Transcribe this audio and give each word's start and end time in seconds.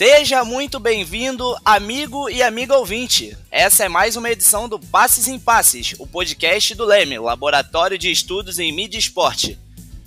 Seja 0.00 0.42
muito 0.46 0.80
bem-vindo, 0.80 1.54
amigo 1.62 2.30
e 2.30 2.42
amiga 2.42 2.74
ouvinte. 2.74 3.36
Essa 3.50 3.84
é 3.84 3.88
mais 3.90 4.16
uma 4.16 4.30
edição 4.30 4.66
do 4.66 4.78
Passes 4.78 5.28
em 5.28 5.38
Passes, 5.38 5.94
o 5.98 6.06
podcast 6.06 6.74
do 6.74 6.86
Leme, 6.86 7.18
Laboratório 7.18 7.98
de 7.98 8.10
Estudos 8.10 8.58
em 8.58 8.72
Mídia 8.72 8.96
e 8.96 8.98
Esporte. 8.98 9.58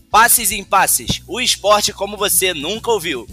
Passes 0.09 0.51
em 0.51 0.63
Passes, 0.63 1.21
o 1.27 1.39
esporte 1.39 1.93
como 1.93 2.17
você 2.17 2.55
nunca 2.55 2.89
ouviu. 2.89 3.27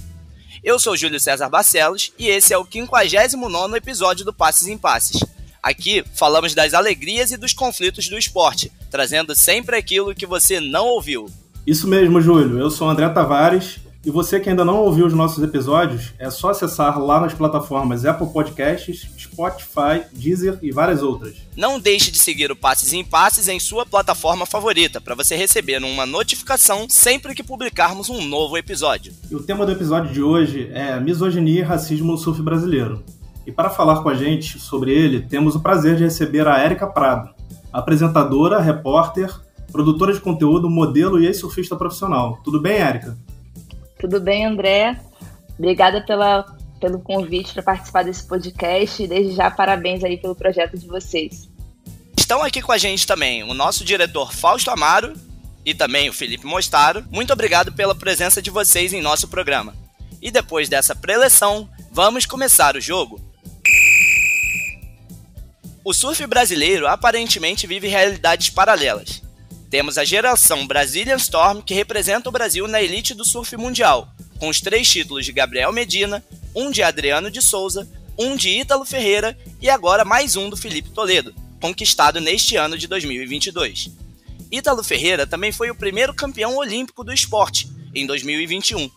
Eu 0.63 0.79
sou 0.79 0.99
Júlio 0.99 1.19
César 1.19 1.49
Barcelos 1.49 2.13
e 2.19 2.29
esse 2.29 2.53
é 2.53 2.59
o 2.59 2.69
59 2.71 3.79
episódio 3.79 4.27
do 4.27 4.33
Passes 4.35 4.69
em 4.69 4.77
Passes. 4.77 5.25
Aqui 5.63 6.05
falamos 6.15 6.55
das 6.55 6.75
alegrias 6.75 7.33
e 7.33 7.39
dos 7.39 7.55
conflitos 7.55 8.07
do 8.07 8.19
esporte, 8.19 8.71
trazendo 8.91 9.35
sempre 9.35 9.79
aquilo 9.79 10.15
que 10.15 10.27
você 10.27 10.61
não 10.61 10.89
ouviu. 10.89 11.25
Isso 11.67 11.89
mesmo, 11.89 12.21
Júlio. 12.21 12.59
Eu 12.59 12.71
sou 12.71 12.87
André 12.91 13.09
Tavares 13.09 13.81
e 14.03 14.11
você 14.11 14.41
que 14.41 14.49
ainda 14.49 14.65
não 14.65 14.79
ouviu 14.79 15.05
os 15.05 15.13
nossos 15.13 15.45
episódios, 15.45 16.15
é 16.19 16.31
só 16.31 16.51
acessar 16.51 16.99
lá 16.99 17.21
nas 17.21 17.35
plataformas 17.35 18.07
Apple 18.07 18.29
Podcasts, 18.33 19.07
Spotify, 19.19 20.05
Deezer 20.11 20.59
e 20.63 20.73
várias 20.73 21.03
outras. 21.03 21.37
Não 21.55 21.79
deixe 21.79 22.11
de 22.11 22.17
seguir 22.17 22.51
o 22.51 22.57
Passes 22.57 22.95
em 22.95 23.05
Passes 23.05 23.47
em 23.47 23.61
sua 23.61 23.85
plataforma 23.85 24.47
favorita 24.47 25.03
para 25.03 25.15
você 25.15 25.37
receber 25.37 25.85
uma 25.85 26.07
notificação 26.07 26.87
sempre 26.89 27.35
que 27.35 27.43
publicarmos 27.43 28.09
um 28.09 28.25
novo 28.25 28.57
episódio. 28.57 29.13
E 29.31 29.35
o 29.35 29.43
tema 29.43 29.67
do 29.67 29.73
episódio 29.73 30.11
de 30.11 30.23
hoje 30.23 30.71
é 30.73 30.99
misoginia 30.99 31.61
e 31.61 31.63
racismo 31.63 32.13
no 32.13 32.19
surf 32.19 32.41
brasileiro. 32.41 33.05
E 33.47 33.53
para 33.53 33.69
falar 33.69 34.03
com 34.03 34.09
a 34.09 34.15
gente 34.15 34.59
sobre 34.59 34.93
ele, 34.93 35.21
temos 35.21 35.55
o 35.55 35.61
prazer 35.61 35.97
de 35.97 36.05
receber 36.05 36.49
a 36.49 36.59
Érica 36.59 36.87
Prado, 36.87 37.35
apresentadora, 37.71 38.61
repórter, 38.61 39.31
produtora 39.71 40.13
de 40.13 40.21
conteúdo, 40.21 40.71
modelo 40.71 41.21
e 41.21 41.27
ex-surfista 41.27 41.77
profissional. 41.77 42.39
Tudo 42.43 42.61
bem, 42.61 42.79
Érica? 42.79 43.17
Tudo 44.01 44.21
bem, 44.21 44.47
André? 44.47 44.99
Obrigada 45.59 46.01
pela, 46.01 46.45
pelo 46.81 47.01
convite 47.01 47.53
para 47.53 47.63
participar 47.63 48.03
desse 48.03 48.27
podcast 48.27 49.03
e 49.03 49.07
desde 49.07 49.35
já 49.35 49.51
parabéns 49.51 50.03
aí 50.03 50.17
pelo 50.17 50.35
projeto 50.35 50.79
de 50.79 50.87
vocês. 50.87 51.51
Estão 52.17 52.43
aqui 52.43 52.63
com 52.63 52.73
a 52.73 52.79
gente 52.79 53.07
também 53.07 53.43
o 53.43 53.53
nosso 53.53 53.85
diretor 53.85 54.33
Fausto 54.33 54.71
Amaro 54.71 55.13
e 55.65 55.75
também 55.75 56.09
o 56.09 56.13
Felipe 56.13 56.47
Mostaro. 56.47 57.05
Muito 57.11 57.33
obrigado 57.33 57.73
pela 57.73 57.95
presença 57.95 58.41
de 58.41 58.51
vocês 58.51 58.93
em 58.93 59.03
nosso 59.03 59.29
programa. 59.29 59.75
E 60.23 60.31
depois 60.31 60.69
dessa 60.69 60.95
preleção, 60.95 61.69
vamos 61.93 62.25
começar 62.25 62.77
o 62.77 62.81
jogo. 62.81 63.21
O 65.85 65.93
surf 65.93 66.27
brasileiro 66.27 66.87
aparentemente 66.87 67.67
vive 67.67 67.89
realidades 67.89 68.49
paralelas. 68.49 69.23
Temos 69.71 69.97
a 69.97 70.05
geração 70.05 70.67
Brazilian 70.67 71.15
Storm, 71.15 71.63
que 71.63 71.73
representa 71.73 72.29
o 72.29 72.33
Brasil 72.33 72.67
na 72.67 72.83
elite 72.83 73.15
do 73.15 73.25
surf 73.25 73.57
mundial, 73.57 74.13
com 74.41 74.49
os 74.49 74.61
três 74.61 74.91
títulos 74.91 75.25
de 75.25 75.31
Gabriel 75.31 75.73
Medina, 75.73 76.25
um 76.57 76.73
de 76.73 76.83
Adriano 76.83 77.31
de 77.31 77.41
Souza, 77.41 77.89
um 78.19 78.35
de 78.35 78.49
Ítalo 78.49 78.85
Ferreira 78.85 79.39
e 79.63 79.71
agora 79.71 80.05
mais 80.05 80.35
um 80.35 80.51
do 80.51 80.57
Felipe 80.57 80.91
Toledo, 80.91 81.33
conquistado 81.61 82.21
neste 82.21 82.57
ano 82.57 82.77
de 82.77 82.89
2022. 82.89 83.91
Ítalo 84.51 84.83
Ferreira 84.83 85.25
também 85.25 85.53
foi 85.53 85.71
o 85.71 85.75
primeiro 85.77 86.13
campeão 86.13 86.57
olímpico 86.57 87.05
do 87.05 87.13
esporte, 87.13 87.71
em 87.95 88.05
2021. 88.09 88.91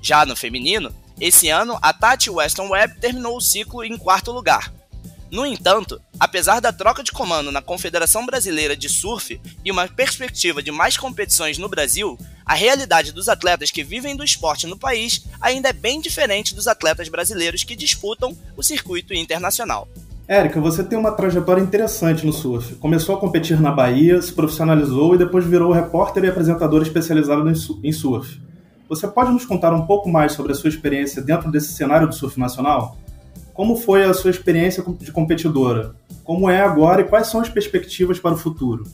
Já 0.00 0.24
no 0.24 0.34
feminino, 0.34 0.94
esse 1.20 1.50
ano 1.50 1.78
a 1.82 1.92
Tati 1.92 2.30
Weston 2.30 2.70
Webb 2.70 2.98
terminou 2.98 3.36
o 3.36 3.42
ciclo 3.42 3.84
em 3.84 3.98
quarto 3.98 4.32
lugar, 4.32 4.72
no 5.34 5.44
entanto, 5.44 6.00
apesar 6.20 6.60
da 6.60 6.72
troca 6.72 7.02
de 7.02 7.10
comando 7.10 7.50
na 7.50 7.60
Confederação 7.60 8.24
Brasileira 8.24 8.76
de 8.76 8.88
Surf 8.88 9.40
e 9.64 9.70
uma 9.72 9.88
perspectiva 9.88 10.62
de 10.62 10.70
mais 10.70 10.96
competições 10.96 11.58
no 11.58 11.68
Brasil, 11.68 12.16
a 12.46 12.54
realidade 12.54 13.10
dos 13.10 13.28
atletas 13.28 13.72
que 13.72 13.82
vivem 13.82 14.14
do 14.14 14.22
esporte 14.22 14.64
no 14.68 14.78
país 14.78 15.26
ainda 15.40 15.70
é 15.70 15.72
bem 15.72 16.00
diferente 16.00 16.54
dos 16.54 16.68
atletas 16.68 17.08
brasileiros 17.08 17.64
que 17.64 17.74
disputam 17.74 18.36
o 18.56 18.62
circuito 18.62 19.12
internacional. 19.12 19.88
Érica, 20.28 20.60
você 20.60 20.84
tem 20.84 20.96
uma 20.96 21.10
trajetória 21.10 21.60
interessante 21.60 22.24
no 22.24 22.32
surf. 22.32 22.76
Começou 22.76 23.16
a 23.16 23.18
competir 23.18 23.60
na 23.60 23.72
Bahia, 23.72 24.22
se 24.22 24.32
profissionalizou 24.32 25.16
e 25.16 25.18
depois 25.18 25.44
virou 25.44 25.72
repórter 25.72 26.22
e 26.22 26.28
apresentador 26.28 26.80
especializado 26.80 27.44
em 27.82 27.92
surf. 27.92 28.40
Você 28.88 29.08
pode 29.08 29.32
nos 29.32 29.44
contar 29.44 29.74
um 29.74 29.84
pouco 29.84 30.08
mais 30.08 30.30
sobre 30.30 30.52
a 30.52 30.54
sua 30.54 30.70
experiência 30.70 31.20
dentro 31.20 31.50
desse 31.50 31.72
cenário 31.72 32.06
do 32.06 32.14
surf 32.14 32.38
nacional? 32.38 32.96
Como 33.54 33.76
foi 33.76 34.02
a 34.02 34.12
sua 34.12 34.32
experiência 34.32 34.84
de 34.98 35.12
competidora? 35.12 35.94
Como 36.24 36.50
é 36.50 36.60
agora 36.60 37.02
e 37.02 37.04
quais 37.04 37.28
são 37.28 37.40
as 37.40 37.48
perspectivas 37.48 38.18
para 38.18 38.34
o 38.34 38.36
futuro? 38.36 38.84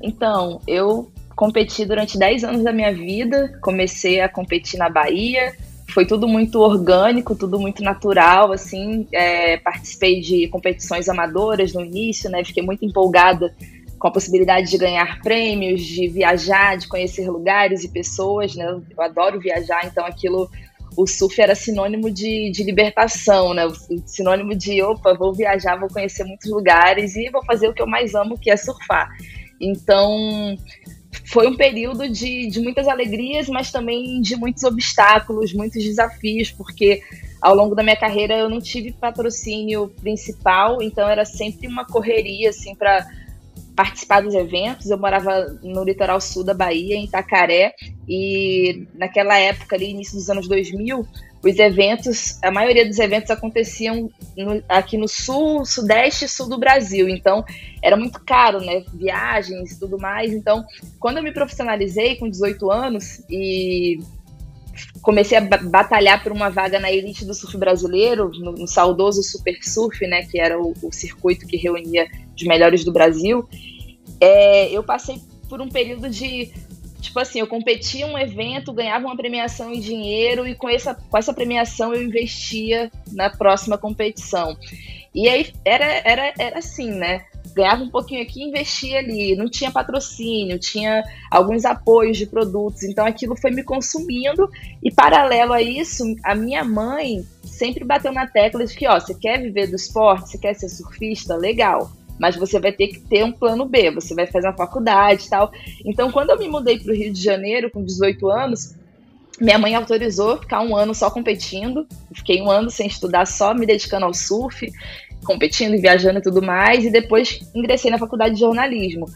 Então, 0.00 0.60
eu 0.66 1.12
competi 1.36 1.84
durante 1.84 2.18
10 2.18 2.44
anos 2.44 2.64
da 2.64 2.72
minha 2.72 2.92
vida, 2.92 3.58
comecei 3.60 4.20
a 4.20 4.28
competir 4.28 4.78
na 4.78 4.88
Bahia, 4.88 5.52
foi 5.92 6.06
tudo 6.06 6.26
muito 6.26 6.60
orgânico, 6.60 7.36
tudo 7.36 7.60
muito 7.60 7.82
natural, 7.82 8.50
assim, 8.50 9.06
é, 9.12 9.58
participei 9.58 10.20
de 10.20 10.48
competições 10.48 11.08
amadoras 11.08 11.74
no 11.74 11.84
início, 11.84 12.30
né, 12.30 12.42
fiquei 12.44 12.62
muito 12.62 12.84
empolgada 12.84 13.54
com 13.98 14.08
a 14.08 14.10
possibilidade 14.10 14.70
de 14.70 14.78
ganhar 14.78 15.20
prêmios, 15.20 15.82
de 15.82 16.08
viajar, 16.08 16.76
de 16.76 16.88
conhecer 16.88 17.30
lugares 17.30 17.84
e 17.84 17.88
pessoas, 17.88 18.56
né, 18.56 18.80
eu 18.90 19.02
adoro 19.02 19.38
viajar, 19.38 19.82
então 19.84 20.04
aquilo 20.04 20.50
o 20.96 21.06
surf 21.06 21.40
era 21.40 21.54
sinônimo 21.54 22.10
de, 22.10 22.50
de 22.50 22.62
libertação, 22.62 23.54
né? 23.54 23.62
Sinônimo 24.06 24.54
de, 24.54 24.82
opa, 24.82 25.14
vou 25.14 25.32
viajar, 25.32 25.76
vou 25.76 25.88
conhecer 25.88 26.24
muitos 26.24 26.50
lugares 26.50 27.16
e 27.16 27.30
vou 27.30 27.44
fazer 27.44 27.68
o 27.68 27.74
que 27.74 27.82
eu 27.82 27.86
mais 27.86 28.14
amo, 28.14 28.38
que 28.38 28.50
é 28.50 28.56
surfar. 28.56 29.08
Então, 29.60 30.56
foi 31.24 31.46
um 31.46 31.56
período 31.56 32.08
de, 32.08 32.48
de 32.48 32.60
muitas 32.60 32.88
alegrias, 32.88 33.48
mas 33.48 33.70
também 33.70 34.20
de 34.20 34.36
muitos 34.36 34.64
obstáculos, 34.64 35.52
muitos 35.54 35.82
desafios, 35.82 36.50
porque 36.50 37.02
ao 37.40 37.54
longo 37.54 37.74
da 37.74 37.82
minha 37.82 37.96
carreira 37.96 38.36
eu 38.36 38.48
não 38.48 38.60
tive 38.60 38.92
patrocínio 38.92 39.88
principal, 40.00 40.82
então 40.82 41.08
era 41.08 41.24
sempre 41.24 41.66
uma 41.66 41.84
correria, 41.84 42.50
assim, 42.50 42.74
para 42.74 43.06
participar 43.82 44.20
dos 44.20 44.34
eventos. 44.34 44.88
Eu 44.88 44.96
morava 44.96 45.58
no 45.60 45.82
litoral 45.82 46.20
sul 46.20 46.44
da 46.44 46.54
Bahia, 46.54 46.94
em 46.94 47.04
Itacaré, 47.04 47.74
e 48.08 48.86
naquela 48.94 49.36
época, 49.36 49.74
ali, 49.74 49.90
início 49.90 50.14
dos 50.14 50.30
anos 50.30 50.46
2000, 50.46 51.04
os 51.42 51.58
eventos, 51.58 52.38
a 52.40 52.52
maioria 52.52 52.86
dos 52.86 53.00
eventos 53.00 53.28
aconteciam 53.32 54.08
no, 54.36 54.62
aqui 54.68 54.96
no 54.96 55.08
sul, 55.08 55.66
sudeste 55.66 56.26
e 56.26 56.28
sul 56.28 56.48
do 56.48 56.58
Brasil. 56.58 57.08
Então, 57.08 57.44
era 57.82 57.96
muito 57.96 58.20
caro, 58.24 58.60
né? 58.60 58.84
Viagens 58.94 59.72
e 59.72 59.80
tudo 59.80 59.98
mais. 59.98 60.32
Então, 60.32 60.64
quando 61.00 61.16
eu 61.16 61.22
me 61.24 61.32
profissionalizei 61.32 62.14
com 62.14 62.30
18 62.30 62.70
anos 62.70 63.20
e 63.28 63.98
comecei 65.00 65.38
a 65.38 65.40
batalhar 65.40 66.22
por 66.22 66.32
uma 66.32 66.48
vaga 66.48 66.78
na 66.78 66.90
elite 66.90 67.24
do 67.24 67.34
surf 67.34 67.56
brasileiro, 67.56 68.30
no, 68.34 68.52
no 68.52 68.66
saudoso 68.66 69.22
Super 69.22 69.58
Surf, 69.62 70.06
né, 70.06 70.24
que 70.24 70.38
era 70.38 70.60
o, 70.60 70.74
o, 70.82 70.92
circuito 70.92 71.46
que 71.46 71.56
reunia 71.56 72.08
os 72.36 72.42
melhores 72.44 72.84
do 72.84 72.92
Brasil, 72.92 73.48
é, 74.20 74.70
eu 74.70 74.82
passei 74.82 75.20
por 75.48 75.60
um 75.60 75.68
período 75.68 76.08
de 76.08 76.52
tipo 77.00 77.18
assim, 77.18 77.40
eu 77.40 77.46
competia 77.48 78.06
um 78.06 78.16
evento, 78.16 78.72
ganhava 78.72 79.06
uma 79.06 79.16
premiação 79.16 79.72
em 79.72 79.80
dinheiro 79.80 80.46
e 80.46 80.54
com 80.54 80.68
essa, 80.68 80.94
com 80.94 81.18
essa 81.18 81.34
premiação 81.34 81.92
eu 81.92 82.02
investia 82.02 82.90
na 83.10 83.28
próxima 83.28 83.76
competição. 83.76 84.56
E 85.14 85.28
aí 85.28 85.52
era, 85.64 85.84
era, 86.04 86.32
era 86.38 86.58
assim, 86.58 86.90
né? 86.90 87.24
Ganhava 87.54 87.82
um 87.82 87.90
pouquinho 87.90 88.22
aqui, 88.22 88.42
investia 88.42 88.98
ali, 88.98 89.36
não 89.36 89.48
tinha 89.48 89.70
patrocínio, 89.70 90.58
tinha 90.58 91.02
alguns 91.30 91.64
apoios 91.64 92.16
de 92.16 92.26
produtos, 92.26 92.82
então 92.82 93.06
aquilo 93.06 93.36
foi 93.36 93.50
me 93.50 93.62
consumindo. 93.62 94.48
E 94.82 94.90
paralelo 94.90 95.52
a 95.52 95.62
isso, 95.62 96.04
a 96.24 96.34
minha 96.34 96.64
mãe 96.64 97.24
sempre 97.44 97.84
bateu 97.84 98.12
na 98.12 98.26
tecla 98.26 98.64
de 98.64 98.74
que, 98.74 98.86
ó, 98.86 98.98
você 98.98 99.14
quer 99.14 99.40
viver 99.40 99.68
do 99.68 99.76
esporte, 99.76 100.30
você 100.30 100.38
quer 100.38 100.54
ser 100.54 100.68
surfista, 100.68 101.36
legal, 101.36 101.90
mas 102.18 102.36
você 102.36 102.58
vai 102.58 102.72
ter 102.72 102.88
que 102.88 103.00
ter 103.00 103.24
um 103.24 103.32
plano 103.32 103.64
B, 103.66 103.90
você 103.90 104.14
vai 104.14 104.26
fazer 104.26 104.48
uma 104.48 104.56
faculdade 104.56 105.26
e 105.26 105.28
tal. 105.28 105.52
Então, 105.84 106.10
quando 106.10 106.30
eu 106.30 106.38
me 106.38 106.48
mudei 106.48 106.78
para 106.78 106.92
o 106.92 106.96
Rio 106.96 107.12
de 107.12 107.22
Janeiro 107.22 107.70
com 107.70 107.84
18 107.84 108.28
anos, 108.28 108.74
minha 109.40 109.58
mãe 109.58 109.74
autorizou 109.74 110.38
ficar 110.38 110.60
um 110.60 110.76
ano 110.76 110.94
só 110.94 111.10
competindo. 111.10 111.86
Fiquei 112.14 112.40
um 112.40 112.50
ano 112.50 112.70
sem 112.70 112.86
estudar, 112.86 113.26
só 113.26 113.54
me 113.54 113.66
dedicando 113.66 114.04
ao 114.04 114.14
surf 114.14 114.70
competindo, 115.24 115.80
viajando 115.80 116.18
e 116.18 116.22
tudo 116.22 116.42
mais, 116.42 116.84
e 116.84 116.90
depois 116.90 117.40
ingressei 117.54 117.90
na 117.90 117.98
faculdade 117.98 118.34
de 118.34 118.40
jornalismo. 118.40 119.06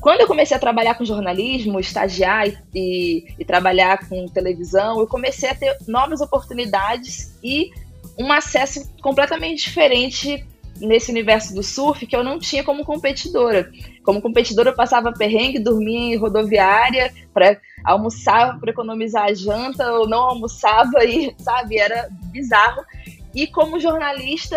Quando 0.00 0.22
eu 0.22 0.26
comecei 0.26 0.56
a 0.56 0.60
trabalhar 0.60 0.94
com 0.94 1.04
jornalismo, 1.04 1.78
estagiar 1.78 2.48
e, 2.48 2.56
e, 2.74 3.24
e 3.38 3.44
trabalhar 3.44 4.08
com 4.08 4.26
televisão, 4.26 4.98
eu 4.98 5.06
comecei 5.06 5.48
a 5.50 5.54
ter 5.54 5.76
novas 5.86 6.20
oportunidades 6.22 7.36
e 7.42 7.70
um 8.18 8.32
acesso 8.32 8.90
completamente 9.02 9.64
diferente 9.64 10.44
nesse 10.80 11.10
universo 11.10 11.54
do 11.54 11.62
surf 11.62 12.06
que 12.06 12.16
eu 12.16 12.24
não 12.24 12.38
tinha 12.38 12.64
como 12.64 12.84
competidora. 12.84 13.70
Como 14.02 14.22
competidora, 14.22 14.70
eu 14.70 14.74
passava 14.74 15.12
perrengue, 15.12 15.58
dormia 15.58 16.14
em 16.14 16.16
rodoviária 16.16 17.12
para 17.34 17.60
almoçar, 17.84 18.58
para 18.58 18.70
economizar 18.70 19.24
a 19.24 19.34
janta, 19.34 19.92
ou 19.92 20.08
não 20.08 20.20
almoçava 20.20 21.04
e, 21.04 21.34
sabe, 21.38 21.78
era 21.78 22.08
bizarro. 22.32 22.82
E 23.34 23.46
como 23.46 23.78
jornalista, 23.78 24.56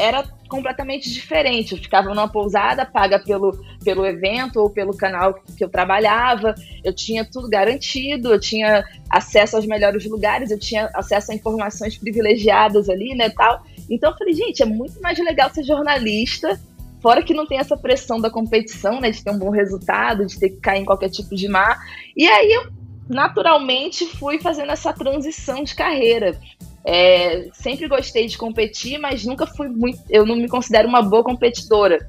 era 0.00 0.24
completamente 0.48 1.10
diferente. 1.10 1.72
Eu 1.72 1.78
ficava 1.78 2.08
numa 2.08 2.28
pousada 2.28 2.84
paga 2.84 3.18
pelo, 3.18 3.52
pelo 3.84 4.04
evento 4.04 4.60
ou 4.60 4.70
pelo 4.70 4.96
canal 4.96 5.34
que 5.56 5.62
eu 5.62 5.68
trabalhava, 5.68 6.54
eu 6.82 6.94
tinha 6.94 7.24
tudo 7.24 7.48
garantido, 7.48 8.32
eu 8.32 8.40
tinha 8.40 8.84
acesso 9.08 9.56
aos 9.56 9.66
melhores 9.66 10.04
lugares, 10.06 10.50
eu 10.50 10.58
tinha 10.58 10.90
acesso 10.94 11.30
a 11.30 11.34
informações 11.34 11.96
privilegiadas 11.96 12.88
ali, 12.88 13.14
né, 13.14 13.30
tal. 13.30 13.62
Então 13.88 14.10
eu 14.10 14.16
falei, 14.16 14.34
gente, 14.34 14.62
é 14.62 14.66
muito 14.66 15.00
mais 15.00 15.18
legal 15.18 15.50
ser 15.50 15.62
jornalista, 15.62 16.58
fora 17.00 17.22
que 17.22 17.34
não 17.34 17.46
tem 17.46 17.58
essa 17.58 17.76
pressão 17.76 18.20
da 18.20 18.30
competição, 18.30 19.00
né, 19.00 19.10
de 19.10 19.22
ter 19.22 19.30
um 19.30 19.38
bom 19.38 19.50
resultado, 19.50 20.26
de 20.26 20.38
ter 20.38 20.50
que 20.50 20.60
cair 20.60 20.80
em 20.80 20.84
qualquer 20.84 21.10
tipo 21.10 21.34
de 21.34 21.48
mar. 21.48 21.78
E 22.16 22.26
aí 22.26 22.52
eu 22.52 22.80
naturalmente 23.08 24.06
fui 24.06 24.40
fazendo 24.40 24.70
essa 24.70 24.92
transição 24.92 25.64
de 25.64 25.74
carreira. 25.74 26.38
É, 26.84 27.48
sempre 27.52 27.88
gostei 27.88 28.26
de 28.26 28.38
competir, 28.38 28.98
mas 28.98 29.24
nunca 29.24 29.46
fui 29.46 29.68
muito. 29.68 30.00
Eu 30.08 30.24
não 30.24 30.36
me 30.36 30.48
considero 30.48 30.88
uma 30.88 31.02
boa 31.02 31.22
competidora, 31.22 32.08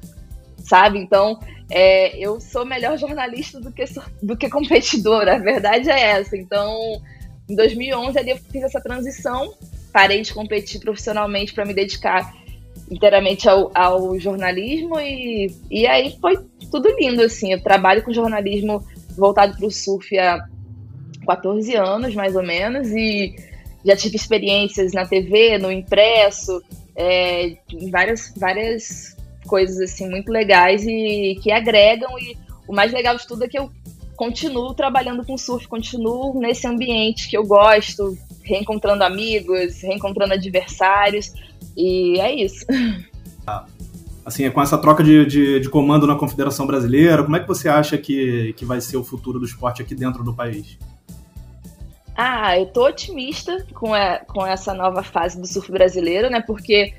sabe? 0.58 0.98
Então, 0.98 1.38
é, 1.70 2.16
eu 2.18 2.40
sou 2.40 2.64
melhor 2.64 2.98
jornalista 2.98 3.60
do 3.60 3.72
que, 3.72 3.84
do 4.22 4.36
que 4.36 4.48
competidora. 4.48 5.36
A 5.36 5.38
verdade 5.38 5.90
é 5.90 6.00
essa. 6.00 6.36
Então, 6.36 7.00
em 7.48 7.54
2011 7.56 8.18
ali 8.18 8.30
eu 8.30 8.36
fiz 8.36 8.62
essa 8.62 8.80
transição, 8.80 9.54
parei 9.92 10.22
de 10.22 10.32
competir 10.32 10.80
profissionalmente 10.80 11.52
para 11.52 11.64
me 11.64 11.74
dedicar 11.74 12.32
inteiramente 12.90 13.48
ao, 13.48 13.70
ao 13.74 14.18
jornalismo 14.18 14.98
e, 15.00 15.54
e 15.70 15.86
aí 15.86 16.16
foi 16.20 16.38
tudo 16.70 16.94
lindo 16.98 17.22
assim. 17.22 17.52
Eu 17.52 17.62
trabalho 17.62 18.02
com 18.02 18.12
jornalismo 18.12 18.84
voltado 19.16 19.56
para 19.56 19.66
o 19.66 19.70
surf 19.70 20.18
há 20.18 20.46
14 21.26 21.74
anos 21.74 22.14
mais 22.14 22.34
ou 22.34 22.42
menos 22.42 22.88
e 22.88 23.34
já 23.84 23.96
tive 23.96 24.16
experiências 24.16 24.92
na 24.92 25.06
TV, 25.06 25.58
no 25.58 25.70
impresso, 25.70 26.62
é, 26.94 27.56
várias, 27.90 28.32
várias 28.36 29.16
coisas 29.46 29.78
assim 29.80 30.08
muito 30.08 30.30
legais 30.30 30.84
e 30.86 31.38
que 31.42 31.50
agregam. 31.50 32.18
E 32.18 32.36
o 32.66 32.74
mais 32.74 32.92
legal 32.92 33.16
de 33.16 33.26
tudo 33.26 33.44
é 33.44 33.48
que 33.48 33.58
eu 33.58 33.70
continuo 34.16 34.74
trabalhando 34.74 35.24
com 35.24 35.36
surf, 35.36 35.66
continuo 35.66 36.38
nesse 36.38 36.66
ambiente 36.66 37.28
que 37.28 37.36
eu 37.36 37.44
gosto, 37.44 38.16
reencontrando 38.42 39.02
amigos, 39.02 39.82
reencontrando 39.82 40.34
adversários. 40.34 41.32
E 41.76 42.20
é 42.20 42.34
isso. 42.34 42.64
Assim, 44.24 44.48
com 44.50 44.62
essa 44.62 44.78
troca 44.78 45.02
de, 45.02 45.26
de, 45.26 45.60
de, 45.60 45.68
comando 45.68 46.06
na 46.06 46.14
Confederação 46.14 46.64
Brasileira, 46.64 47.24
como 47.24 47.34
é 47.34 47.40
que 47.40 47.48
você 47.48 47.68
acha 47.68 47.98
que, 47.98 48.52
que 48.52 48.64
vai 48.64 48.80
ser 48.80 48.96
o 48.96 49.02
futuro 49.02 49.40
do 49.40 49.44
esporte 49.44 49.82
aqui 49.82 49.96
dentro 49.96 50.22
do 50.22 50.32
país? 50.32 50.78
Ah, 52.14 52.58
eu 52.58 52.66
tô 52.66 52.86
otimista 52.86 53.64
com, 53.74 53.94
a, 53.94 54.18
com 54.18 54.46
essa 54.46 54.74
nova 54.74 55.02
fase 55.02 55.40
do 55.40 55.46
surf 55.46 55.70
brasileiro, 55.72 56.28
né? 56.28 56.40
Porque 56.40 56.92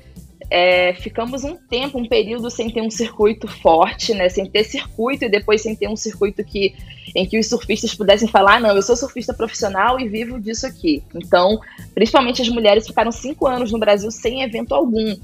é, 0.50 0.94
ficamos 0.94 1.44
um 1.44 1.56
tempo, 1.56 1.98
um 1.98 2.06
período 2.06 2.50
sem 2.50 2.68
ter 2.70 2.80
um 2.80 2.90
circuito 2.90 3.46
forte, 3.46 4.12
né? 4.12 4.28
Sem 4.28 4.46
ter 4.46 4.64
circuito 4.64 5.24
e 5.24 5.28
depois 5.28 5.62
sem 5.62 5.76
ter 5.76 5.88
um 5.88 5.96
circuito 5.96 6.44
que, 6.44 6.74
em 7.14 7.26
que 7.26 7.38
os 7.38 7.48
surfistas 7.48 7.94
pudessem 7.94 8.28
falar, 8.28 8.56
ah, 8.56 8.60
não, 8.60 8.74
eu 8.74 8.82
sou 8.82 8.96
surfista 8.96 9.32
profissional 9.32 10.00
e 10.00 10.08
vivo 10.08 10.40
disso 10.40 10.66
aqui. 10.66 11.02
Então, 11.14 11.60
principalmente 11.94 12.42
as 12.42 12.48
mulheres 12.48 12.86
ficaram 12.86 13.12
cinco 13.12 13.46
anos 13.46 13.70
no 13.70 13.78
Brasil 13.78 14.10
sem 14.10 14.42
evento 14.42 14.74
algum. 14.74 15.14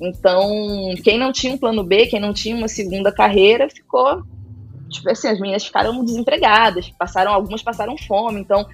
Então, 0.00 0.94
quem 1.02 1.18
não 1.18 1.32
tinha 1.32 1.52
um 1.52 1.58
plano 1.58 1.84
B, 1.84 2.06
quem 2.06 2.20
não 2.20 2.32
tinha 2.32 2.56
uma 2.56 2.68
segunda 2.68 3.12
carreira, 3.12 3.68
ficou 3.68 4.22
tipo 4.88 5.10
assim, 5.10 5.28
as 5.28 5.40
meninas 5.40 5.64
ficaram 5.64 6.04
desempregadas, 6.04 6.88
passaram, 6.90 7.32
algumas 7.32 7.62
passaram 7.62 7.96
fome, 7.98 8.40
então 8.40 8.66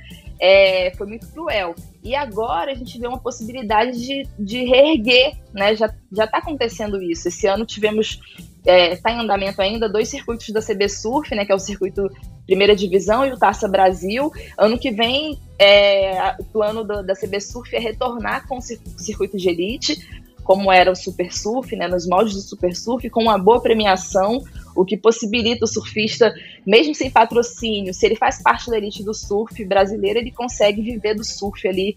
é, 0.42 0.92
foi 0.96 1.06
muito 1.06 1.28
cruel. 1.28 1.72
E 2.02 2.16
agora 2.16 2.72
a 2.72 2.74
gente 2.74 2.98
vê 2.98 3.06
uma 3.06 3.20
possibilidade 3.20 3.92
de, 3.92 4.26
de 4.36 4.64
reerguer, 4.64 5.36
né? 5.54 5.76
Já 5.76 5.86
está 6.10 6.38
acontecendo 6.38 7.00
isso. 7.00 7.28
Esse 7.28 7.46
ano 7.46 7.64
tivemos, 7.64 8.18
está 8.66 9.10
é, 9.10 9.14
em 9.14 9.20
andamento 9.20 9.62
ainda, 9.62 9.88
dois 9.88 10.08
circuitos 10.08 10.48
da 10.48 10.60
CB 10.60 10.88
Surf, 10.88 11.32
né? 11.32 11.46
Que 11.46 11.52
é 11.52 11.54
o 11.54 11.60
circuito 11.60 12.10
Primeira 12.44 12.74
Divisão 12.74 13.24
e 13.24 13.30
o 13.30 13.38
Taça 13.38 13.68
Brasil. 13.68 14.32
Ano 14.58 14.76
que 14.76 14.90
vem, 14.90 15.38
é, 15.60 16.34
o 16.40 16.44
plano 16.44 16.82
do, 16.82 17.04
da 17.04 17.14
CB 17.14 17.40
Surf 17.40 17.76
é 17.76 17.78
retornar 17.78 18.48
com 18.48 18.58
o 18.58 18.60
circuito 18.60 19.36
de 19.36 19.48
elite, 19.48 20.21
como 20.42 20.72
era 20.72 20.90
o 20.90 20.96
Super 20.96 21.32
Surf, 21.32 21.74
né? 21.76 21.86
Nos 21.86 22.06
moldes 22.06 22.34
do 22.34 22.40
Super 22.40 22.74
Surf, 22.74 23.08
com 23.10 23.22
uma 23.22 23.38
boa 23.38 23.60
premiação, 23.60 24.42
o 24.74 24.84
que 24.84 24.96
possibilita 24.96 25.64
o 25.64 25.68
surfista, 25.68 26.34
mesmo 26.66 26.94
sem 26.94 27.10
patrocínio, 27.10 27.92
se 27.92 28.06
ele 28.06 28.16
faz 28.16 28.42
parte 28.42 28.70
da 28.70 28.76
elite 28.76 29.04
do 29.04 29.14
surf 29.14 29.64
brasileiro, 29.64 30.18
ele 30.18 30.30
consegue 30.30 30.80
viver 30.82 31.14
do 31.14 31.24
surf 31.24 31.66
ali 31.68 31.96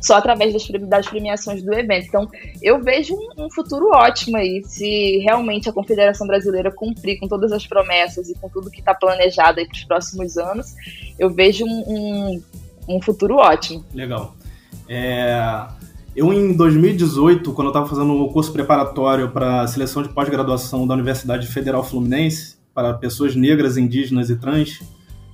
só 0.00 0.16
através 0.16 0.52
das, 0.52 1.08
premiações 1.08 1.62
do 1.62 1.72
evento. 1.72 2.06
Então, 2.06 2.28
eu 2.62 2.82
vejo 2.82 3.14
um, 3.14 3.44
um, 3.44 3.50
futuro 3.50 3.90
ótimo 3.92 4.36
aí, 4.36 4.62
se 4.64 5.18
realmente 5.18 5.68
a 5.68 5.72
Confederação 5.72 6.26
Brasileira 6.26 6.70
cumprir 6.70 7.18
com 7.18 7.26
todas 7.26 7.50
as 7.50 7.66
promessas 7.66 8.28
e 8.28 8.34
com 8.34 8.48
tudo 8.48 8.70
que 8.70 8.80
está 8.80 8.94
planejado 8.94 9.64
para 9.66 9.74
os 9.74 9.84
próximos 9.84 10.36
anos, 10.36 10.74
eu 11.18 11.30
vejo 11.30 11.64
um, 11.64 11.84
um, 11.86 12.42
um 12.88 13.00
futuro 13.00 13.36
ótimo. 13.36 13.84
Legal. 13.94 14.34
É, 14.88 15.66
eu, 16.16 16.32
em 16.32 16.54
2018, 16.54 17.52
quando 17.52 17.66
eu 17.66 17.70
estava 17.70 17.86
fazendo 17.86 18.10
o 18.14 18.32
curso 18.32 18.50
preparatório 18.50 19.30
para 19.30 19.60
a 19.60 19.66
seleção 19.66 20.02
de 20.02 20.08
pós-graduação 20.08 20.86
da 20.86 20.94
Universidade 20.94 21.46
Federal 21.46 21.84
Fluminense, 21.84 22.56
para 22.74 22.94
pessoas 22.94 23.36
negras, 23.36 23.76
indígenas 23.76 24.30
e 24.30 24.36
trans, 24.36 24.80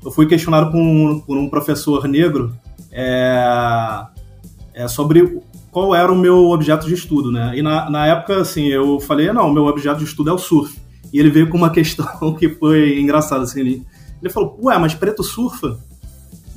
eu 0.05 0.11
fui 0.11 0.27
questionado 0.27 0.73
por 0.73 0.79
um, 0.79 1.21
por 1.21 1.39
um 1.39 1.49
professor 1.49 2.09
negro 2.09 2.53
é, 2.91 4.05
é, 4.75 4.89
sobre 4.89 5.41
qual 5.71 5.95
era 5.95 6.13
o 6.13 6.17
meu 6.17 6.51
objeto 6.51 6.87
de 6.87 6.95
estudo, 6.95 7.31
né? 7.31 7.53
E 7.57 7.63
na, 7.63 7.89
na 7.89 8.07
época, 8.09 8.41
assim, 8.41 8.67
eu 8.67 8.99
falei, 8.99 9.33
não, 9.33 9.53
meu 9.53 9.67
objeto 9.67 9.99
de 9.99 10.05
estudo 10.05 10.31
é 10.31 10.33
o 10.33 10.39
surf. 10.39 10.77
E 11.13 11.19
ele 11.21 11.31
veio 11.31 11.49
com 11.49 11.57
uma 11.57 11.71
questão 11.75 12.35
que 12.35 12.49
foi 12.49 12.99
engraçada, 12.99 13.45
assim, 13.45 13.61
ele, 13.61 13.87
ele 14.21 14.33
falou, 14.33 14.59
ué, 14.65 14.77
mas 14.79 14.95
preto 14.95 15.23
surfa? 15.23 15.79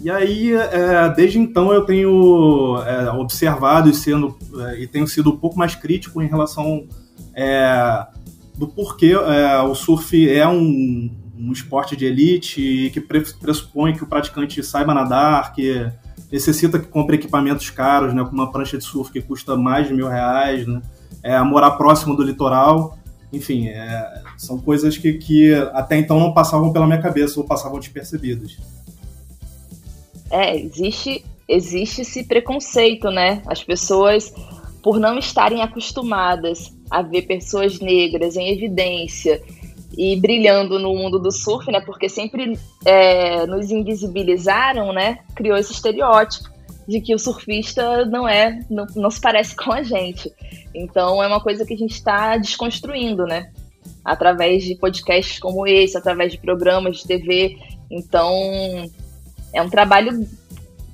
E 0.01 0.09
aí, 0.09 0.53
é, 0.53 1.09
desde 1.15 1.39
então, 1.39 1.71
eu 1.73 1.85
tenho 1.85 2.77
é, 2.85 3.11
observado 3.11 3.89
e, 3.89 3.93
sendo, 3.93 4.37
é, 4.59 4.81
e 4.81 4.87
tenho 4.87 5.07
sido 5.07 5.31
um 5.31 5.37
pouco 5.37 5.57
mais 5.57 5.73
crítico 5.73 6.21
em 6.21 6.27
relação 6.27 6.85
é, 7.33 8.05
do 8.57 8.67
porquê 8.67 9.13
é, 9.13 9.61
o 9.61 9.73
surf 9.73 10.29
é 10.29 10.47
um, 10.47 11.09
um 11.37 11.51
esporte 11.51 11.95
de 11.95 12.05
elite 12.05 12.91
que 12.93 13.01
pressupõe 13.01 13.93
que 13.93 14.03
o 14.03 14.07
praticante 14.07 14.61
saiba 14.63 14.93
nadar, 14.93 15.53
que 15.53 15.89
necessita 16.31 16.77
que 16.77 16.87
compre 16.87 17.15
equipamentos 17.15 17.69
caros, 17.69 18.13
né, 18.13 18.23
como 18.23 18.41
uma 18.41 18.51
prancha 18.51 18.77
de 18.77 18.83
surf 18.83 19.11
que 19.11 19.21
custa 19.21 19.55
mais 19.55 19.87
de 19.87 19.93
mil 19.93 20.07
reais, 20.07 20.67
né, 20.67 20.81
é, 21.23 21.41
morar 21.41 21.71
próximo 21.71 22.15
do 22.15 22.23
litoral. 22.23 22.97
Enfim, 23.33 23.67
são 24.37 24.57
coisas 24.57 24.97
que, 24.97 25.13
que 25.13 25.53
até 25.73 25.97
então 25.97 26.17
não 26.17 26.33
passavam 26.33 26.71
pela 26.71 26.85
minha 26.85 27.01
cabeça 27.01 27.37
ou 27.37 27.45
passavam 27.45 27.79
despercebidas. 27.79 28.57
É, 30.31 30.55
existe, 30.57 31.23
existe 31.47 32.01
esse 32.01 32.23
preconceito, 32.23 33.09
né? 33.09 33.41
As 33.45 33.63
pessoas, 33.63 34.33
por 34.81 34.99
não 34.99 35.17
estarem 35.17 35.61
acostumadas 35.61 36.75
a 36.89 37.01
ver 37.01 37.23
pessoas 37.23 37.79
negras 37.79 38.35
em 38.35 38.49
evidência 38.49 39.41
e 39.97 40.15
brilhando 40.17 40.77
no 40.79 40.93
mundo 40.93 41.19
do 41.19 41.31
surf, 41.31 41.71
né? 41.71 41.79
Porque 41.81 42.09
sempre 42.09 42.57
é, 42.83 43.45
nos 43.47 43.71
invisibilizaram, 43.71 44.91
né? 44.91 45.19
Criou 45.35 45.57
esse 45.57 45.71
estereótipo 45.71 46.49
de 46.87 47.01
que 47.01 47.15
o 47.15 47.19
surfista 47.19 48.05
não 48.05 48.27
é, 48.27 48.59
não, 48.69 48.85
não 48.95 49.09
se 49.09 49.19
parece 49.19 49.55
com 49.57 49.71
a 49.71 49.83
gente. 49.83 50.31
Então 50.73 51.23
é 51.23 51.27
uma 51.27 51.39
coisa 51.39 51.65
que 51.65 51.73
a 51.73 51.77
gente 51.77 51.93
está 51.93 52.37
desconstruindo, 52.37 53.25
né? 53.25 53.51
Através 54.03 54.63
de 54.63 54.75
podcasts 54.75 55.39
como 55.39 55.65
esse, 55.65 55.97
através 55.97 56.31
de 56.31 56.37
programas 56.37 56.97
de 56.97 57.07
TV. 57.07 57.57
Então 57.89 58.89
é 59.55 59.61
um 59.61 59.69
trabalho 59.69 60.27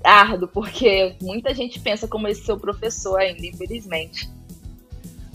árduo, 0.03 0.47
porque 0.47 1.15
muita 1.21 1.53
gente 1.53 1.79
pensa 1.79 2.07
como 2.07 2.27
esse 2.27 2.45
seu 2.45 2.57
professor 2.57 3.19
ainda, 3.19 3.45
infelizmente. 3.45 4.29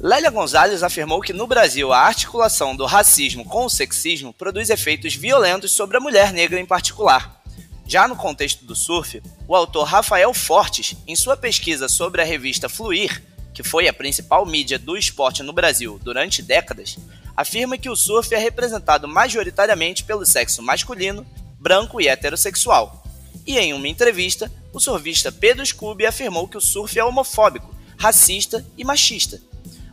Lélia 0.01 0.31
Gonzalez 0.31 0.83
afirmou 0.83 1.21
que 1.21 1.33
no 1.33 1.47
Brasil 1.47 1.93
a 1.93 1.99
articulação 1.99 2.77
do 2.77 2.87
racismo 2.87 3.45
com 3.45 3.65
o 3.65 3.71
sexismo 3.71 4.33
produz 4.33 4.71
efeitos 4.71 5.15
violentos 5.15 5.73
sobre 5.73 5.97
a 5.97 6.01
mulher 6.01 6.33
negra 6.33 6.61
em 6.61 6.67
particular. 6.67 7.43
Já 7.87 8.07
no 8.07 8.15
contexto 8.15 8.65
do 8.65 8.77
surf, 8.77 9.23
o 9.49 9.57
autor 9.57 9.85
Rafael 9.85 10.33
Fortes, 10.35 10.97
em 11.07 11.17
sua 11.17 11.37
pesquisa 11.37 11.89
sobre 11.89 12.21
a 12.21 12.25
revista 12.25 12.69
Fluir, 12.69 13.23
que 13.55 13.63
foi 13.63 13.89
a 13.89 13.93
principal 13.93 14.45
mídia 14.45 14.79
do 14.79 14.97
esporte 14.97 15.43
no 15.43 15.53
Brasil 15.53 15.99
durante 16.03 16.43
décadas, 16.43 16.99
afirma 17.37 17.79
que 17.79 17.89
o 17.89 17.97
surf 17.97 18.35
é 18.35 18.39
representado 18.39 19.09
majoritariamente 19.09 20.05
pelo 20.05 20.27
sexo 20.27 20.63
masculino, 20.63 21.27
branco 21.59 22.01
e 22.01 22.09
heterossexual, 22.09 23.06
e 23.47 23.59
em 23.59 23.73
uma 23.73 23.89
entrevista, 23.89 24.51
o 24.73 24.81
surfista 24.81 25.31
Pedro 25.31 25.65
Scooby 25.65 26.05
afirmou 26.05 26.49
que 26.49 26.57
o 26.57 26.61
surf 26.61 26.99
é 26.99 27.05
homofóbico, 27.05 27.75
racista 27.97 28.67
e 28.77 28.85
machista. 28.85 29.41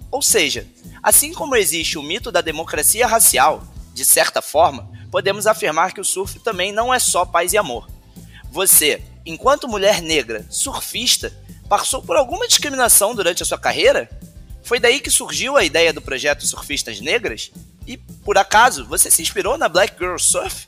Ou 0.10 0.22
seja, 0.22 0.68
assim 1.02 1.34
como 1.34 1.56
existe 1.56 1.98
o 1.98 2.04
mito 2.04 2.32
da 2.32 2.42
democracia 2.42 3.06
racial, 3.06 3.64
de 3.94 4.04
certa 4.04 4.42
forma, 4.42 4.90
podemos 5.12 5.46
afirmar 5.46 5.94
que 5.94 6.02
o 6.02 6.06
surf 6.06 6.40
também 6.40 6.72
não 6.72 6.94
é 6.94 7.00
só 7.00 7.26
paz 7.26 7.54
e 7.54 7.58
amor. 7.58 7.88
Você, 8.52 9.04
enquanto 9.26 9.68
mulher 9.68 10.02
negra 10.02 10.46
surfista, 10.50 11.34
passou 11.70 12.02
por 12.02 12.18
alguma 12.18 12.48
discriminação 12.48 13.16
durante 13.16 13.44
a 13.44 13.46
sua 13.46 13.58
carreira? 13.58 14.10
Foi 14.64 14.80
daí 14.80 15.00
que 15.00 15.10
surgiu 15.10 15.58
a 15.58 15.64
ideia 15.64 15.92
do 15.92 16.02
projeto 16.02 16.46
Surfistas 16.46 17.00
Negras? 17.00 17.52
E, 17.86 17.98
por 17.98 18.38
acaso, 18.38 18.86
você 18.86 19.12
se 19.12 19.22
inspirou 19.22 19.58
na 19.58 19.68
Black 19.68 19.98
Girl 19.98 20.18
Surf? 20.18 20.68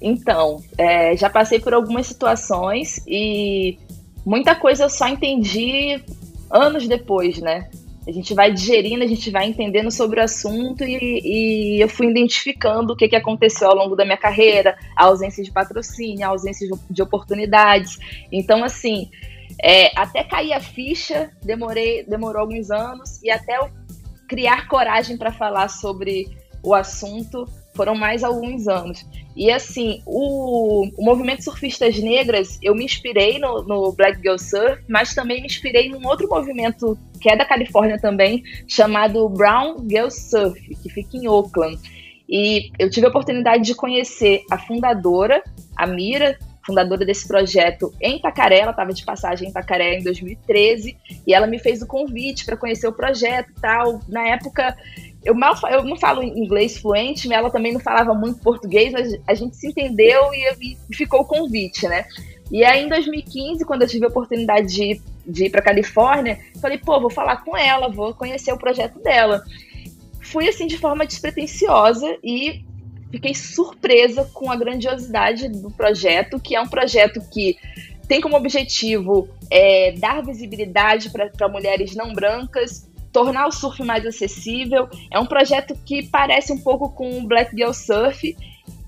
Então, 0.00 0.62
é, 0.76 1.16
já 1.16 1.28
passei 1.28 1.58
por 1.58 1.74
algumas 1.74 2.06
situações 2.06 3.00
e 3.06 3.78
muita 4.24 4.54
coisa 4.54 4.84
eu 4.84 4.90
só 4.90 5.08
entendi 5.08 6.02
anos 6.50 6.86
depois, 6.86 7.38
né? 7.38 7.68
A 8.06 8.12
gente 8.12 8.32
vai 8.32 8.50
digerindo, 8.50 9.04
a 9.04 9.06
gente 9.06 9.30
vai 9.30 9.46
entendendo 9.46 9.90
sobre 9.90 10.18
o 10.18 10.24
assunto 10.24 10.82
e, 10.82 11.20
e 11.22 11.80
eu 11.80 11.88
fui 11.88 12.08
identificando 12.08 12.94
o 12.94 12.96
que, 12.96 13.06
que 13.06 13.16
aconteceu 13.16 13.68
ao 13.68 13.76
longo 13.76 13.94
da 13.94 14.04
minha 14.04 14.16
carreira, 14.16 14.78
a 14.96 15.04
ausência 15.04 15.44
de 15.44 15.52
patrocínio, 15.52 16.24
a 16.24 16.30
ausência 16.30 16.66
de 16.88 17.02
oportunidades. 17.02 17.98
Então, 18.32 18.64
assim, 18.64 19.10
é, 19.62 19.90
até 19.94 20.24
cair 20.24 20.54
a 20.54 20.60
ficha, 20.60 21.30
demorei, 21.42 22.02
demorou 22.04 22.40
alguns 22.40 22.70
anos 22.70 23.22
e 23.22 23.30
até 23.30 23.58
eu 23.58 23.68
criar 24.26 24.68
coragem 24.68 25.18
para 25.18 25.32
falar 25.32 25.68
sobre 25.68 26.28
o 26.62 26.74
assunto 26.74 27.46
foram 27.78 27.94
mais 27.94 28.24
alguns 28.24 28.66
anos. 28.66 29.06
E 29.36 29.52
assim, 29.52 30.02
o, 30.04 30.88
o 30.98 31.04
movimento 31.04 31.44
Surfistas 31.44 31.96
Negras, 32.00 32.58
eu 32.60 32.74
me 32.74 32.84
inspirei 32.84 33.38
no, 33.38 33.62
no, 33.62 33.92
Black 33.92 34.20
Girl 34.20 34.36
Surf, 34.36 34.82
mas 34.88 35.14
também 35.14 35.40
me 35.40 35.46
inspirei 35.46 35.88
num 35.88 36.04
outro 36.04 36.28
movimento 36.28 36.98
que 37.20 37.30
é 37.30 37.36
da 37.36 37.44
Califórnia 37.44 37.96
também, 38.00 38.42
chamado 38.66 39.28
Brown 39.28 39.76
Girl 39.88 40.10
Surf, 40.10 40.60
que 40.82 40.88
fica 40.90 41.16
em 41.16 41.28
Oakland. 41.28 41.78
E 42.28 42.72
eu 42.80 42.90
tive 42.90 43.06
a 43.06 43.10
oportunidade 43.10 43.62
de 43.62 43.76
conhecer 43.76 44.42
a 44.50 44.58
fundadora, 44.58 45.40
a 45.76 45.86
Mira, 45.86 46.36
fundadora 46.66 47.06
desse 47.06 47.26
projeto 47.26 47.94
em 48.00 48.16
Itacaré, 48.16 48.58
ela 48.58 48.72
estava 48.72 48.92
de 48.92 49.02
passagem 49.02 49.46
em 49.46 49.50
Itacaré 49.50 49.98
em 49.98 50.02
2013, 50.02 50.96
e 51.26 51.32
ela 51.32 51.46
me 51.46 51.58
fez 51.58 51.80
o 51.80 51.86
convite 51.86 52.44
para 52.44 52.58
conhecer 52.58 52.86
o 52.88 52.92
projeto 52.92 53.50
e 53.50 53.60
tal. 53.60 54.00
Na 54.06 54.28
época, 54.28 54.76
eu 55.24 55.34
mal 55.34 55.54
eu 55.70 55.84
não 55.84 55.96
falo 55.96 56.22
inglês 56.22 56.78
fluente, 56.78 57.32
ela 57.32 57.50
também 57.50 57.72
não 57.72 57.80
falava 57.80 58.14
muito 58.14 58.40
português, 58.40 58.92
mas 58.92 59.18
a 59.26 59.34
gente 59.34 59.56
se 59.56 59.68
entendeu 59.68 60.32
e, 60.32 60.76
e 60.90 60.96
ficou 60.96 61.20
o 61.20 61.24
convite, 61.24 61.86
né? 61.88 62.06
E 62.50 62.64
aí 62.64 62.84
em 62.84 62.88
2015, 62.88 63.64
quando 63.64 63.82
eu 63.82 63.88
tive 63.88 64.06
a 64.06 64.08
oportunidade 64.08 64.68
de, 64.68 65.02
de 65.26 65.44
ir 65.46 65.50
para 65.50 65.62
Califórnia, 65.62 66.38
falei, 66.60 66.78
pô, 66.78 67.00
vou 67.00 67.10
falar 67.10 67.44
com 67.44 67.56
ela, 67.56 67.88
vou 67.88 68.14
conhecer 68.14 68.52
o 68.52 68.58
projeto 68.58 68.98
dela. 69.00 69.42
Fui 70.20 70.48
assim 70.48 70.66
de 70.66 70.78
forma 70.78 71.06
despretensiosa 71.06 72.16
e 72.22 72.64
fiquei 73.10 73.34
surpresa 73.34 74.28
com 74.32 74.50
a 74.50 74.56
grandiosidade 74.56 75.48
do 75.48 75.70
projeto, 75.70 76.40
que 76.40 76.54
é 76.54 76.60
um 76.60 76.68
projeto 76.68 77.20
que 77.30 77.56
tem 78.06 78.20
como 78.20 78.36
objetivo 78.36 79.28
é, 79.50 79.92
dar 79.92 80.22
visibilidade 80.22 81.10
para 81.10 81.48
mulheres 81.48 81.94
não 81.94 82.14
brancas, 82.14 82.87
tornar 83.12 83.46
o 83.46 83.52
surf 83.52 83.82
mais 83.82 84.04
acessível. 84.06 84.88
É 85.10 85.18
um 85.18 85.26
projeto 85.26 85.74
que 85.84 86.06
parece 86.08 86.52
um 86.52 86.58
pouco 86.58 86.90
com 86.90 87.18
o 87.18 87.26
Black 87.26 87.56
Girl 87.56 87.72
Surf. 87.72 88.36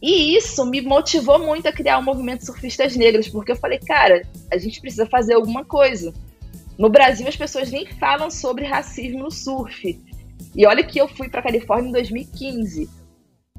E 0.03 0.37
isso 0.37 0.65
me 0.65 0.81
motivou 0.81 1.39
muito 1.39 1.67
a 1.67 1.73
criar 1.73 1.99
o 1.99 2.03
movimento 2.03 2.47
Surfistas 2.47 2.97
Negras, 2.97 3.29
porque 3.29 3.53
eu 3.53 3.57
falei, 3.57 3.79
cara, 3.79 4.23
a 4.50 4.57
gente 4.57 4.81
precisa 4.81 5.07
fazer 5.07 5.35
alguma 5.35 5.65
coisa. 5.65 6.12
No 6.79 6.89
Brasil, 6.89 7.29
as 7.29 7.37
pessoas 7.37 7.71
nem 7.71 7.87
falam 7.87 8.31
sobre 8.31 8.65
racismo 8.65 9.25
no 9.25 9.31
surf. 9.31 10.00
E 10.57 10.67
olha 10.67 10.83
que 10.83 10.99
eu 10.99 11.07
fui 11.07 11.29
para 11.29 11.43
Califórnia 11.43 11.91
em 11.91 11.93
2015. 11.93 12.89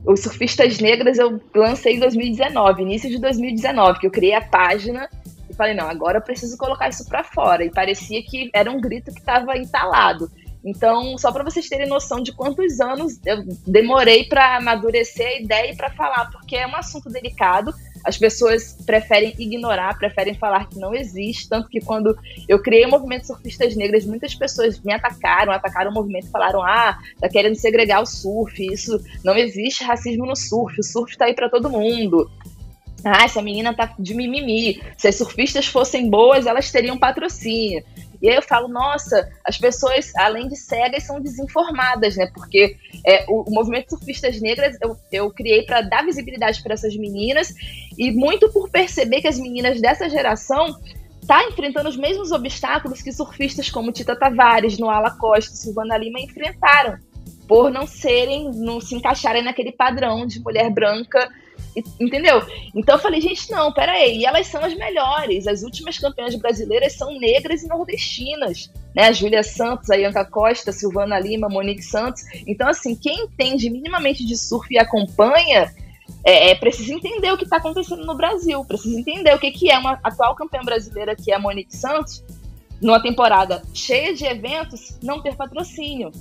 Os 0.03 0.21
Surfistas 0.21 0.79
Negras 0.79 1.19
eu 1.19 1.39
lancei 1.55 1.95
em 1.95 1.99
2019, 1.99 2.81
início 2.81 3.09
de 3.09 3.19
2019, 3.19 3.99
que 3.99 4.07
eu 4.07 4.11
criei 4.11 4.33
a 4.33 4.41
página 4.41 5.07
e 5.47 5.53
falei, 5.53 5.75
não, 5.75 5.87
agora 5.87 6.17
eu 6.17 6.23
preciso 6.23 6.57
colocar 6.57 6.89
isso 6.89 7.07
para 7.07 7.23
fora. 7.23 7.63
E 7.63 7.69
parecia 7.69 8.23
que 8.23 8.49
era 8.53 8.71
um 8.71 8.81
grito 8.81 9.13
que 9.13 9.19
estava 9.19 9.55
entalado. 9.55 10.31
Então, 10.63 11.17
só 11.17 11.31
para 11.31 11.43
vocês 11.43 11.67
terem 11.67 11.87
noção 11.87 12.21
de 12.21 12.31
quantos 12.31 12.79
anos 12.79 13.19
eu 13.25 13.43
demorei 13.65 14.25
para 14.25 14.57
amadurecer 14.57 15.27
a 15.27 15.39
ideia 15.39 15.71
e 15.71 15.75
para 15.75 15.89
falar, 15.91 16.29
porque 16.31 16.55
é 16.55 16.67
um 16.67 16.75
assunto 16.75 17.09
delicado. 17.09 17.73
As 18.03 18.17
pessoas 18.17 18.77
preferem 18.85 19.33
ignorar, 19.37 19.97
preferem 19.97 20.33
falar 20.35 20.67
que 20.67 20.79
não 20.79 20.93
existe. 20.93 21.49
Tanto 21.49 21.69
que 21.69 21.79
quando 21.79 22.17
eu 22.47 22.61
criei 22.61 22.85
o 22.85 22.89
movimento 22.89 23.27
Surfistas 23.27 23.75
Negras, 23.75 24.05
muitas 24.05 24.33
pessoas 24.33 24.79
me 24.81 24.93
atacaram, 24.93 25.51
atacaram 25.51 25.91
o 25.91 25.93
movimento 25.93 26.27
e 26.27 26.31
falaram: 26.31 26.63
ah, 26.63 26.97
tá 27.19 27.29
querendo 27.29 27.55
segregar 27.55 28.01
o 28.01 28.05
surf, 28.05 28.63
isso 28.65 28.99
não 29.23 29.35
existe 29.35 29.83
racismo 29.83 30.25
no 30.25 30.35
surf, 30.35 30.79
o 30.79 30.83
surf 30.83 31.15
tá 31.17 31.25
aí 31.25 31.33
para 31.33 31.49
todo 31.49 31.69
mundo. 31.69 32.29
Ah, 33.03 33.23
essa 33.23 33.41
menina 33.41 33.73
tá 33.73 33.93
de 33.97 34.13
mimimi. 34.13 34.81
Se 34.97 35.07
as 35.07 35.15
surfistas 35.15 35.65
fossem 35.65 36.09
boas, 36.09 36.45
elas 36.45 36.71
teriam 36.71 36.97
patrocínio. 36.97 37.83
E 38.21 38.29
aí 38.29 38.35
eu 38.35 38.41
falo, 38.41 38.67
nossa, 38.67 39.29
as 39.43 39.57
pessoas, 39.57 40.11
além 40.15 40.47
de 40.47 40.55
cegas, 40.55 41.03
são 41.03 41.19
desinformadas, 41.19 42.15
né? 42.15 42.29
Porque 42.33 42.77
é, 43.05 43.25
o, 43.27 43.49
o, 43.49 43.53
movimento 43.53 43.89
Surfistas 43.89 44.39
Negras 44.39 44.77
eu, 44.81 44.95
eu 45.11 45.31
criei 45.31 45.63
para 45.63 45.81
dar 45.81 46.05
visibilidade 46.05 46.61
para 46.61 46.73
essas 46.73 46.95
meninas 46.95 47.53
e 47.97 48.11
muito 48.11 48.49
por 48.51 48.69
perceber 48.69 49.21
que 49.21 49.27
as 49.27 49.39
meninas 49.39 49.81
dessa 49.81 50.09
geração 50.09 50.77
tá 51.27 51.43
enfrentando 51.45 51.89
os 51.89 51.97
mesmos 51.97 52.31
obstáculos 52.31 53.01
que 53.01 53.11
surfistas 53.11 53.69
como 53.69 53.91
Tita 53.91 54.15
Tavares, 54.15 54.77
Noala 54.77 55.11
Costa, 55.11 55.55
Silvana 55.55 55.97
Lima 55.97 56.19
enfrentaram, 56.19 56.97
por 57.47 57.71
não 57.71 57.87
serem, 57.87 58.51
não 58.53 58.79
se 58.79 58.95
encaixarem 58.95 59.43
naquele 59.43 59.71
padrão 59.71 60.25
de 60.25 60.39
mulher 60.39 60.69
branca 60.69 61.29
Entendeu? 61.99 62.41
Então 62.75 62.95
eu 62.95 63.01
falei, 63.01 63.21
gente, 63.21 63.49
não, 63.49 63.71
peraí. 63.71 64.17
E 64.17 64.25
elas 64.25 64.47
são 64.47 64.63
as 64.63 64.73
melhores. 64.73 65.47
As 65.47 65.63
últimas 65.63 65.97
campeãs 65.97 66.35
brasileiras 66.35 66.93
são 66.93 67.17
negras 67.17 67.63
e 67.63 67.67
nordestinas. 67.67 68.69
Né? 68.95 69.07
A 69.07 69.11
Júlia 69.11 69.43
Santos, 69.43 69.89
a 69.89 69.95
Ianca 69.95 70.25
Costa, 70.25 70.71
Silvana 70.71 71.19
Lima, 71.19 71.47
Monique 71.47 71.83
Santos. 71.83 72.23
Então, 72.45 72.67
assim, 72.67 72.95
quem 72.95 73.25
entende 73.25 73.69
minimamente 73.69 74.25
de 74.25 74.37
surf 74.37 74.67
e 74.73 74.77
acompanha, 74.77 75.73
é, 76.25 76.51
é 76.51 76.55
precisa 76.55 76.93
entender 76.93 77.31
o 77.31 77.37
que 77.37 77.45
está 77.45 77.57
acontecendo 77.57 78.05
no 78.05 78.15
Brasil. 78.15 78.63
Precisa 78.65 78.99
entender 78.99 79.33
o 79.33 79.39
que, 79.39 79.51
que 79.51 79.71
é 79.71 79.77
uma 79.77 79.99
atual 80.03 80.35
campeã 80.35 80.61
brasileira, 80.61 81.15
que 81.15 81.31
é 81.31 81.35
a 81.35 81.39
Monique 81.39 81.75
Santos, 81.75 82.23
numa 82.81 83.01
temporada 83.01 83.61
cheia 83.73 84.13
de 84.13 84.25
eventos, 84.25 84.97
não 85.01 85.21
ter 85.21 85.35
patrocínio. 85.35 86.11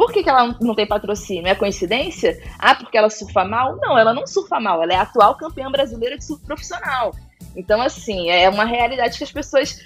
Por 0.00 0.10
que, 0.10 0.22
que 0.22 0.30
ela 0.30 0.56
não 0.62 0.74
tem 0.74 0.86
patrocínio? 0.86 1.46
É 1.46 1.54
coincidência? 1.54 2.40
Ah, 2.58 2.74
porque 2.74 2.96
ela 2.96 3.10
surfa 3.10 3.44
mal? 3.44 3.76
Não, 3.76 3.98
ela 3.98 4.14
não 4.14 4.26
surfa 4.26 4.58
mal. 4.58 4.82
Ela 4.82 4.94
é 4.94 4.96
a 4.96 5.02
atual 5.02 5.34
campeã 5.34 5.70
brasileira 5.70 6.16
de 6.16 6.24
surf 6.24 6.42
profissional. 6.42 7.14
Então, 7.54 7.82
assim, 7.82 8.30
é 8.30 8.48
uma 8.48 8.64
realidade 8.64 9.18
que 9.18 9.24
as 9.24 9.30
pessoas 9.30 9.78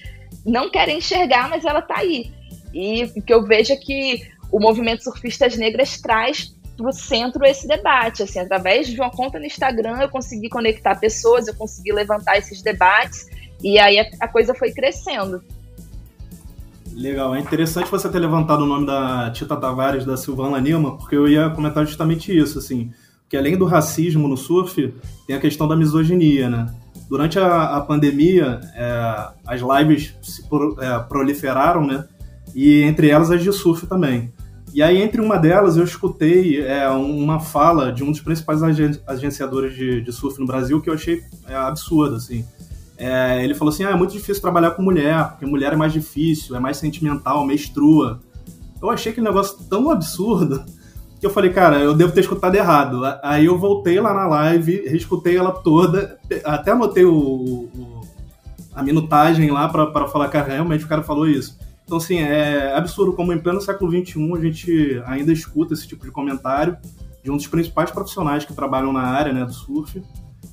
não 0.46 0.70
querem 0.70 0.98
enxergar, 0.98 1.48
mas 1.48 1.64
ela 1.64 1.80
está 1.80 1.98
aí. 1.98 2.32
E 2.72 3.02
o 3.16 3.22
que 3.22 3.34
eu 3.34 3.42
vejo 3.44 3.72
é 3.72 3.76
que 3.76 4.22
o 4.52 4.60
movimento 4.60 5.02
Surfistas 5.02 5.56
Negras 5.56 6.00
traz 6.00 6.54
para 6.76 6.88
o 6.88 6.92
centro 6.92 7.44
esse 7.44 7.66
debate. 7.66 8.22
Assim, 8.22 8.38
através 8.38 8.86
de 8.86 9.00
uma 9.00 9.10
conta 9.10 9.40
no 9.40 9.46
Instagram, 9.46 10.00
eu 10.00 10.08
consegui 10.08 10.48
conectar 10.48 10.94
pessoas, 10.94 11.48
eu 11.48 11.56
consegui 11.56 11.92
levantar 11.92 12.38
esses 12.38 12.62
debates, 12.62 13.26
e 13.60 13.80
aí 13.80 13.98
a 14.20 14.28
coisa 14.28 14.54
foi 14.54 14.70
crescendo. 14.70 15.42
Legal, 16.94 17.34
é 17.34 17.40
interessante 17.40 17.90
você 17.90 18.08
ter 18.08 18.20
levantado 18.20 18.62
o 18.62 18.66
nome 18.66 18.86
da 18.86 19.28
Tita 19.30 19.56
Tavares, 19.56 20.04
da 20.04 20.16
Silvana 20.16 20.58
Lima, 20.58 20.96
porque 20.96 21.16
eu 21.16 21.26
ia 21.26 21.50
comentar 21.50 21.84
justamente 21.84 22.36
isso, 22.36 22.58
assim, 22.58 22.92
que 23.28 23.36
além 23.36 23.58
do 23.58 23.64
racismo 23.64 24.28
no 24.28 24.36
surf, 24.36 24.94
tem 25.26 25.34
a 25.34 25.40
questão 25.40 25.66
da 25.66 25.74
misoginia, 25.74 26.48
né? 26.48 26.72
Durante 27.08 27.36
a, 27.36 27.76
a 27.76 27.80
pandemia, 27.80 28.60
é, 28.74 29.28
as 29.44 29.60
lives 29.60 30.14
se 30.22 30.48
pro, 30.48 30.80
é, 30.80 30.98
proliferaram, 31.00 31.84
né? 31.84 32.06
E 32.54 32.82
entre 32.82 33.10
elas 33.10 33.30
as 33.30 33.42
de 33.42 33.52
surf 33.52 33.88
também. 33.88 34.32
E 34.72 34.80
aí, 34.80 35.02
entre 35.02 35.20
uma 35.20 35.36
delas, 35.36 35.76
eu 35.76 35.84
escutei 35.84 36.64
é, 36.64 36.88
uma 36.88 37.40
fala 37.40 37.92
de 37.92 38.04
um 38.04 38.10
dos 38.10 38.20
principais 38.20 38.60
agenciadores 39.06 39.74
de, 39.74 40.00
de 40.00 40.12
surf 40.12 40.38
no 40.38 40.46
Brasil 40.46 40.80
que 40.80 40.88
eu 40.88 40.94
achei 40.94 41.22
é, 41.48 41.56
absurda, 41.56 42.16
assim 42.16 42.44
é, 42.96 43.44
ele 43.44 43.54
falou 43.54 43.72
assim: 43.72 43.84
ah, 43.84 43.90
é 43.90 43.94
muito 43.94 44.12
difícil 44.12 44.42
trabalhar 44.42 44.72
com 44.72 44.82
mulher, 44.82 45.30
porque 45.30 45.46
mulher 45.46 45.72
é 45.72 45.76
mais 45.76 45.92
difícil, 45.92 46.54
é 46.56 46.60
mais 46.60 46.76
sentimental, 46.76 47.46
menstrua. 47.46 48.20
Eu 48.80 48.90
achei 48.90 49.12
aquele 49.12 49.26
negócio 49.26 49.58
tão 49.64 49.90
absurdo 49.90 50.64
que 51.18 51.26
eu 51.26 51.30
falei, 51.30 51.50
cara, 51.50 51.78
eu 51.78 51.94
devo 51.94 52.12
ter 52.12 52.20
escutado 52.20 52.54
errado. 52.54 53.02
Aí 53.22 53.46
eu 53.46 53.58
voltei 53.58 54.00
lá 54.00 54.12
na 54.12 54.26
live, 54.26 54.88
reescutei 54.88 55.36
ela 55.36 55.52
toda, 55.52 56.18
até 56.44 56.72
anotei 56.72 57.04
o, 57.04 57.14
o 57.14 58.00
a 58.74 58.82
minutagem 58.82 59.50
lá 59.50 59.68
para 59.68 60.08
falar, 60.08 60.28
cara, 60.28 60.52
realmente 60.52 60.84
o 60.84 60.88
cara 60.88 61.02
falou 61.02 61.28
isso. 61.28 61.56
Então, 61.84 61.98
assim, 61.98 62.18
é 62.18 62.74
absurdo 62.74 63.12
como 63.12 63.32
em 63.32 63.38
pleno 63.38 63.60
século 63.60 63.90
XXI 63.90 64.32
a 64.32 64.40
gente 64.40 65.02
ainda 65.06 65.32
escuta 65.32 65.74
esse 65.74 65.86
tipo 65.86 66.04
de 66.04 66.10
comentário 66.10 66.76
de 67.22 67.30
um 67.30 67.36
dos 67.36 67.46
principais 67.46 67.90
profissionais 67.90 68.44
que 68.44 68.52
trabalham 68.52 68.92
na 68.92 69.02
área 69.02 69.32
né, 69.32 69.44
do 69.44 69.52
surf. 69.52 70.02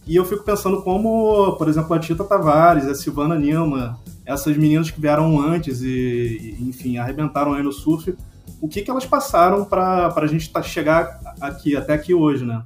E 0.06 0.16
eu 0.16 0.26
fico 0.26 0.44
pensando 0.44 0.82
como, 0.82 1.54
por 1.58 1.70
exemplo, 1.70 1.94
a 1.94 2.00
Tita 2.00 2.24
Tavares, 2.24 2.88
a 2.88 2.96
Silvana 2.96 3.38
Nilma, 3.38 4.00
essas 4.26 4.58
meninas 4.58 4.90
que 4.90 5.00
vieram 5.00 5.40
antes 5.40 5.82
e, 5.82 6.58
enfim, 6.60 6.98
arrebentaram 6.98 7.54
aí 7.54 7.64
no 7.64 7.72
surf, 7.72 8.16
o 8.60 8.68
que, 8.68 8.82
que 8.82 8.92
elas 8.92 9.06
passaram 9.06 9.66
para 9.66 10.14
a 10.16 10.28
gente 10.28 10.50
tá, 10.52 10.62
chegar 10.62 11.20
aqui, 11.40 11.76
até 11.76 11.94
aqui 11.94 12.14
hoje, 12.14 12.46
né? 12.46 12.64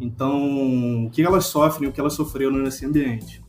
Então, 0.00 1.06
o 1.06 1.10
que 1.10 1.22
elas 1.22 1.46
sofrem, 1.46 1.88
o 1.88 1.92
que 1.92 2.00
elas 2.00 2.14
sofreram 2.14 2.52
nesse 2.52 2.86
ambiente. 2.86 3.42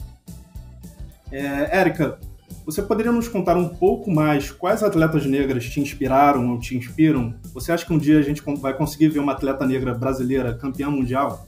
É, 1.32 1.78
Érica, 1.78 2.20
Você 2.66 2.82
poderia 2.82 3.12
nos 3.12 3.28
contar 3.28 3.58
um 3.58 3.68
pouco 3.68 4.12
mais 4.12 4.52
quais 4.52 4.84
atletas 4.84 5.26
negras 5.26 5.66
te 5.66 5.80
inspiraram 5.80 6.52
ou 6.52 6.60
te 6.60 6.76
inspiram? 6.78 7.34
Você 7.54 7.72
acha 7.72 7.86
que 7.86 7.94
um 7.94 7.98
dia 7.98 8.20
a 8.20 8.22
gente 8.22 8.44
vai 8.60 8.76
conseguir 8.76 9.10
ver 9.10 9.20
uma 9.20 9.32
atleta 9.32 9.66
negra 9.66 9.94
brasileira 9.94 10.54
campeã 10.54 10.90
mundial? 10.90 11.48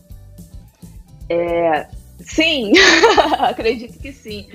É, 1.31 1.87
sim, 2.19 2.73
acredito 3.39 3.97
que 3.99 4.11
sim. 4.11 4.47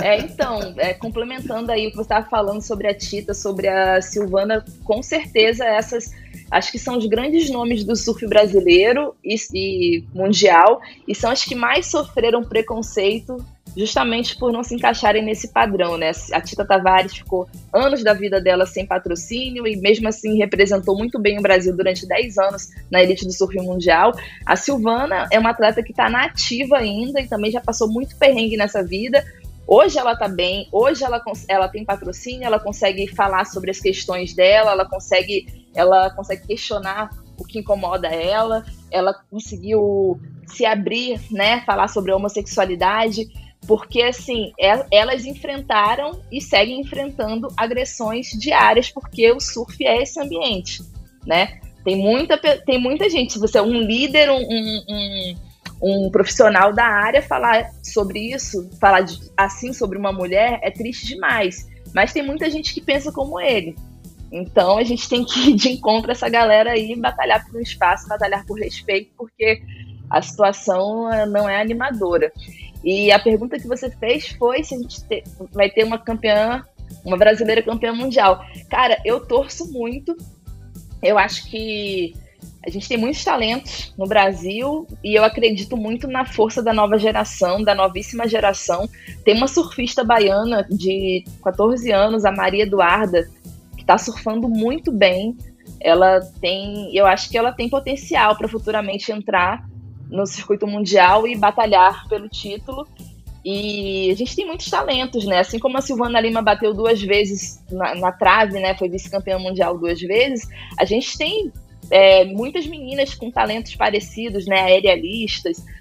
É, 0.00 0.20
então, 0.20 0.74
é, 0.78 0.94
complementando 0.94 1.72
aí 1.72 1.88
o 1.88 1.90
que 1.90 1.96
você 1.96 2.02
estava 2.02 2.28
falando 2.28 2.62
sobre 2.62 2.86
a 2.86 2.94
Tita, 2.94 3.34
sobre 3.34 3.66
a 3.66 4.00
Silvana, 4.00 4.64
com 4.84 5.02
certeza 5.02 5.64
essas 5.64 6.10
acho 6.50 6.70
que 6.70 6.78
são 6.78 6.98
os 6.98 7.06
grandes 7.06 7.50
nomes 7.50 7.82
do 7.82 7.96
surf 7.96 8.26
brasileiro 8.26 9.16
e, 9.24 9.36
e, 9.54 10.04
mundial, 10.14 10.80
e 11.08 11.14
são 11.14 11.30
as 11.30 11.42
que 11.42 11.54
mais 11.54 11.86
sofreram 11.86 12.44
preconceito 12.44 13.42
justamente 13.76 14.36
por 14.36 14.52
não 14.52 14.62
se 14.62 14.74
encaixarem 14.74 15.24
nesse 15.24 15.48
padrão, 15.48 15.96
né? 15.96 16.10
A 16.32 16.40
Tita 16.40 16.64
Tavares 16.64 17.16
ficou 17.16 17.48
anos 17.72 18.02
da 18.02 18.12
vida 18.12 18.40
dela 18.40 18.66
sem 18.66 18.86
patrocínio 18.86 19.66
e 19.66 19.76
mesmo 19.76 20.08
assim 20.08 20.36
representou 20.36 20.96
muito 20.96 21.18
bem 21.18 21.38
o 21.38 21.42
Brasil 21.42 21.74
durante 21.74 22.06
10 22.06 22.38
anos 22.38 22.68
na 22.90 23.02
elite 23.02 23.24
do 23.24 23.32
surf 23.32 23.56
mundial. 23.56 24.12
A 24.44 24.56
Silvana 24.56 25.26
é 25.30 25.38
uma 25.38 25.50
atleta 25.50 25.82
que 25.82 25.92
está 25.92 26.08
na 26.10 26.24
ativa 26.24 26.78
ainda 26.78 27.20
e 27.20 27.28
também 27.28 27.50
já 27.50 27.60
passou 27.60 27.88
muito 27.88 28.16
perrengue 28.16 28.56
nessa 28.56 28.82
vida. 28.82 29.24
Hoje 29.66 29.96
ela 29.98 30.12
está 30.12 30.28
bem, 30.28 30.68
hoje 30.72 31.04
ela, 31.04 31.22
ela 31.48 31.68
tem 31.68 31.84
patrocínio, 31.84 32.44
ela 32.44 32.58
consegue 32.58 33.06
falar 33.14 33.46
sobre 33.46 33.70
as 33.70 33.80
questões 33.80 34.34
dela, 34.34 34.72
ela 34.72 34.84
consegue, 34.84 35.66
ela 35.74 36.10
consegue 36.10 36.46
questionar 36.46 37.10
o 37.38 37.44
que 37.44 37.60
incomoda 37.60 38.08
ela, 38.08 38.64
ela 38.90 39.14
conseguiu 39.30 40.20
se 40.46 40.66
abrir, 40.66 41.20
né, 41.30 41.62
falar 41.64 41.88
sobre 41.88 42.12
a 42.12 42.16
homossexualidade. 42.16 43.28
Porque, 43.66 44.02
assim, 44.02 44.52
é, 44.58 44.84
elas 44.90 45.24
enfrentaram 45.24 46.20
e 46.30 46.40
seguem 46.40 46.80
enfrentando 46.80 47.48
agressões 47.56 48.30
diárias, 48.30 48.90
porque 48.90 49.30
o 49.30 49.40
surf 49.40 49.84
é 49.86 50.02
esse 50.02 50.20
ambiente, 50.20 50.82
né? 51.24 51.60
Tem 51.84 51.96
muita, 51.96 52.38
tem 52.38 52.80
muita 52.80 53.08
gente, 53.08 53.32
se 53.32 53.38
você 53.38 53.58
é 53.58 53.62
um 53.62 53.80
líder, 53.80 54.30
um, 54.30 54.40
um, 54.40 55.36
um, 55.82 56.10
profissional 56.10 56.72
da 56.72 56.84
área, 56.84 57.22
falar 57.22 57.70
sobre 57.82 58.32
isso, 58.32 58.70
falar 58.80 59.04
assim 59.36 59.72
sobre 59.72 59.98
uma 59.98 60.12
mulher 60.12 60.60
é 60.62 60.70
triste 60.70 61.06
demais. 61.06 61.68
Mas 61.94 62.12
tem 62.12 62.24
muita 62.24 62.48
gente 62.50 62.72
que 62.72 62.80
pensa 62.80 63.12
como 63.12 63.40
ele. 63.40 63.76
Então 64.30 64.78
a 64.78 64.84
gente 64.84 65.08
tem 65.08 65.24
que 65.24 65.50
ir 65.50 65.54
de 65.54 65.68
encontro 65.70 66.10
a 66.10 66.12
essa 66.12 66.28
galera 66.28 66.70
aí, 66.72 66.96
batalhar 66.96 67.44
por 67.44 67.56
um 67.56 67.60
espaço, 67.60 68.08
batalhar 68.08 68.46
por 68.46 68.58
respeito, 68.58 69.10
porque 69.16 69.60
a 70.08 70.22
situação 70.22 71.12
eh, 71.12 71.26
não 71.26 71.48
é 71.48 71.60
animadora. 71.60 72.32
E 72.84 73.12
a 73.12 73.18
pergunta 73.18 73.58
que 73.58 73.68
você 73.68 73.90
fez 73.90 74.28
foi 74.30 74.64
se 74.64 74.74
a 74.74 74.78
gente 74.78 75.04
te, 75.04 75.22
vai 75.52 75.70
ter 75.70 75.84
uma 75.84 75.98
campeã, 75.98 76.64
uma 77.04 77.16
brasileira 77.16 77.62
campeã 77.62 77.92
mundial. 77.92 78.44
Cara, 78.68 79.00
eu 79.04 79.24
torço 79.24 79.70
muito. 79.72 80.16
Eu 81.02 81.18
acho 81.18 81.48
que 81.48 82.14
a 82.64 82.70
gente 82.70 82.88
tem 82.88 82.96
muitos 82.96 83.24
talentos 83.24 83.92
no 83.98 84.06
Brasil 84.06 84.86
e 85.02 85.14
eu 85.14 85.24
acredito 85.24 85.76
muito 85.76 86.06
na 86.06 86.24
força 86.24 86.62
da 86.62 86.72
nova 86.72 86.96
geração, 86.98 87.62
da 87.62 87.74
novíssima 87.74 88.28
geração. 88.28 88.88
Tem 89.24 89.36
uma 89.36 89.48
surfista 89.48 90.04
baiana 90.04 90.66
de 90.70 91.24
14 91.42 91.90
anos, 91.90 92.24
a 92.24 92.32
Maria 92.32 92.62
Eduarda, 92.62 93.28
que 93.76 93.82
está 93.82 93.98
surfando 93.98 94.48
muito 94.48 94.92
bem. 94.92 95.36
Ela 95.80 96.20
tem, 96.40 96.94
eu 96.96 97.06
acho 97.06 97.28
que 97.30 97.38
ela 97.38 97.52
tem 97.52 97.68
potencial 97.68 98.36
para 98.36 98.48
futuramente 98.48 99.10
entrar 99.10 99.68
no 100.12 100.26
circuito 100.26 100.66
mundial 100.66 101.26
e 101.26 101.36
batalhar 101.36 102.06
pelo 102.08 102.28
título. 102.28 102.86
E 103.44 104.08
a 104.12 104.14
gente 104.14 104.36
tem 104.36 104.46
muitos 104.46 104.70
talentos, 104.70 105.24
né? 105.24 105.40
Assim 105.40 105.58
como 105.58 105.76
a 105.76 105.80
Silvana 105.80 106.20
Lima 106.20 106.40
bateu 106.40 106.72
duas 106.72 107.02
vezes 107.02 107.60
na, 107.70 107.94
na 107.96 108.12
trave, 108.12 108.60
né? 108.60 108.76
Foi 108.76 108.88
vice-campeã 108.88 109.38
mundial 109.38 109.76
duas 109.76 110.00
vezes. 110.00 110.48
A 110.78 110.84
gente 110.84 111.18
tem 111.18 111.52
é, 111.90 112.24
muitas 112.24 112.66
meninas 112.66 113.14
com 113.14 113.30
talentos 113.30 113.74
parecidos, 113.74 114.46
né? 114.46 114.66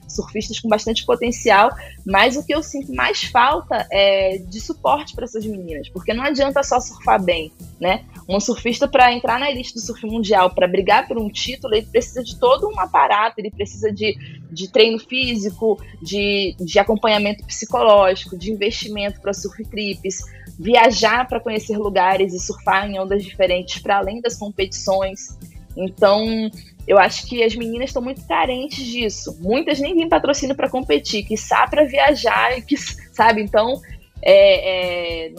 Surfistas 0.07 0.59
com 0.59 0.67
bastante 0.67 1.05
potencial, 1.05 1.69
mas 2.05 2.35
o 2.35 2.45
que 2.45 2.53
eu 2.53 2.61
sinto 2.61 2.93
mais 2.93 3.23
falta 3.23 3.87
é 3.89 4.39
de 4.39 4.59
suporte 4.59 5.15
para 5.15 5.23
essas 5.23 5.45
meninas, 5.45 5.87
porque 5.87 6.13
não 6.13 6.23
adianta 6.23 6.61
só 6.63 6.81
surfar 6.81 7.23
bem, 7.23 7.51
né? 7.79 8.03
Um 8.27 8.39
surfista 8.39 8.89
para 8.89 9.13
entrar 9.13 9.39
na 9.39 9.49
elite 9.49 9.73
do 9.73 9.79
surf 9.79 10.05
mundial, 10.05 10.53
para 10.53 10.67
brigar 10.67 11.07
por 11.07 11.17
um 11.17 11.29
título, 11.29 11.73
ele 11.75 11.85
precisa 11.85 12.23
de 12.23 12.37
todo 12.37 12.67
um 12.67 12.79
aparato, 12.79 13.39
ele 13.39 13.51
precisa 13.51 13.91
de, 13.91 14.17
de 14.51 14.69
treino 14.69 14.99
físico, 14.99 15.81
de, 16.01 16.55
de 16.59 16.77
acompanhamento 16.77 17.45
psicológico, 17.45 18.37
de 18.37 18.51
investimento 18.51 19.21
para 19.21 19.33
surf 19.33 19.63
trips, 19.65 20.19
viajar 20.59 21.27
para 21.27 21.39
conhecer 21.39 21.77
lugares 21.77 22.33
e 22.33 22.39
surfar 22.39 22.85
em 22.89 22.99
ondas 22.99 23.23
diferentes 23.23 23.81
para 23.81 23.97
além 23.97 24.21
das 24.21 24.37
competições. 24.37 25.37
Então, 25.75 26.49
eu 26.87 26.97
acho 26.97 27.27
que 27.27 27.43
as 27.43 27.55
meninas 27.55 27.89
estão 27.89 28.01
muito 28.01 28.25
carentes 28.27 28.85
disso. 28.85 29.37
Muitas 29.39 29.79
nem 29.79 29.95
têm 29.95 30.09
patrocínio 30.09 30.55
para 30.55 30.69
competir, 30.69 31.23
que 31.23 31.37
sabe 31.37 31.71
para 31.71 31.85
viajar, 31.85 32.61
que 32.65 32.77
sabe. 32.77 33.41
Então, 33.41 33.81
é, 34.21 35.27
é, 35.27 35.33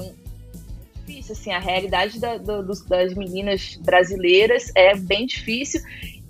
difícil. 1.04 1.32
Assim, 1.32 1.52
a 1.52 1.58
realidade 1.58 2.18
da, 2.18 2.38
do, 2.38 2.62
das 2.86 3.14
meninas 3.14 3.76
brasileiras 3.76 4.70
é 4.74 4.94
bem 4.94 5.26
difícil. 5.26 5.80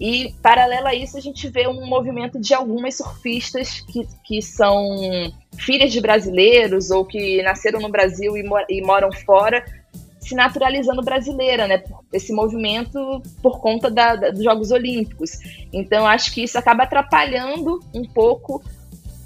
E, 0.00 0.34
paralelo 0.42 0.88
a 0.88 0.94
isso, 0.94 1.16
a 1.16 1.20
gente 1.20 1.48
vê 1.48 1.68
um 1.68 1.86
movimento 1.86 2.40
de 2.40 2.52
algumas 2.52 2.96
surfistas 2.96 3.80
que, 3.80 4.06
que 4.24 4.42
são 4.42 5.32
filhas 5.56 5.92
de 5.92 6.00
brasileiros 6.00 6.90
ou 6.90 7.04
que 7.04 7.40
nasceram 7.42 7.80
no 7.80 7.88
Brasil 7.88 8.36
e, 8.36 8.42
mor 8.42 8.64
e 8.68 8.82
moram 8.82 9.12
fora, 9.12 9.64
se 10.22 10.34
naturalizando 10.36 11.02
brasileira, 11.02 11.66
né? 11.66 11.82
Esse 12.12 12.32
movimento 12.32 13.20
por 13.42 13.60
conta 13.60 13.90
da, 13.90 14.14
da, 14.14 14.30
dos 14.30 14.44
Jogos 14.44 14.70
Olímpicos. 14.70 15.32
Então, 15.72 16.06
acho 16.06 16.32
que 16.32 16.44
isso 16.44 16.56
acaba 16.56 16.84
atrapalhando 16.84 17.80
um 17.92 18.04
pouco 18.04 18.62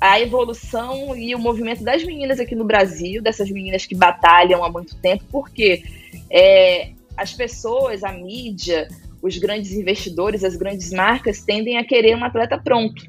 a 0.01 0.19
evolução 0.21 1.15
e 1.15 1.35
o 1.35 1.39
movimento 1.39 1.85
das 1.85 2.03
meninas 2.03 2.41
aqui 2.41 2.55
no 2.55 2.65
Brasil, 2.65 3.23
dessas 3.23 3.51
meninas 3.51 3.85
que 3.85 3.95
batalham 3.95 4.65
há 4.65 4.71
muito 4.71 4.97
tempo, 4.97 5.25
porque 5.31 5.83
é, 6.31 6.91
as 7.17 7.33
pessoas, 7.33 8.03
a 8.03 8.13
mídia, 8.13 8.89
os 9.21 9.37
grandes 9.37 9.73
investidores, 9.73 10.45
as 10.45 10.57
grandes 10.57 10.93
marcas 10.93 11.43
tendem 11.43 11.77
a 11.77 11.85
querer 11.85 12.17
um 12.17 12.25
atleta 12.25 12.59
pronto. 12.59 13.05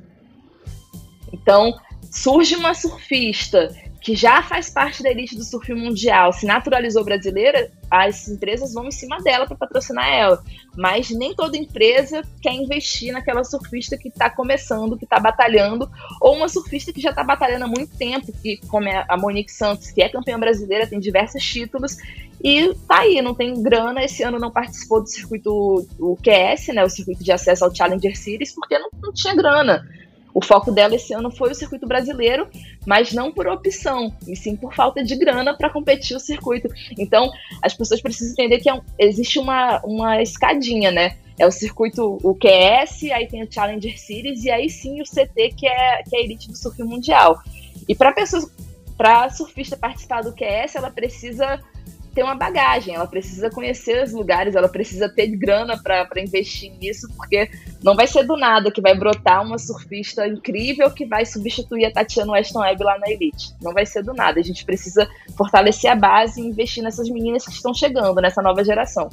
Então, 1.32 1.74
surge 2.12 2.56
uma 2.56 2.74
surfista 2.74 3.74
que 4.02 4.16
já 4.16 4.42
faz 4.42 4.70
parte 4.70 5.02
da 5.02 5.10
elite 5.10 5.36
do 5.36 5.44
surf 5.44 5.74
mundial, 5.74 6.32
se 6.32 6.46
naturalizou 6.46 7.04
brasileira, 7.04 7.72
as 7.90 8.28
empresas 8.28 8.74
vão 8.74 8.86
em 8.86 8.92
cima 8.92 9.18
dela 9.22 9.46
para 9.46 9.58
patrocinar 9.58 10.08
ela. 10.08 10.44
Mas 10.76 11.10
nem 11.10 11.34
toda 11.34 11.58
empresa 11.58 12.22
quer 12.42 12.54
investir 12.54 13.12
naquela 13.12 13.44
surfista 13.44 13.98
que 13.98 14.10
está 14.10 14.30
começando, 14.30 14.98
que 14.98 15.06
está 15.06 15.20
batalhando, 15.20 15.90
ou 16.22 16.36
uma 16.36 16.48
surfista 16.48 16.94
que 16.94 17.02
já 17.02 17.10
está 17.10 17.24
batalhando 17.24 17.66
há 17.66 17.68
muito 17.68 17.98
tempo, 17.98 18.32
que 18.42 18.58
como 18.68 18.88
é 18.88 19.06
a 19.10 19.18
Monique 19.18 19.52
Santos, 19.52 19.92
que 19.92 20.02
é 20.02 20.10
campeã 20.10 20.40
brasileira, 20.40 20.88
tem 20.88 21.00
diversos 21.00 21.44
títulos, 21.44 21.98
e 22.44 22.74
tá 22.88 23.00
aí, 23.00 23.22
não 23.22 23.34
tem 23.34 23.62
grana. 23.62 24.04
Esse 24.04 24.24
ano 24.24 24.38
não 24.38 24.52
participou 24.52 25.02
do 25.02 25.10
circuito, 25.10 25.52
o 26.00 26.16
QS, 26.18 26.68
né, 26.68 26.84
o 26.84 26.90
circuito 26.90 27.24
de 27.24 27.32
acesso 27.32 27.66
ao 27.66 27.74
Challenger 27.74 28.16
Series, 28.18 28.54
porque 28.54 28.78
não, 28.78 28.90
não 29.02 29.12
tinha 29.12 29.36
grana. 29.36 29.84
O 30.38 30.46
foco 30.46 30.72
dela 30.72 30.94
esse 30.94 31.16
ano 31.16 31.32
foi 31.32 31.50
o 31.50 31.56
circuito 31.56 31.88
brasileiro, 31.88 32.48
mas 32.86 33.12
não 33.12 33.32
por 33.32 33.48
opção, 33.48 34.16
e 34.28 34.36
sim 34.36 34.56
por 34.56 34.72
falta 34.72 35.04
de 35.04 35.16
grana 35.16 35.58
para 35.58 35.68
competir 35.68 36.16
o 36.16 36.20
circuito. 36.20 36.70
Então, 36.96 37.32
as 37.60 37.74
pessoas 37.74 38.00
precisam 38.02 38.34
entender 38.34 38.60
que 38.60 38.70
é 38.70 38.74
um, 38.76 38.82
existe 39.00 39.40
uma, 39.40 39.82
uma 39.84 40.22
escadinha, 40.22 40.92
né? 40.92 41.18
É 41.40 41.48
o 41.48 41.50
circuito, 41.50 42.20
o 42.22 42.36
QS, 42.36 43.06
aí 43.12 43.28
tem 43.28 43.42
o 43.42 43.52
Challenger 43.52 44.00
Series, 44.00 44.44
e 44.44 44.52
aí 44.52 44.70
sim 44.70 45.02
o 45.02 45.06
CT, 45.06 45.56
que 45.58 45.66
é, 45.66 46.04
que 46.04 46.16
é 46.16 46.20
a 46.20 46.24
elite 46.24 46.52
do 46.52 46.56
surf 46.56 46.84
mundial. 46.84 47.42
E 47.90 47.96
para 47.96 48.12
pessoas, 48.12 48.46
para 48.96 49.32
surfista 49.32 49.76
participar 49.76 50.22
do 50.22 50.36
QS, 50.36 50.76
ela 50.76 50.92
precisa 50.92 51.60
ter 52.18 52.24
uma 52.24 52.34
bagagem, 52.34 52.96
ela 52.96 53.06
precisa 53.06 53.48
conhecer 53.48 54.04
os 54.04 54.12
lugares, 54.12 54.56
ela 54.56 54.68
precisa 54.68 55.08
ter 55.08 55.28
grana 55.28 55.78
para 55.78 56.20
investir 56.20 56.72
nisso, 56.80 57.08
porque 57.16 57.48
não 57.84 57.96
vai 57.96 58.08
ser 58.08 58.24
do 58.24 58.36
nada 58.36 58.72
que 58.72 58.82
vai 58.82 58.98
brotar 58.98 59.46
uma 59.46 59.60
surfista 59.60 60.28
incrível 60.28 60.90
que 60.90 61.06
vai 61.06 61.28
substituir 61.28 61.86
a 61.86 61.92
Tatiana 61.92 62.32
Weston 62.32 62.62
Webb 62.62 62.84
lá 62.84 62.98
na 62.98 63.08
Elite. 63.08 63.54
Não 63.62 63.72
vai 63.72 63.86
ser 63.86 64.02
do 64.02 64.16
nada. 64.16 64.40
A 64.40 64.44
gente 64.44 64.66
precisa 64.66 65.08
fortalecer 65.38 65.92
a 65.92 65.96
base 65.96 66.42
e 66.42 66.48
investir 66.48 66.82
nessas 66.82 67.08
meninas 67.08 67.46
que 67.46 67.52
estão 67.52 67.72
chegando, 67.72 68.20
nessa 68.20 68.42
nova 68.42 68.64
geração. 68.64 69.12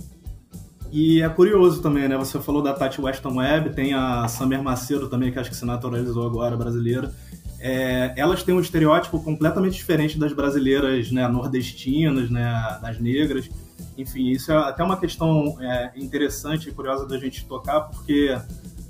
E 0.91 1.21
é 1.21 1.29
curioso 1.29 1.83
também, 1.83 2.09
né? 2.09 2.17
Você 2.17 2.41
falou 2.41 2.63
da 2.63 2.73
Tati 2.73 3.03
Weston 3.03 3.37
Webb, 3.37 3.75
tem 3.75 3.93
a 3.93 4.27
Samer 4.29 4.63
Macedo 4.63 5.11
também, 5.11 5.31
que 5.31 5.39
acho 5.39 5.51
que 5.51 5.57
se 5.57 5.67
naturalizou 5.67 6.27
agora, 6.27 6.57
brasileira 6.57 7.13
é, 7.61 8.13
elas 8.17 8.43
têm 8.43 8.55
um 8.55 8.61
estereótipo 8.61 9.21
completamente 9.21 9.75
diferente 9.75 10.19
das 10.19 10.33
brasileiras 10.33 11.11
né, 11.11 11.27
nordestinas, 11.29 12.31
né, 12.31 12.79
das 12.83 13.01
negras. 13.01 13.49
Enfim, 13.97 14.31
isso 14.31 14.53
é 14.53 14.57
até 14.57 14.83
uma 14.83 14.97
questão 14.97 15.57
é, 15.61 15.93
interessante 15.97 16.69
e 16.69 16.73
curiosa 16.73 17.07
da 17.07 17.17
gente 17.19 17.45
tocar, 17.47 17.81
porque 17.83 18.37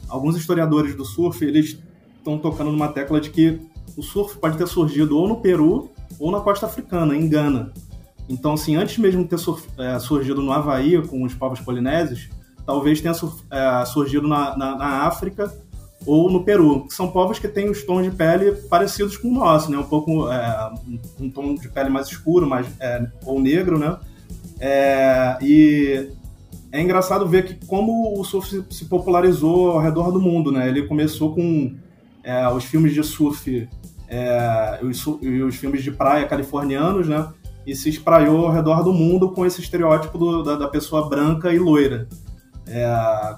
alguns 0.08 0.36
historiadores 0.36 0.94
do 0.94 1.04
surf 1.04 1.44
eles 1.44 1.78
estão 2.16 2.38
tocando 2.38 2.72
numa 2.72 2.88
tecla 2.88 3.20
de 3.20 3.30
que 3.30 3.60
o 3.96 4.02
surf 4.02 4.38
pode 4.38 4.56
ter 4.56 4.66
surgido 4.66 5.16
ou 5.18 5.28
no 5.28 5.36
Peru 5.36 5.90
ou 6.18 6.30
na 6.30 6.40
costa 6.40 6.66
africana, 6.66 7.16
em 7.16 7.28
Gana. 7.28 7.72
Então, 8.28 8.54
assim, 8.54 8.76
antes 8.76 8.96
mesmo 8.98 9.22
de 9.22 9.28
ter 9.28 9.38
é, 9.78 9.98
surgido 9.98 10.40
no 10.40 10.52
Havaí 10.52 11.00
com 11.06 11.22
os 11.22 11.34
povos 11.34 11.60
polinésios, 11.60 12.30
talvez 12.64 13.00
tenha 13.00 13.14
é, 13.50 13.84
surgido 13.84 14.26
na, 14.26 14.56
na, 14.56 14.76
na, 14.76 14.86
África 15.06 15.52
ou 16.06 16.30
no 16.30 16.44
Peru, 16.44 16.86
que 16.86 16.94
são 16.94 17.10
povos 17.10 17.38
que 17.38 17.48
têm 17.48 17.70
os 17.70 17.82
tons 17.82 18.04
de 18.04 18.10
pele 18.10 18.52
parecidos 18.52 19.16
com 19.16 19.28
o 19.28 19.34
nosso, 19.34 19.70
né? 19.70 19.78
Um 19.78 19.84
pouco 19.84 20.30
é, 20.30 20.70
um 21.20 21.30
tom 21.30 21.54
de 21.54 21.68
pele 21.68 21.88
mais 21.88 22.08
escuro, 22.08 22.46
mais 22.46 22.66
é, 22.78 23.06
ou 23.24 23.40
negro, 23.40 23.78
né? 23.78 23.96
É, 24.60 25.36
e 25.40 26.10
é 26.70 26.80
engraçado 26.80 27.26
ver 27.26 27.44
que 27.44 27.66
como 27.66 28.18
o 28.18 28.24
surf 28.24 28.64
se 28.70 28.84
popularizou 28.86 29.70
ao 29.70 29.80
redor 29.80 30.10
do 30.10 30.20
mundo, 30.20 30.50
né? 30.50 30.68
Ele 30.68 30.86
começou 30.86 31.34
com 31.34 31.74
é, 32.22 32.48
os 32.48 32.64
filmes 32.64 32.92
de 32.92 33.02
surf 33.02 33.68
é, 34.08 34.80
e 34.82 34.86
os, 34.86 35.06
os, 35.06 35.56
filmes 35.56 35.82
de 35.82 35.90
praia 35.90 36.26
californianos, 36.26 37.08
né? 37.08 37.28
E 37.66 37.74
se 37.74 37.88
espraiou 37.88 38.46
ao 38.46 38.52
redor 38.52 38.82
do 38.82 38.92
mundo 38.92 39.30
com 39.30 39.46
esse 39.46 39.60
estereótipo 39.60 40.18
do, 40.18 40.42
da, 40.42 40.56
da, 40.56 40.68
pessoa 40.68 41.08
branca 41.08 41.52
e 41.52 41.58
loira. 41.58 42.08
É, 42.66 43.36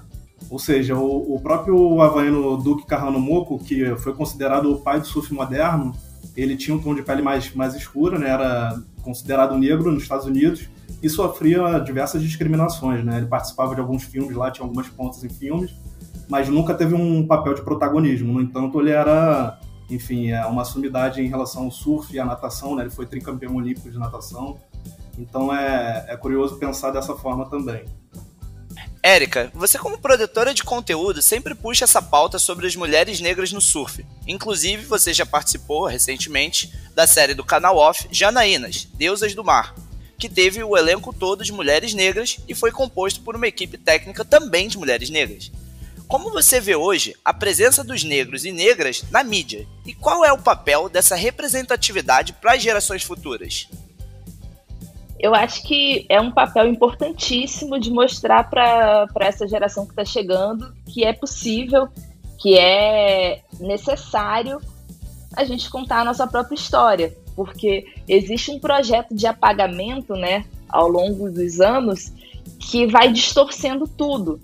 ou 0.49 0.57
seja, 0.57 0.95
o, 0.95 1.35
o, 1.35 1.39
próprio 1.41 2.01
havaiano 2.01 2.57
Duke 2.57 2.85
Kahanamoku, 2.85 3.59
que 3.59 3.95
foi 3.97 4.13
considerado 4.13 4.71
o 4.71 4.79
pai 4.79 4.99
do 4.99 5.05
surf 5.05 5.33
moderno, 5.33 5.93
ele 6.35 6.55
tinha 6.55 6.75
um 6.75 6.79
tom 6.79 6.95
de 6.95 7.01
pele 7.01 7.21
mais, 7.21 7.53
mais 7.53 7.75
escuro, 7.75 8.17
né? 8.17 8.29
Era 8.29 8.79
considerado 9.01 9.57
negro 9.57 9.91
nos 9.91 10.03
Estados 10.03 10.25
Unidos 10.25 10.69
e 11.01 11.09
sofria 11.09 11.79
diversas 11.79 12.21
discriminações, 12.21 13.03
né? 13.03 13.17
Ele 13.17 13.25
participava 13.25 13.75
de 13.75 13.81
alguns 13.81 14.03
filmes 14.03 14.35
lá, 14.35 14.49
tinha 14.49 14.65
algumas 14.65 14.87
pontas 14.87 15.23
em 15.23 15.29
filmes, 15.29 15.73
mas 16.29 16.47
nunca 16.47 16.73
teve 16.73 16.93
um 16.93 17.25
papel 17.25 17.53
de 17.53 17.61
protagonismo. 17.61 18.31
No 18.31 18.41
entanto, 18.41 18.79
ele 18.79 18.91
era, 18.91 19.59
enfim, 19.89 20.29
é 20.29 20.45
uma 20.45 20.63
sumidade 20.63 21.21
em 21.21 21.27
relação 21.27 21.65
ao 21.65 21.71
surf 21.71 22.15
e 22.15 22.19
à 22.19 22.25
natação, 22.25 22.75
né? 22.75 22.83
Ele 22.83 22.91
foi 22.91 23.05
tricampeão 23.05 23.55
olímpico 23.55 23.89
de 23.89 23.97
natação. 23.97 24.57
Então 25.17 25.53
é, 25.53 26.05
é 26.07 26.15
curioso 26.15 26.57
pensar 26.57 26.91
dessa 26.91 27.15
forma 27.15 27.49
também. 27.49 27.83
Érica, 29.07 29.49
você 29.53 29.79
como 29.79 29.97
produtora 29.97 30.53
de 30.53 30.65
conteúdo 30.65 31.21
sempre 31.21 31.55
puxa 31.55 31.85
essa 31.85 32.01
pauta 32.01 32.37
sobre 32.37 32.67
as 32.67 32.75
mulheres 32.75 33.21
negras 33.21 33.53
no 33.53 33.61
surf. 33.61 34.05
Inclusive, 34.27 34.83
você 34.83 35.13
já 35.13 35.25
participou 35.25 35.85
recentemente 35.85 36.73
da 36.93 37.07
série 37.07 37.33
do 37.33 37.41
canal 37.41 37.77
Off 37.77 38.05
Janaínas, 38.11 38.85
Deusas 38.95 39.33
do 39.33 39.45
Mar, 39.45 39.73
que 40.19 40.27
teve 40.27 40.61
o 40.61 40.75
elenco 40.75 41.13
todo 41.13 41.45
de 41.45 41.53
mulheres 41.53 41.93
negras 41.93 42.39
e 42.49 42.53
foi 42.53 42.69
composto 42.69 43.21
por 43.21 43.37
uma 43.37 43.47
equipe 43.47 43.77
técnica 43.77 44.25
também 44.25 44.67
de 44.67 44.77
mulheres 44.77 45.09
negras. 45.09 45.53
Como 46.05 46.29
você 46.29 46.59
vê 46.59 46.75
hoje 46.75 47.15
a 47.23 47.33
presença 47.33 47.85
dos 47.85 48.03
negros 48.03 48.43
e 48.43 48.51
negras 48.51 49.05
na 49.09 49.23
mídia? 49.23 49.65
E 49.85 49.93
qual 49.93 50.25
é 50.25 50.33
o 50.33 50.41
papel 50.41 50.89
dessa 50.89 51.15
representatividade 51.15 52.33
para 52.33 52.55
as 52.55 52.61
gerações 52.61 53.03
futuras? 53.03 53.69
Eu 55.19 55.33
acho 55.33 55.63
que 55.63 56.05
é 56.09 56.21
um 56.21 56.31
papel 56.31 56.67
importantíssimo 56.67 57.79
de 57.79 57.91
mostrar 57.91 58.49
para 58.49 59.07
essa 59.21 59.47
geração 59.47 59.85
que 59.85 59.91
está 59.91 60.05
chegando 60.05 60.73
que 60.85 61.03
é 61.03 61.13
possível, 61.13 61.87
que 62.39 62.57
é 62.57 63.41
necessário 63.59 64.59
a 65.35 65.43
gente 65.43 65.69
contar 65.69 66.01
a 66.01 66.05
nossa 66.05 66.27
própria 66.27 66.55
história 66.55 67.15
porque 67.37 67.85
existe 68.09 68.49
um 68.49 68.57
projeto 68.57 69.13
de 69.13 69.27
apagamento, 69.27 70.15
né, 70.15 70.43
ao 70.67 70.87
longo 70.87 71.29
dos 71.29 71.61
anos, 71.61 72.11
que 72.59 72.87
vai 72.87 73.13
distorcendo 73.13 73.87
tudo. 73.87 74.41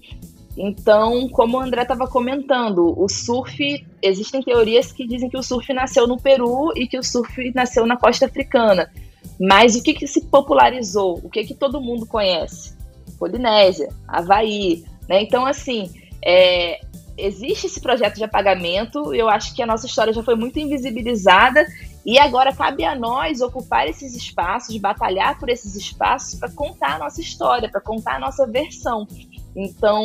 Então, 0.56 1.28
como 1.30 1.58
o 1.58 1.60
André 1.60 1.82
estava 1.82 2.08
comentando, 2.08 2.94
o 2.96 3.10
surf, 3.10 3.84
existem 4.00 4.44
teorias 4.44 4.92
que 4.92 5.08
dizem 5.08 5.28
que 5.28 5.36
o 5.36 5.42
surf 5.42 5.74
nasceu 5.74 6.08
no 6.08 6.22
Peru 6.22 6.72
e 6.76 6.88
que 6.88 7.00
o 7.00 7.04
surf 7.04 7.52
nasceu 7.56 7.88
na 7.88 7.98
costa 7.98 8.28
africana. 8.28 8.92
Mas 9.40 9.76
o 9.76 9.84
que, 9.84 9.94
que 9.94 10.08
se 10.08 10.26
popularizou? 10.26 11.20
O 11.24 11.30
que, 11.30 11.44
que 11.44 11.54
todo 11.54 11.82
mundo 11.82 12.06
conhece? 12.06 12.76
Polinésia, 13.18 13.90
Havaí. 14.08 14.84
Né? 15.08 15.22
Então, 15.22 15.46
assim, 15.46 15.92
é, 16.24 16.80
existe 17.18 17.68
esse 17.68 17.82
projeto 17.82 18.16
de 18.16 18.24
apagamento. 18.24 19.14
Eu 19.14 19.30
acho 19.30 19.54
que 19.56 19.62
a 19.62 19.66
nossa 19.66 19.86
história 19.86 20.14
já 20.14 20.24
foi 20.24 20.36
muito 20.36 20.60
invisibilizada 20.60 21.66
e 22.06 22.20
agora 22.20 22.54
cabe 22.54 22.84
a 22.84 22.96
nós 22.96 23.42
ocupar 23.42 23.88
esses 23.88 24.14
espaços, 24.14 24.76
batalhar 24.78 25.40
por 25.40 25.50
esses 25.50 25.76
espaços 25.76 26.38
para 26.38 26.52
contar 26.52 26.96
a 26.96 27.00
nossa 27.00 27.22
história, 27.22 27.70
para 27.70 27.82
contar 27.82 28.16
a 28.16 28.20
nossa 28.20 28.46
versão. 28.46 29.08
Então, 29.56 30.04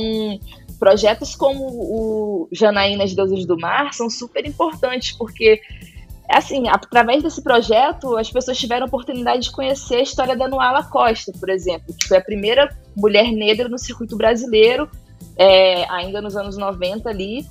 projetos 0.78 1.34
como 1.34 1.64
o 1.64 2.48
Janaínas 2.52 3.14
Deuses 3.14 3.44
do 3.44 3.58
Mar 3.58 3.92
são 3.94 4.08
super 4.08 4.46
importantes, 4.46 5.12
porque, 5.12 5.60
assim, 6.36 6.68
através 6.68 7.22
desse 7.22 7.42
projeto, 7.42 8.16
as 8.16 8.30
pessoas 8.30 8.58
tiveram 8.58 8.84
a 8.84 8.88
oportunidade 8.88 9.44
de 9.44 9.52
conhecer 9.52 9.96
a 9.96 10.02
história 10.02 10.36
da 10.36 10.46
Noala 10.48 10.82
Costa, 10.82 11.32
por 11.38 11.48
exemplo, 11.48 11.94
que 11.94 12.06
foi 12.06 12.18
a 12.18 12.22
primeira 12.22 12.76
mulher 12.96 13.32
negra 13.32 13.68
no 13.68 13.78
circuito 13.78 14.16
brasileiro, 14.16 14.90
é, 15.36 15.84
ainda 15.90 16.20
nos 16.20 16.36
anos 16.36 16.56
90 16.56 17.08
ali, 17.08 17.46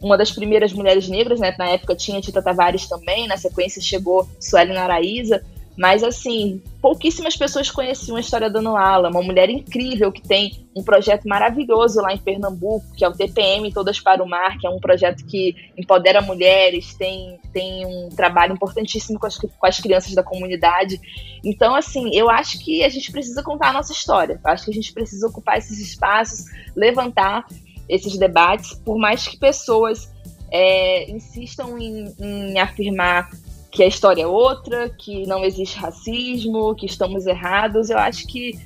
uma 0.00 0.16
das 0.16 0.30
primeiras 0.30 0.72
mulheres 0.72 1.08
negras, 1.08 1.40
né? 1.40 1.54
Na 1.58 1.68
época 1.68 1.96
tinha 1.96 2.20
Tita 2.20 2.42
Tavares 2.42 2.86
também, 2.86 3.26
na 3.26 3.36
sequência 3.36 3.80
chegou 3.82 4.28
Sueli 4.38 4.72
Naraíza, 4.72 5.42
mas 5.76 6.02
assim, 6.02 6.62
pouquíssimas 6.80 7.36
pessoas 7.36 7.70
conheciam 7.70 8.16
a 8.16 8.20
história 8.20 8.48
da 8.48 8.62
Noala, 8.62 9.10
uma 9.10 9.22
mulher 9.22 9.50
incrível 9.50 10.10
que 10.10 10.22
tem 10.22 10.66
um 10.74 10.82
projeto 10.82 11.28
maravilhoso 11.28 12.00
lá 12.00 12.14
em 12.14 12.18
Pernambuco, 12.18 12.86
que 12.96 13.04
é 13.04 13.08
o 13.08 13.12
TPM 13.12 13.70
Todas 13.72 14.00
para 14.00 14.22
o 14.22 14.28
Mar, 14.28 14.58
que 14.58 14.66
é 14.66 14.70
um 14.70 14.80
projeto 14.80 15.24
que 15.26 15.54
empodera 15.76 16.22
mulheres, 16.22 16.94
tem, 16.94 17.38
tem 17.52 17.84
um 17.84 18.08
trabalho 18.08 18.54
importantíssimo 18.54 19.18
com 19.18 19.26
as, 19.26 19.36
com 19.36 19.66
as 19.66 19.78
crianças 19.78 20.14
da 20.14 20.22
comunidade. 20.22 20.98
Então, 21.44 21.74
assim, 21.74 22.10
eu 22.14 22.30
acho 22.30 22.58
que 22.58 22.82
a 22.82 22.88
gente 22.88 23.12
precisa 23.12 23.42
contar 23.42 23.68
a 23.68 23.72
nossa 23.74 23.92
história. 23.92 24.40
Eu 24.42 24.50
acho 24.50 24.64
que 24.64 24.70
a 24.70 24.74
gente 24.74 24.92
precisa 24.92 25.26
ocupar 25.26 25.58
esses 25.58 25.78
espaços, 25.78 26.46
levantar 26.74 27.46
esses 27.88 28.18
debates, 28.18 28.74
por 28.84 28.98
mais 28.98 29.28
que 29.28 29.38
pessoas 29.38 30.10
é, 30.50 31.10
insistam 31.10 31.78
em, 31.78 32.14
em 32.18 32.58
afirmar 32.58 33.30
que 33.76 33.82
a 33.82 33.86
história 33.86 34.22
é 34.22 34.26
outra, 34.26 34.88
que 34.88 35.26
não 35.26 35.44
existe 35.44 35.76
racismo, 35.76 36.74
que 36.74 36.86
estamos 36.86 37.26
errados, 37.26 37.90
eu 37.90 37.98
acho 37.98 38.26
que 38.26 38.58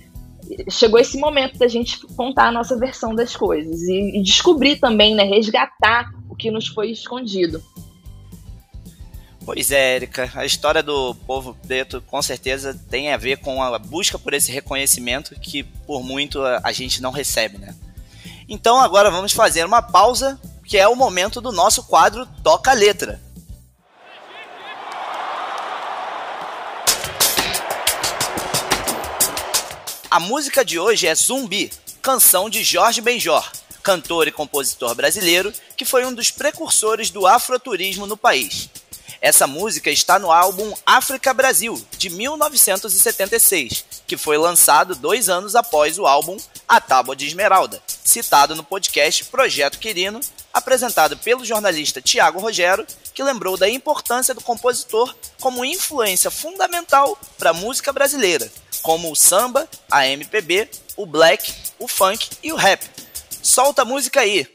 chegou 0.71 1.01
esse 1.01 1.19
momento 1.19 1.59
da 1.59 1.67
gente 1.67 1.99
contar 2.15 2.47
a 2.47 2.53
nossa 2.53 2.79
versão 2.79 3.13
das 3.13 3.35
coisas 3.35 3.83
e, 3.83 4.19
e 4.19 4.23
descobrir 4.23 4.77
também, 4.77 5.17
né, 5.17 5.25
resgatar 5.25 6.13
o 6.29 6.37
que 6.37 6.49
nos 6.49 6.69
foi 6.69 6.93
escondido. 6.93 7.61
Pois 9.45 9.73
é, 9.73 9.97
Erika, 9.97 10.31
a 10.33 10.47
história 10.47 10.81
do 10.81 11.13
povo 11.27 11.57
preto 11.67 12.01
com 12.03 12.23
certeza 12.23 12.79
tem 12.89 13.13
a 13.13 13.17
ver 13.17 13.39
com 13.39 13.61
a 13.61 13.77
busca 13.81 14.17
por 14.17 14.33
esse 14.33 14.53
reconhecimento 14.53 15.35
que 15.41 15.65
por 15.65 16.05
muito 16.05 16.41
a, 16.41 16.61
a 16.63 16.71
gente 16.71 17.03
não 17.03 17.11
recebe, 17.11 17.59
né? 17.59 17.75
Então 18.49 18.79
agora 18.79 19.11
vamos 19.11 19.33
fazer 19.33 19.67
uma 19.67 19.83
pausa, 19.83 20.41
que 20.65 20.79
é 20.79 20.87
o 20.87 20.95
momento 20.95 21.41
do 21.41 21.51
nosso 21.51 21.83
quadro 21.83 22.29
Toca 22.45 22.71
a 22.71 22.75
Letra. 22.75 23.21
A 30.11 30.19
música 30.19 30.65
de 30.65 30.77
hoje 30.77 31.07
é 31.07 31.15
Zumbi, 31.15 31.71
canção 32.03 32.51
de 32.51 32.65
Jorge 32.65 33.01
Benjor, 33.01 33.49
cantor 33.81 34.27
e 34.27 34.33
compositor 34.33 34.93
brasileiro 34.93 35.53
que 35.77 35.85
foi 35.85 36.05
um 36.05 36.13
dos 36.13 36.33
precursores 36.33 37.11
do 37.11 37.29
afroturismo 37.29 38.09
no 38.09 38.17
país. 38.17 38.69
Essa 39.21 39.47
música 39.47 39.89
está 39.89 40.19
no 40.19 40.33
álbum 40.33 40.75
África 40.85 41.33
Brasil, 41.33 41.81
de 41.97 42.11
1976, 42.11 43.85
que 44.05 44.17
foi 44.17 44.37
lançado 44.37 44.97
dois 44.97 45.29
anos 45.29 45.55
após 45.55 45.97
o 45.97 46.05
álbum 46.05 46.37
A 46.67 46.81
Tábua 46.81 47.15
de 47.15 47.29
Esmeralda, 47.29 47.81
citado 47.87 48.57
no 48.57 48.65
podcast 48.65 49.27
Projeto 49.27 49.79
Quirino, 49.79 50.19
apresentado 50.53 51.17
pelo 51.19 51.45
jornalista 51.45 52.03
Tiago 52.03 52.41
Rogero, 52.41 52.85
que 53.21 53.25
lembrou 53.25 53.55
da 53.55 53.69
importância 53.69 54.33
do 54.33 54.41
compositor 54.41 55.15
como 55.43 55.63
influência 55.63 56.31
fundamental 56.31 57.19
para 57.37 57.51
a 57.51 57.53
música 57.53 57.93
brasileira, 57.93 58.51
como 58.81 59.13
o 59.13 59.15
samba, 59.15 59.69
a 59.91 60.07
MPB, 60.07 60.71
o 60.97 61.05
black, 61.05 61.53
o 61.79 61.87
funk 61.87 62.31
e 62.43 62.51
o 62.51 62.57
rap. 62.57 62.83
Solta 63.43 63.83
a 63.83 63.85
música 63.85 64.21
aí! 64.21 64.49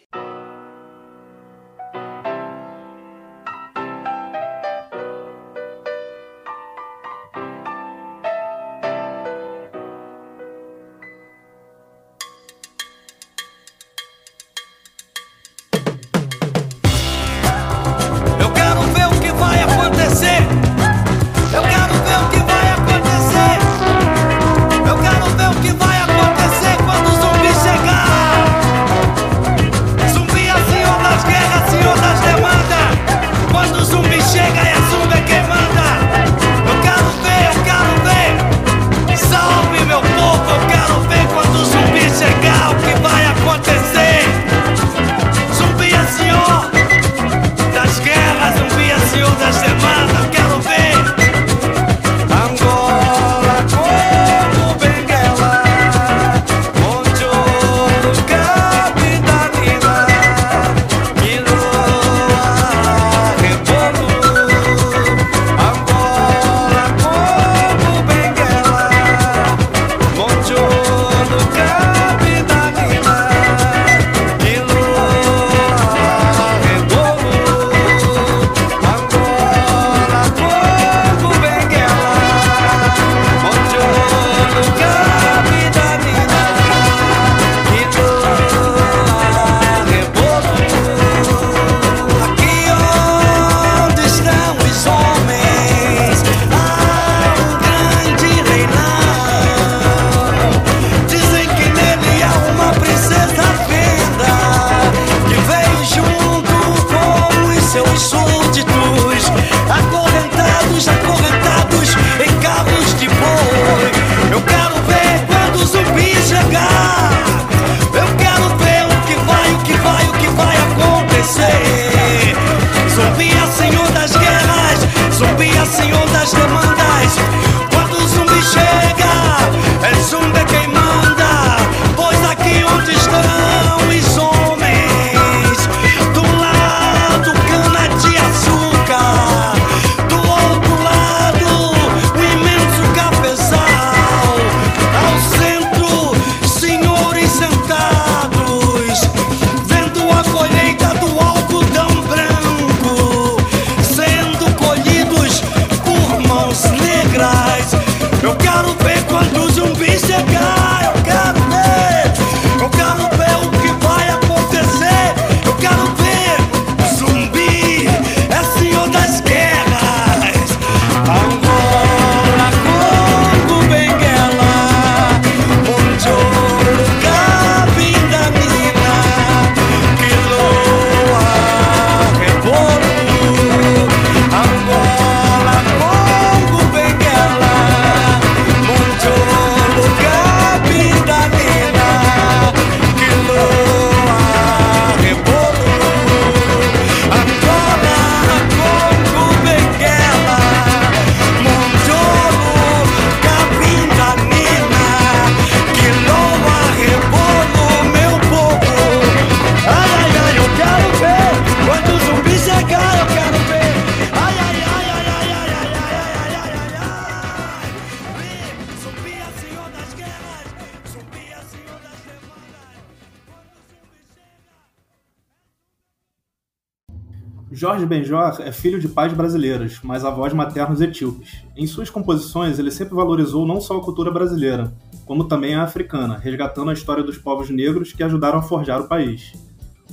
Jorge 227.86 227.88
Benjor 227.88 228.42
é 228.42 228.52
filho 228.52 228.80
de 228.80 228.88
pais 228.88 229.14
brasileiros, 229.14 229.80
mas 229.84 230.04
avós 230.04 230.34
maternos 230.34 230.82
etíopes. 230.82 231.44
Em 231.56 231.68
suas 231.68 231.90
composições, 231.90 232.58
ele 232.58 232.72
sempre 232.72 232.96
valorizou 232.96 233.46
não 233.46 233.62
só 233.62 233.78
a 233.78 233.82
cultura 233.82 234.12
brasileira, 234.12 234.74
como 235.06 235.26
também 235.26 235.56
a 235.56 235.64
africana, 235.64 236.18
resgatando 236.18 236.72
a 236.72 236.74
história 236.74 237.04
dos 237.04 237.18
povos 237.18 237.50
negros 237.50 237.94
que 237.94 238.04
ajudaram 238.04 238.40
a 238.40 238.42
forjar 238.42 238.82
o 238.82 238.88
país. 238.88 239.34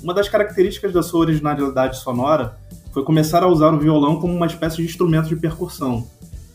Uma 0.02 0.14
das 0.14 0.28
características 0.28 0.92
da 0.92 1.02
sua 1.02 1.20
originalidade 1.20 1.98
sonora 1.98 2.56
foi 2.92 3.04
começar 3.04 3.42
a 3.42 3.48
usar 3.48 3.72
o 3.74 3.78
violão 3.78 4.18
como 4.18 4.34
uma 4.34 4.46
espécie 4.46 4.78
de 4.78 4.84
instrumento 4.84 5.28
de 5.28 5.36
percussão, 5.36 6.06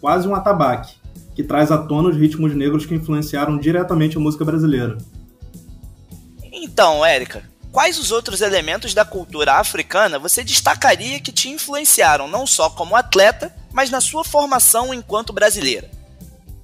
quase 0.01 0.27
um 0.27 0.33
atabaque, 0.33 0.95
que 1.35 1.43
traz 1.43 1.71
à 1.71 1.77
tona 1.77 2.09
os 2.09 2.17
ritmos 2.17 2.55
negros 2.55 2.85
que 2.85 2.95
influenciaram 2.95 3.57
diretamente 3.57 4.17
a 4.17 4.19
música 4.19 4.43
brasileira. 4.43 4.97
Então, 6.51 7.05
Érica, 7.05 7.43
quais 7.77 7.99
os 7.99 8.11
outros 8.11 8.41
elementos 8.41 8.95
da 8.95 9.05
cultura 9.05 9.53
africana 9.53 10.17
você 10.17 10.43
destacaria 10.43 11.19
que 11.19 11.31
te 11.31 11.47
influenciaram 11.47 12.27
não 12.27 12.47
só 12.47 12.71
como 12.71 12.95
atleta, 12.95 13.55
mas 13.71 13.91
na 13.91 14.01
sua 14.01 14.23
formação 14.23 14.91
enquanto 14.91 15.31
brasileira? 15.31 15.87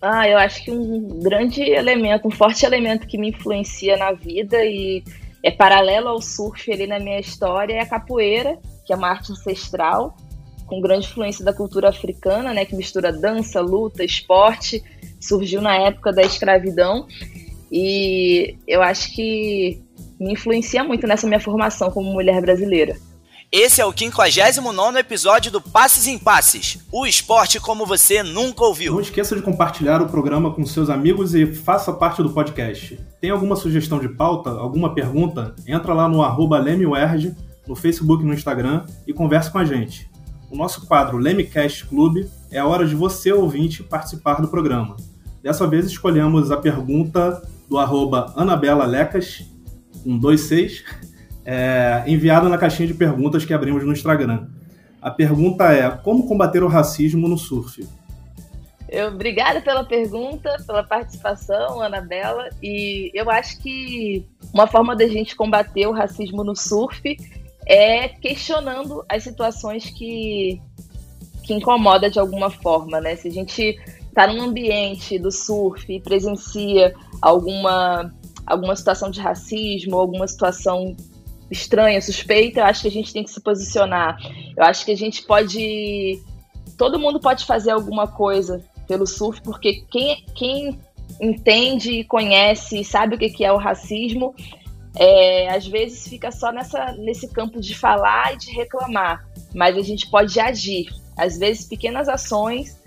Ah, 0.02 0.28
eu 0.28 0.40
acho 0.40 0.64
que 0.64 0.72
um 0.72 1.20
grande 1.22 1.62
elemento, 1.62 2.28
um 2.28 2.32
forte 2.32 2.66
elemento 2.66 3.06
que 3.06 3.20
me 3.20 3.30
influencia 3.30 3.96
na 3.96 4.12
vida 4.12 4.58
e 4.66 5.04
é 5.44 5.52
paralelo 5.52 6.08
ao 6.08 6.20
surf 6.20 6.74
ali 6.74 6.88
na 6.88 6.98
minha 6.98 7.20
história 7.20 7.76
é 7.76 7.82
a 7.82 7.86
capoeira, 7.86 8.58
que 8.84 8.92
é 8.92 8.96
uma 8.96 9.10
arte 9.10 9.34
ancestral 9.34 10.18
com 10.66 10.82
grande 10.82 11.06
influência 11.06 11.46
da 11.46 11.54
cultura 11.54 11.90
africana, 11.90 12.56
né, 12.56 12.66
que 12.66 12.76
mistura 12.76 13.14
dança, 13.14 13.62
luta, 13.62 14.04
esporte, 14.04 14.84
surgiu 15.22 15.62
na 15.62 15.76
época 15.76 16.12
da 16.12 16.24
escravidão 16.24 17.06
e 17.72 18.56
eu 18.68 18.82
acho 18.82 19.14
que 19.14 19.80
me 20.24 20.34
influencia 20.34 20.84
muito 20.84 21.06
nessa 21.06 21.28
minha 21.28 21.40
formação 21.40 21.92
como 21.92 22.12
mulher 22.12 22.42
brasileira. 22.42 22.96
Esse 23.52 23.82
é 23.82 23.86
o 23.86 23.94
59 23.96 24.98
episódio 24.98 25.52
do 25.52 25.62
Passes 25.62 26.08
em 26.08 26.18
Passes, 26.18 26.80
o 26.92 27.06
esporte 27.06 27.60
como 27.60 27.86
você 27.86 28.24
nunca 28.24 28.64
ouviu. 28.64 28.94
Não 28.94 29.02
esqueça 29.02 29.36
de 29.36 29.44
compartilhar 29.44 30.02
o 30.02 30.08
programa 30.08 30.52
com 30.52 30.66
seus 30.66 30.90
amigos 30.90 31.36
e 31.36 31.46
faça 31.46 31.94
parte 31.94 32.24
do 32.24 32.32
podcast. 32.32 33.00
Tem 33.22 33.30
alguma 33.30 33.56
sugestão 33.56 34.00
de 34.00 34.10
pauta, 34.10 34.50
alguma 34.50 34.96
pergunta? 34.96 35.56
Entra 35.68 35.94
lá 35.94 36.10
no 36.10 36.24
arroba 36.24 36.64
no 37.68 37.76
Facebook 37.76 38.24
e 38.24 38.26
no 38.26 38.34
Instagram 38.34 38.86
e 39.06 39.14
converse 39.14 39.52
com 39.52 39.60
a 39.60 39.66
gente 39.66 40.12
o 40.54 40.56
nosso 40.56 40.86
quadro 40.86 41.18
Lemecast 41.18 41.88
Club 41.88 42.28
é 42.52 42.60
a 42.60 42.68
hora 42.68 42.86
de 42.86 42.94
você, 42.94 43.34
ouvinte, 43.34 43.82
participar 43.82 44.40
do 44.40 44.48
programa. 44.48 44.96
Dessa 45.42 45.66
vez 45.66 45.88
escolhemos 45.88 46.52
a 46.52 46.58
pergunta 46.58 47.42
do 47.68 47.80
arroba 47.80 48.32
Anabela 48.36 48.86
Lecas, 48.86 49.44
126, 50.04 50.84
é, 51.46 52.04
enviada 52.08 52.50
na 52.50 52.58
caixinha 52.58 52.88
de 52.88 52.94
perguntas 52.94 53.46
que 53.46 53.54
abrimos 53.54 53.84
no 53.84 53.92
Instagram. 53.92 54.48
A 55.02 55.12
pergunta 55.12 55.72
é: 55.72 55.90
como 55.90 56.28
combater 56.28 56.64
o 56.64 56.68
racismo 56.68 57.28
no 57.28 57.38
surf? 57.38 57.86
Eu, 58.94 59.08
obrigada 59.08 59.60
pela 59.60 59.84
pergunta, 59.84 60.56
pela 60.68 60.84
participação, 60.84 61.82
Anabela. 61.82 62.50
E 62.62 63.10
eu 63.14 63.30
acho 63.30 63.60
que 63.60 64.24
uma 64.54 64.68
forma 64.68 64.96
da 64.96 65.08
gente 65.08 65.36
combater 65.36 65.88
o 65.88 65.92
racismo 65.92 66.44
no 66.44 66.56
surf 66.56 67.18
é 67.66 68.08
questionando 68.08 69.04
as 69.10 69.24
situações 69.24 69.90
que, 69.90 70.62
que 71.44 71.54
incomoda 71.54 72.10
de 72.10 72.20
alguma 72.20 72.52
forma, 72.52 73.02
né? 73.02 73.16
Se 73.16 73.30
a 73.30 73.32
gente 73.32 73.80
está 74.08 74.28
num 74.28 74.44
ambiente 74.44 75.18
do 75.18 75.32
surf 75.32 75.92
e 75.92 76.00
presencia 76.00 76.94
alguma, 77.20 78.14
alguma 78.46 78.76
situação 78.76 79.10
de 79.10 79.20
racismo, 79.20 79.98
alguma 79.98 80.28
situação 80.28 80.96
estranha, 81.50 82.02
suspeita, 82.02 82.62
eu 82.62 82.66
acho 82.66 82.82
que 82.82 82.88
a 82.88 82.92
gente 82.92 83.14
tem 83.14 83.24
que 83.24 83.32
se 83.32 83.42
posicionar. 83.42 84.18
Eu 84.56 84.64
acho 84.64 84.86
que 84.86 84.92
a 84.92 84.98
gente 84.98 85.24
pode. 85.24 86.22
Todo 86.78 87.00
mundo 87.00 87.20
pode 87.20 87.46
fazer 87.46 87.72
alguma 87.72 88.08
coisa 88.08 88.64
pelo 88.88 89.06
surf, 89.06 89.42
porque 89.42 89.84
quem, 89.92 90.26
quem 90.36 90.80
entende 91.22 92.04
conhece 92.06 92.82
e 92.82 92.86
sabe 92.86 93.16
o 93.16 93.20
que 93.20 93.46
é 93.46 93.52
o 93.52 93.58
racismo 93.58 94.34
é, 94.96 95.50
às 95.50 95.66
vezes 95.66 96.08
fica 96.08 96.32
só 96.32 96.52
nessa, 96.52 96.92
nesse 96.94 97.28
campo 97.28 97.60
de 97.60 97.76
falar 97.76 98.34
e 98.34 98.38
de 98.38 98.52
reclamar, 98.52 99.26
mas 99.54 99.76
a 99.78 99.82
gente 99.82 100.10
pode 100.10 100.40
agir. 100.40 100.88
Às 101.18 101.38
vezes, 101.38 101.66
pequenas 101.66 102.08
ações 102.08 102.80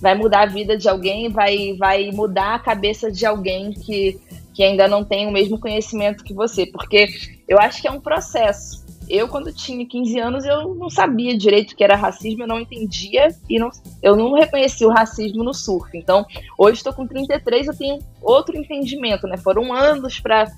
vai 0.00 0.14
mudar 0.14 0.42
a 0.42 0.46
vida 0.46 0.76
de 0.76 0.88
alguém, 0.88 1.28
vai, 1.28 1.74
vai 1.76 2.10
mudar 2.10 2.54
a 2.54 2.58
cabeça 2.58 3.10
de 3.10 3.26
alguém 3.26 3.72
que, 3.72 4.18
que 4.60 4.64
ainda 4.64 4.86
não 4.86 5.02
tem 5.02 5.26
o 5.26 5.32
mesmo 5.32 5.58
conhecimento 5.58 6.22
que 6.22 6.34
você, 6.34 6.66
porque 6.66 7.08
eu 7.48 7.58
acho 7.58 7.80
que 7.80 7.88
é 7.88 7.90
um 7.90 7.98
processo. 7.98 8.84
Eu, 9.08 9.26
quando 9.26 9.50
tinha 9.54 9.86
15 9.86 10.18
anos, 10.18 10.44
eu 10.44 10.74
não 10.74 10.90
sabia 10.90 11.34
direito 11.34 11.72
o 11.72 11.76
que 11.76 11.82
era 11.82 11.96
racismo, 11.96 12.42
eu 12.42 12.46
não 12.46 12.60
entendia 12.60 13.28
e 13.48 13.58
não, 13.58 13.70
eu 14.02 14.14
não 14.14 14.34
reconhecia 14.34 14.86
o 14.86 14.90
racismo 14.90 15.42
no 15.42 15.54
surf. 15.54 15.96
Então, 15.96 16.26
hoje 16.58 16.76
estou 16.76 16.92
com 16.92 17.06
33, 17.06 17.68
eu 17.68 17.74
tenho 17.74 18.00
outro 18.20 18.54
entendimento, 18.54 19.26
né? 19.26 19.38
Foram 19.38 19.72
anos 19.72 20.20
para 20.20 20.52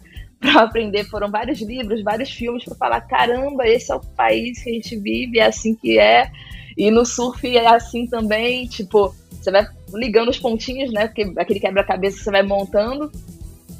aprender. 0.57 1.05
Foram 1.05 1.31
vários 1.31 1.61
livros, 1.61 2.03
vários 2.03 2.33
filmes 2.33 2.65
para 2.65 2.75
falar: 2.75 3.03
caramba, 3.03 3.69
esse 3.69 3.93
é 3.93 3.95
o 3.95 4.01
país 4.01 4.65
que 4.65 4.71
a 4.71 4.73
gente 4.73 4.97
vive, 4.97 5.38
é 5.38 5.47
assim 5.47 5.77
que 5.77 5.97
é. 5.97 6.29
E 6.77 6.91
no 6.91 7.07
surf 7.07 7.57
é 7.57 7.69
assim 7.69 8.09
também, 8.09 8.67
tipo, 8.67 9.15
você 9.31 9.53
vai 9.53 9.65
ligando 9.95 10.31
os 10.31 10.41
pontinhos, 10.41 10.93
né? 10.93 11.07
Porque 11.07 11.33
aquele 11.38 11.61
quebra-cabeça 11.61 12.19
que 12.19 12.25
você 12.25 12.33
vai 12.33 12.43
montando. 12.43 13.12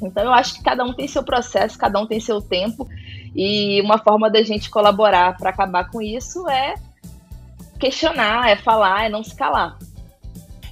Então 0.05 0.23
eu 0.23 0.33
acho 0.33 0.55
que 0.55 0.63
cada 0.63 0.83
um 0.83 0.93
tem 0.93 1.07
seu 1.07 1.23
processo, 1.23 1.77
cada 1.77 1.99
um 1.99 2.05
tem 2.05 2.19
seu 2.19 2.41
tempo. 2.41 2.87
E 3.35 3.81
uma 3.81 3.97
forma 3.97 4.29
da 4.29 4.43
gente 4.43 4.69
colaborar 4.69 5.37
para 5.37 5.49
acabar 5.49 5.89
com 5.89 6.01
isso 6.01 6.47
é 6.49 6.75
questionar, 7.79 8.49
é 8.49 8.55
falar, 8.55 9.05
é 9.05 9.09
não 9.09 9.23
se 9.23 9.35
calar. 9.35 9.77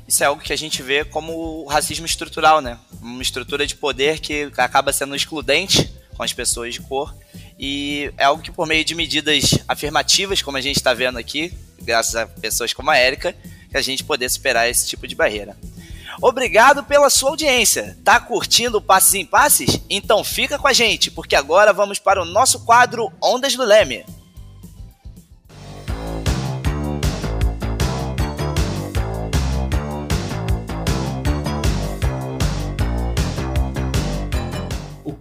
Isso 0.08 0.24
é 0.24 0.28
algo 0.28 0.42
que 0.42 0.52
a 0.52 0.58
gente 0.58 0.84
vê 0.84 1.06
como 1.06 1.66
racismo 1.66 2.06
estrutural, 2.06 2.62
né? 2.62 2.78
Uma 3.02 3.22
estrutura 3.22 3.66
de 3.66 3.76
poder 3.76 4.20
que 4.20 4.52
acaba 4.58 4.92
sendo 4.92 5.16
excludente 5.16 5.92
com 6.16 6.24
as 6.24 6.34
pessoas 6.34 6.74
de 6.74 6.82
cor. 6.82 7.16
E 7.58 8.12
é 8.18 8.26
algo 8.26 8.42
que, 8.44 8.52
por 8.52 8.68
meio 8.68 8.84
de 8.84 8.94
medidas 8.94 9.58
afirmativas, 9.68 10.42
como 10.42 10.58
a 10.58 10.62
gente 10.62 10.76
está 10.76 10.94
vendo 10.94 11.18
aqui, 11.18 11.54
graças 11.82 12.16
a 12.16 12.26
pessoas 12.26 12.74
como 12.74 12.92
a 12.92 12.98
Érica, 12.98 13.36
que 13.70 13.78
a 13.78 13.82
gente 13.82 14.04
poder 14.04 14.30
superar 14.30 14.70
esse 14.70 14.88
tipo 14.88 15.08
de 15.08 15.16
barreira. 15.16 15.56
Obrigado 16.22 16.84
pela 16.84 17.10
sua 17.10 17.32
audiência. 17.32 17.98
Tá 18.04 18.20
curtindo 18.20 18.78
o 18.78 18.82
Passes 18.82 19.16
em 19.16 19.26
Passes? 19.26 19.82
Então 19.90 20.24
fica 20.24 20.60
com 20.60 20.68
a 20.68 20.74
gente, 20.74 21.10
porque 21.10 21.36
agora 21.36 21.74
vamos 21.74 21.98
para 21.98 22.22
o 22.22 22.26
nosso 22.26 22.64
quadro 22.64 23.12
Ondas 23.22 23.56
do 23.56 23.64
Leme. 23.64 24.06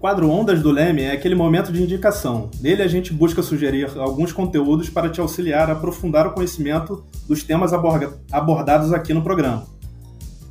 quadro 0.00 0.30
Ondas 0.30 0.62
do 0.62 0.70
Leme 0.70 1.02
é 1.02 1.12
aquele 1.12 1.34
momento 1.34 1.70
de 1.70 1.82
indicação. 1.82 2.50
Nele 2.58 2.82
a 2.82 2.88
gente 2.88 3.12
busca 3.12 3.42
sugerir 3.42 3.90
alguns 3.98 4.32
conteúdos 4.32 4.88
para 4.88 5.10
te 5.10 5.20
auxiliar 5.20 5.68
a 5.68 5.74
aprofundar 5.74 6.26
o 6.26 6.32
conhecimento 6.32 7.04
dos 7.28 7.42
temas 7.42 7.72
abordados 7.74 8.94
aqui 8.94 9.12
no 9.12 9.22
programa. 9.22 9.66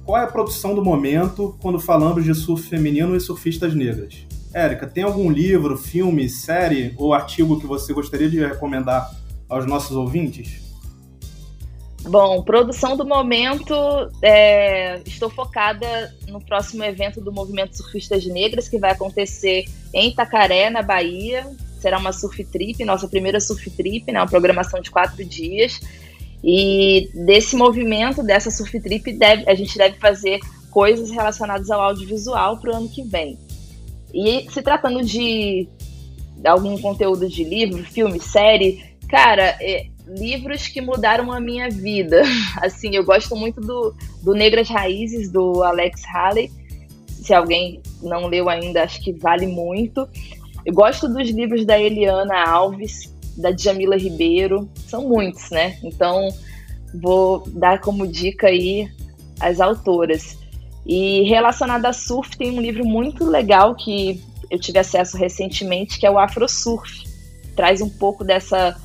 Qual 0.09 0.19
é 0.19 0.23
a 0.23 0.27
produção 0.27 0.73
do 0.73 0.83
momento 0.83 1.55
quando 1.61 1.79
falamos 1.79 2.23
de 2.23 2.33
surf 2.33 2.67
feminino 2.67 3.15
e 3.15 3.21
surfistas 3.21 3.75
negras? 3.75 4.25
Érica, 4.51 4.87
tem 4.87 5.03
algum 5.03 5.29
livro, 5.29 5.77
filme, 5.77 6.27
série 6.27 6.95
ou 6.97 7.13
artigo 7.13 7.59
que 7.59 7.67
você 7.67 7.93
gostaria 7.93 8.27
de 8.27 8.39
recomendar 8.39 9.07
aos 9.47 9.67
nossos 9.67 9.95
ouvintes? 9.95 10.63
Bom, 12.01 12.41
produção 12.41 12.97
do 12.97 13.05
momento, 13.05 13.75
é, 14.23 14.99
estou 15.05 15.29
focada 15.29 16.11
no 16.27 16.41
próximo 16.41 16.83
evento 16.83 17.21
do 17.21 17.31
Movimento 17.31 17.77
Surfistas 17.77 18.25
Negras, 18.25 18.67
que 18.67 18.79
vai 18.79 18.93
acontecer 18.93 19.65
em 19.93 20.09
Itacaré, 20.09 20.71
na 20.71 20.81
Bahia. 20.81 21.45
Será 21.79 21.99
uma 21.99 22.11
surf 22.11 22.43
trip, 22.45 22.83
nossa 22.83 23.07
primeira 23.07 23.39
surf 23.39 23.69
trip, 23.69 24.11
né, 24.11 24.19
uma 24.19 24.27
programação 24.27 24.81
de 24.81 24.89
quatro 24.89 25.23
dias. 25.23 25.79
E 26.43 27.09
desse 27.13 27.55
movimento, 27.55 28.23
dessa 28.23 28.49
surf 28.49 28.79
trip, 28.79 29.11
deve, 29.13 29.49
a 29.49 29.55
gente 29.55 29.77
deve 29.77 29.97
fazer 29.97 30.39
coisas 30.69 31.09
relacionadas 31.11 31.69
ao 31.69 31.81
audiovisual 31.81 32.57
para 32.57 32.71
o 32.71 32.75
ano 32.75 32.89
que 32.89 33.03
vem. 33.03 33.37
E 34.13 34.49
se 34.49 34.61
tratando 34.61 35.03
de 35.03 35.67
algum 36.45 36.77
conteúdo 36.79 37.27
de 37.27 37.43
livro, 37.43 37.83
filme, 37.83 38.19
série, 38.19 38.83
cara, 39.07 39.57
é, 39.59 39.87
livros 40.07 40.67
que 40.67 40.81
mudaram 40.81 41.31
a 41.31 41.39
minha 41.39 41.69
vida. 41.69 42.21
Assim, 42.61 42.95
eu 42.95 43.03
gosto 43.03 43.35
muito 43.35 43.59
do, 43.61 43.93
do 44.23 44.33
Negras 44.33 44.69
Raízes, 44.69 45.29
do 45.31 45.63
Alex 45.63 46.01
Haley. 46.13 46.51
Se 47.07 47.33
alguém 47.33 47.81
não 48.01 48.27
leu 48.27 48.49
ainda, 48.49 48.83
acho 48.83 49.01
que 49.01 49.11
vale 49.13 49.45
muito. 49.45 50.07
Eu 50.65 50.73
gosto 50.73 51.07
dos 51.07 51.29
livros 51.29 51.65
da 51.65 51.79
Eliana 51.79 52.47
Alves, 52.47 53.13
da 53.37 53.55
Jamila 53.55 53.97
Ribeiro. 53.97 54.69
São 54.87 55.07
muitos, 55.07 55.49
né? 55.49 55.77
Então, 55.83 56.29
vou 56.93 57.43
dar 57.47 57.79
como 57.79 58.07
dica 58.07 58.47
aí 58.47 58.89
as 59.39 59.59
autoras. 59.59 60.37
E 60.85 61.23
relacionado 61.23 61.85
a 61.85 61.93
surf, 61.93 62.37
tem 62.37 62.57
um 62.57 62.61
livro 62.61 62.85
muito 62.85 63.25
legal 63.25 63.75
que 63.75 64.21
eu 64.49 64.59
tive 64.59 64.79
acesso 64.79 65.17
recentemente, 65.17 65.99
que 65.99 66.05
é 66.05 66.11
o 66.11 66.17
Afro 66.17 66.47
Surf. 66.49 67.03
Traz 67.55 67.81
um 67.81 67.89
pouco 67.89 68.23
dessa 68.23 68.75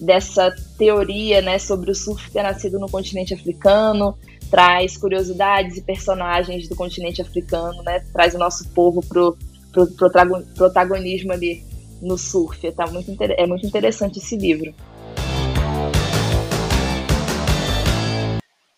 dessa 0.00 0.54
teoria 0.76 1.40
né, 1.40 1.58
sobre 1.58 1.90
o 1.90 1.94
surf 1.94 2.30
ter 2.30 2.42
nascido 2.42 2.78
no 2.78 2.90
continente 2.90 3.32
africano, 3.32 4.18
traz 4.50 4.96
curiosidades 4.96 5.76
e 5.76 5.82
personagens 5.82 6.68
do 6.68 6.76
continente 6.76 7.22
africano, 7.22 7.82
né, 7.82 8.04
traz 8.12 8.34
o 8.34 8.38
nosso 8.38 8.68
povo 8.70 9.00
pro, 9.06 9.36
pro, 9.72 9.86
pro 9.86 10.10
protagonismo 10.56 11.32
ali 11.32 11.64
no 12.00 12.18
surf. 12.18 12.70
Tá 12.72 12.86
muito, 12.86 13.14
é 13.20 13.46
muito 13.46 13.66
interessante 13.66 14.18
esse 14.18 14.36
livro. 14.36 14.74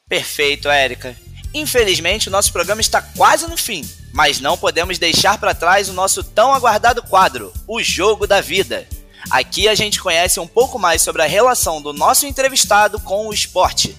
Perfeito, 0.08 0.68
Érica. 0.68 1.16
Infelizmente, 1.52 2.28
o 2.28 2.30
nosso 2.30 2.52
programa 2.52 2.80
está 2.80 3.00
quase 3.00 3.48
no 3.48 3.56
fim, 3.56 3.82
mas 4.12 4.40
não 4.40 4.56
podemos 4.56 4.98
deixar 4.98 5.38
para 5.38 5.54
trás 5.54 5.88
o 5.88 5.92
nosso 5.92 6.22
tão 6.22 6.52
aguardado 6.52 7.02
quadro, 7.02 7.52
O 7.66 7.82
Jogo 7.82 8.26
da 8.26 8.40
Vida. 8.40 8.86
Aqui 9.30 9.66
a 9.66 9.74
gente 9.74 10.00
conhece 10.00 10.38
um 10.38 10.46
pouco 10.46 10.78
mais 10.78 11.02
sobre 11.02 11.22
a 11.22 11.26
relação 11.26 11.82
do 11.82 11.92
nosso 11.92 12.26
entrevistado 12.26 13.00
com 13.00 13.26
o 13.26 13.32
esporte. 13.32 13.96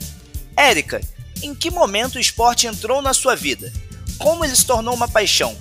Érica, 0.56 1.02
em 1.44 1.54
que 1.54 1.70
momento 1.70 2.16
o 2.16 2.20
esporte 2.20 2.68
entrou 2.68 3.02
na 3.02 3.14
sua 3.14 3.36
vida? 3.36 3.72
Como 4.18 4.46
ele 4.46 4.56
se 4.56 4.66
tornou 4.66 4.94
uma 4.94 5.08
paixão? 5.08 5.56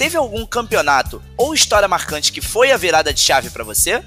Teve 0.00 0.16
algum 0.16 0.46
campeonato 0.46 1.20
ou 1.36 1.52
história 1.52 1.86
marcante 1.86 2.32
que 2.32 2.40
foi 2.40 2.72
a 2.72 2.78
virada 2.78 3.12
de 3.12 3.20
chave 3.20 3.50
para 3.50 3.62
você? 3.62 4.02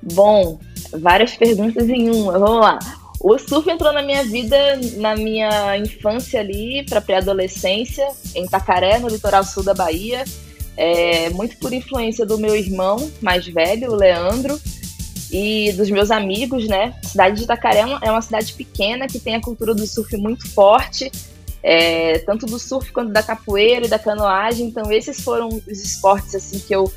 Bom, 0.00 0.60
várias 0.92 1.34
perguntas 1.34 1.88
em 1.88 2.08
uma. 2.08 2.38
Vamos 2.38 2.60
lá. 2.60 2.78
O 3.18 3.36
surf 3.38 3.68
entrou 3.68 3.92
na 3.92 4.02
minha 4.02 4.22
vida 4.22 4.56
na 4.98 5.16
minha 5.16 5.76
infância 5.78 6.38
ali, 6.38 6.86
para 6.88 7.00
pré-adolescência, 7.00 8.06
em 8.36 8.46
Tacaré, 8.46 9.00
no 9.00 9.08
litoral 9.08 9.42
sul 9.42 9.64
da 9.64 9.74
Bahia. 9.74 10.22
É, 10.76 11.28
muito 11.30 11.56
por 11.56 11.72
influência 11.72 12.24
do 12.24 12.38
meu 12.38 12.54
irmão 12.54 13.10
mais 13.20 13.44
velho, 13.44 13.90
o 13.90 13.96
Leandro, 13.96 14.60
e 15.32 15.72
dos 15.72 15.90
meus 15.90 16.12
amigos, 16.12 16.68
né? 16.68 16.94
A 17.04 17.08
cidade 17.08 17.36
de 17.38 17.42
Itacaré 17.42 17.80
é 18.00 18.12
uma 18.12 18.22
cidade 18.22 18.52
pequena 18.52 19.08
que 19.08 19.18
tem 19.18 19.34
a 19.34 19.40
cultura 19.40 19.74
do 19.74 19.84
surf 19.88 20.16
muito 20.16 20.48
forte, 20.52 21.10
é, 21.62 22.18
tanto 22.20 22.46
do 22.46 22.58
surf 22.58 22.90
quanto 22.92 23.12
da 23.12 23.22
capoeira 23.22 23.86
e 23.86 23.88
da 23.88 23.98
canoagem. 23.98 24.66
Então, 24.66 24.90
esses 24.90 25.20
foram 25.20 25.48
os 25.48 25.84
esportes 25.84 26.34
assim 26.34 26.58
que 26.58 26.74
eu 26.74 26.90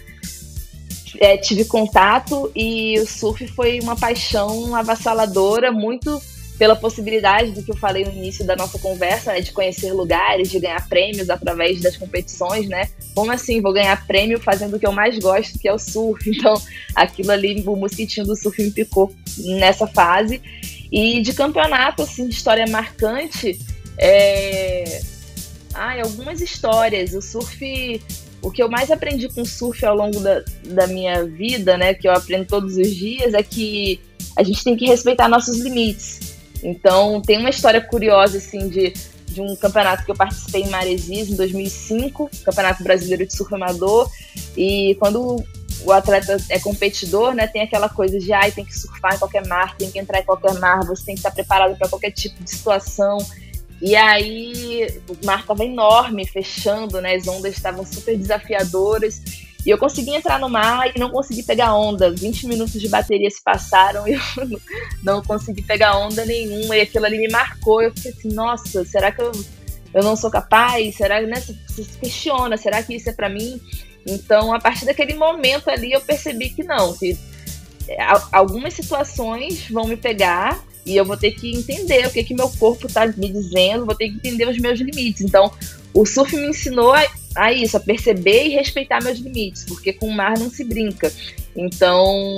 é, 1.20 1.38
tive 1.38 1.66
contato 1.66 2.51
e 2.55 2.99
o 2.99 3.05
surf 3.05 3.47
foi 3.49 3.80
uma 3.80 3.95
paixão 3.95 4.76
avassaladora, 4.76 5.72
muito 5.72 6.22
pela 6.57 6.76
possibilidade 6.76 7.51
do 7.51 7.61
que 7.61 7.72
eu 7.72 7.76
falei 7.76 8.05
no 8.05 8.11
início 8.11 8.45
da 8.45 8.55
nossa 8.55 8.80
conversa, 8.80 9.34
né, 9.34 9.41
de 9.41 9.51
conhecer 9.51 9.91
lugares, 9.91 10.49
de 10.49 10.59
ganhar 10.59 10.88
prêmios 10.88 11.30
através 11.30 11.82
das 11.82 11.97
competições, 11.97 12.68
né? 12.70 12.89
Como 13.13 13.30
assim, 13.32 13.61
vou 13.61 13.74
ganhar 13.74 14.07
prêmio 14.07 14.39
fazendo 14.39 14.76
o 14.76 14.80
que 14.80 14.88
eu 14.88 14.91
mais 14.93 15.20
gosto, 15.20 15.59
que 15.59 15.68
é 15.68 15.74
o 15.74 15.80
surf. 15.80 16.30
Então, 16.36 16.61
aquilo 16.93 17.32
ali, 17.32 17.63
o 17.66 17.76
mosquitinho 17.76 18.26
do 18.26 18.36
surf 18.36 18.61
me 18.61 18.72
picou 18.72 19.13
nessa 19.38 19.88
fase. 19.88 20.41
E 20.91 21.22
de 21.22 21.34
campeonato, 21.34 22.03
assim, 22.03 22.28
de 22.28 22.36
história 22.36 22.66
marcante, 22.68 23.59
é... 23.98 25.02
Ai, 25.74 26.02
algumas 26.02 26.41
histórias. 26.41 27.14
O 27.14 27.22
surf 27.22 28.02
o 28.46 28.52
que 28.52 28.62
eu 28.62 28.70
mais 28.70 28.91
aprendi 28.91 29.28
com 29.28 29.43
surf 29.43 29.84
ao 29.84 29.96
longo 29.96 30.20
da, 30.20 30.43
da 30.66 30.86
minha 30.86 31.26
vida, 31.26 31.76
né, 31.78 31.96
que 31.96 32.08
eu 32.08 32.12
aprendo 32.12 32.46
todos 32.46 32.78
os 32.78 32.93
dias, 32.93 33.34
é 33.34 33.41
que 33.41 34.00
a 34.38 34.43
gente 34.43 34.64
tem 34.64 34.78
que 34.78 34.86
respeitar 34.86 35.28
nossos 35.28 35.58
limites. 35.58 36.36
Então, 36.64 37.24
tem 37.24 37.39
uma 37.39 37.50
história 37.50 37.82
curiosa, 37.82 38.38
assim, 38.38 38.70
de, 38.70 38.93
de 39.26 39.41
um 39.41 39.56
campeonato 39.56 40.06
que 40.06 40.12
eu 40.12 40.16
participei 40.16 40.62
em 40.62 40.70
Maresias, 40.70 41.28
em 41.28 41.36
2005, 41.36 42.30
Campeonato 42.43 42.84
Brasileiro 42.84 43.26
de 43.26 43.36
Surf 43.36 43.52
Amador, 43.56 44.12
e 44.56 44.96
quando 45.00 45.43
o 45.84 45.91
atleta 45.91 46.38
é 46.50 46.60
competidor, 46.60 47.34
né, 47.34 47.48
tem 47.48 47.64
aquela 47.64 47.89
coisa 47.89 48.20
de, 48.20 48.32
ai, 48.32 48.52
tem 48.52 48.64
que 48.64 48.78
surfar 48.78 49.16
em 49.16 49.18
qualquer 49.18 49.48
mar, 49.48 49.76
tem 49.76 49.89
que 49.89 49.98
entrar 49.98 50.20
em 50.20 50.24
qualquer 50.24 50.54
mar, 50.60 50.86
você 50.86 51.04
tem 51.04 51.16
que 51.16 51.20
estar 51.20 51.32
preparado 51.32 51.76
para 51.78 51.89
qualquer 51.89 52.12
tipo 52.12 52.43
de 52.43 52.50
situação, 52.52 53.18
e 53.82 53.95
aí 53.95 54.88
o 55.09 55.26
mar 55.26 55.41
estava 55.41 55.65
enorme, 55.65 56.26
fechando, 56.26 57.01
né? 57.01 57.15
As 57.15 57.28
ondas 57.28 57.55
estavam 57.55 57.86
super 57.86 58.17
desafiadoras. 58.17 59.21
E 59.65 59.69
eu 59.69 59.78
consegui 59.78 60.11
entrar 60.11 60.39
no 60.39 60.47
mar 60.47 60.95
e 60.95 60.99
não 60.99 61.09
consegui 61.09 61.43
pegar 61.43 61.73
onda. 61.73 62.11
20 62.11 62.47
minutos 62.47 62.80
de 62.80 62.88
bateria 62.88 63.30
se 63.30 63.43
passaram 63.43 64.07
e 64.07 64.13
eu 64.38 64.61
não 65.03 65.21
consegui 65.23 65.61
pegar 65.61 65.97
onda 65.97 66.23
nenhuma. 66.23 66.78
E 66.78 66.82
aquilo 66.82 67.05
ali 67.05 67.17
me 67.17 67.30
marcou. 67.30 67.82
Eu 67.82 67.91
fiquei 67.93 68.11
assim, 68.11 68.34
nossa, 68.34 68.86
será 68.86 69.11
que 69.11 69.21
eu, 69.21 69.32
eu 69.93 70.03
não 70.03 70.15
sou 70.15 70.30
capaz? 70.30 70.95
Será 70.95 71.19
que 71.19 71.28
né, 71.28 71.41
você 71.41 71.84
se 71.84 71.97
questiona? 71.97 72.57
Será 72.57 72.82
que 72.82 72.95
isso 72.95 73.09
é 73.09 73.13
para 73.13 73.28
mim? 73.28 73.59
Então, 74.07 74.53
a 74.53 74.59
partir 74.59 74.86
daquele 74.86 75.15
momento 75.15 75.69
ali, 75.69 75.91
eu 75.91 75.99
percebi 75.99 76.51
que 76.51 76.63
não, 76.63 76.95
que 76.95 77.17
é, 77.88 77.97
algumas 78.32 78.73
situações 78.73 79.67
vão 79.69 79.88
me 79.88 79.97
pegar 79.97 80.63
e 80.86 80.96
eu 80.96 81.04
vou 81.04 81.18
ter 81.18 81.32
que 81.32 81.56
entender 81.56 82.06
o 82.06 82.12
que 82.12 82.24
que 82.24 82.36
meu 82.36 82.50
corpo 82.50 82.88
está 82.88 83.08
me 83.08 83.30
dizendo, 83.30 83.86
vou 83.86 83.96
ter 83.96 84.10
que 84.10 84.16
entender 84.16 84.48
os 84.48 84.58
meus 84.58 84.80
limites. 84.80 85.22
Então, 85.22 85.52
o 85.94 86.06
surf 86.06 86.36
me 86.36 86.48
ensinou 86.48 86.94
a, 86.94 87.04
a 87.36 87.52
isso, 87.52 87.76
a 87.76 87.80
perceber 87.80 88.46
e 88.46 88.50
respeitar 88.50 89.04
meus 89.04 89.20
limites, 89.20 89.66
porque 89.66 89.94
com 89.94 90.08
o 90.08 90.14
mar 90.14 90.38
não 90.38 90.50
se 90.50 90.64
brinca. 90.64 91.12
Então, 91.56 92.38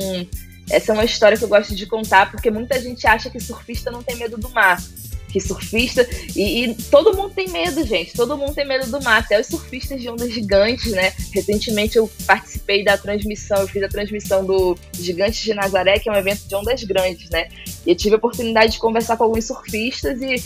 essa 0.70 0.92
é 0.92 0.94
uma 0.94 1.06
história 1.06 1.38
que 1.38 1.44
eu 1.44 1.50
gosto 1.50 1.76
de 1.76 1.86
contar, 1.86 2.32
porque 2.32 2.50
muita 2.50 2.80
gente 2.82 3.06
acha 3.06 3.30
que 3.30 3.40
surfista 3.40 3.92
não 3.92 4.02
tem 4.02 4.16
medo 4.16 4.38
do 4.38 4.50
mar 4.50 4.82
que 5.28 5.40
surfista. 5.40 6.08
E, 6.36 6.64
e, 6.64 6.74
todo 6.76 7.16
mundo 7.16 7.34
tem 7.34 7.50
medo, 7.50 7.86
gente. 7.86 8.14
Todo 8.14 8.38
mundo 8.38 8.54
tem 8.54 8.66
medo 8.66 8.90
do 8.90 9.02
mar. 9.04 9.20
Até 9.20 9.40
os 9.40 9.48
surfistas 9.48 10.02
de 10.02 10.10
ondas 10.10 10.32
gigantes, 10.32 10.92
né? 10.92 11.14
Recentemente 11.34 11.98
eu 11.98 12.10
participei 12.26 12.84
da 12.84 12.98
transmissão, 12.98 13.62
eu 13.62 13.68
fiz 13.68 13.84
a 13.84 13.90
transmissão 13.90 14.46
do 14.46 14.78
Gigantes 14.94 15.42
de 15.42 15.54
Nazaré, 15.54 16.00
que 16.00 16.10
é 16.10 16.12
um 16.12 16.16
evento 16.16 16.48
de 16.48 16.56
ondas 16.56 16.84
grandes, 16.84 17.30
né? 17.30 17.50
E 17.86 17.92
eu 17.92 17.96
tive 17.96 18.16
a 18.16 18.18
oportunidade 18.18 18.74
de 18.74 18.80
conversar 18.80 19.18
com 19.18 19.24
alguns 19.24 19.46
surfistas 19.46 20.22
e 20.22 20.44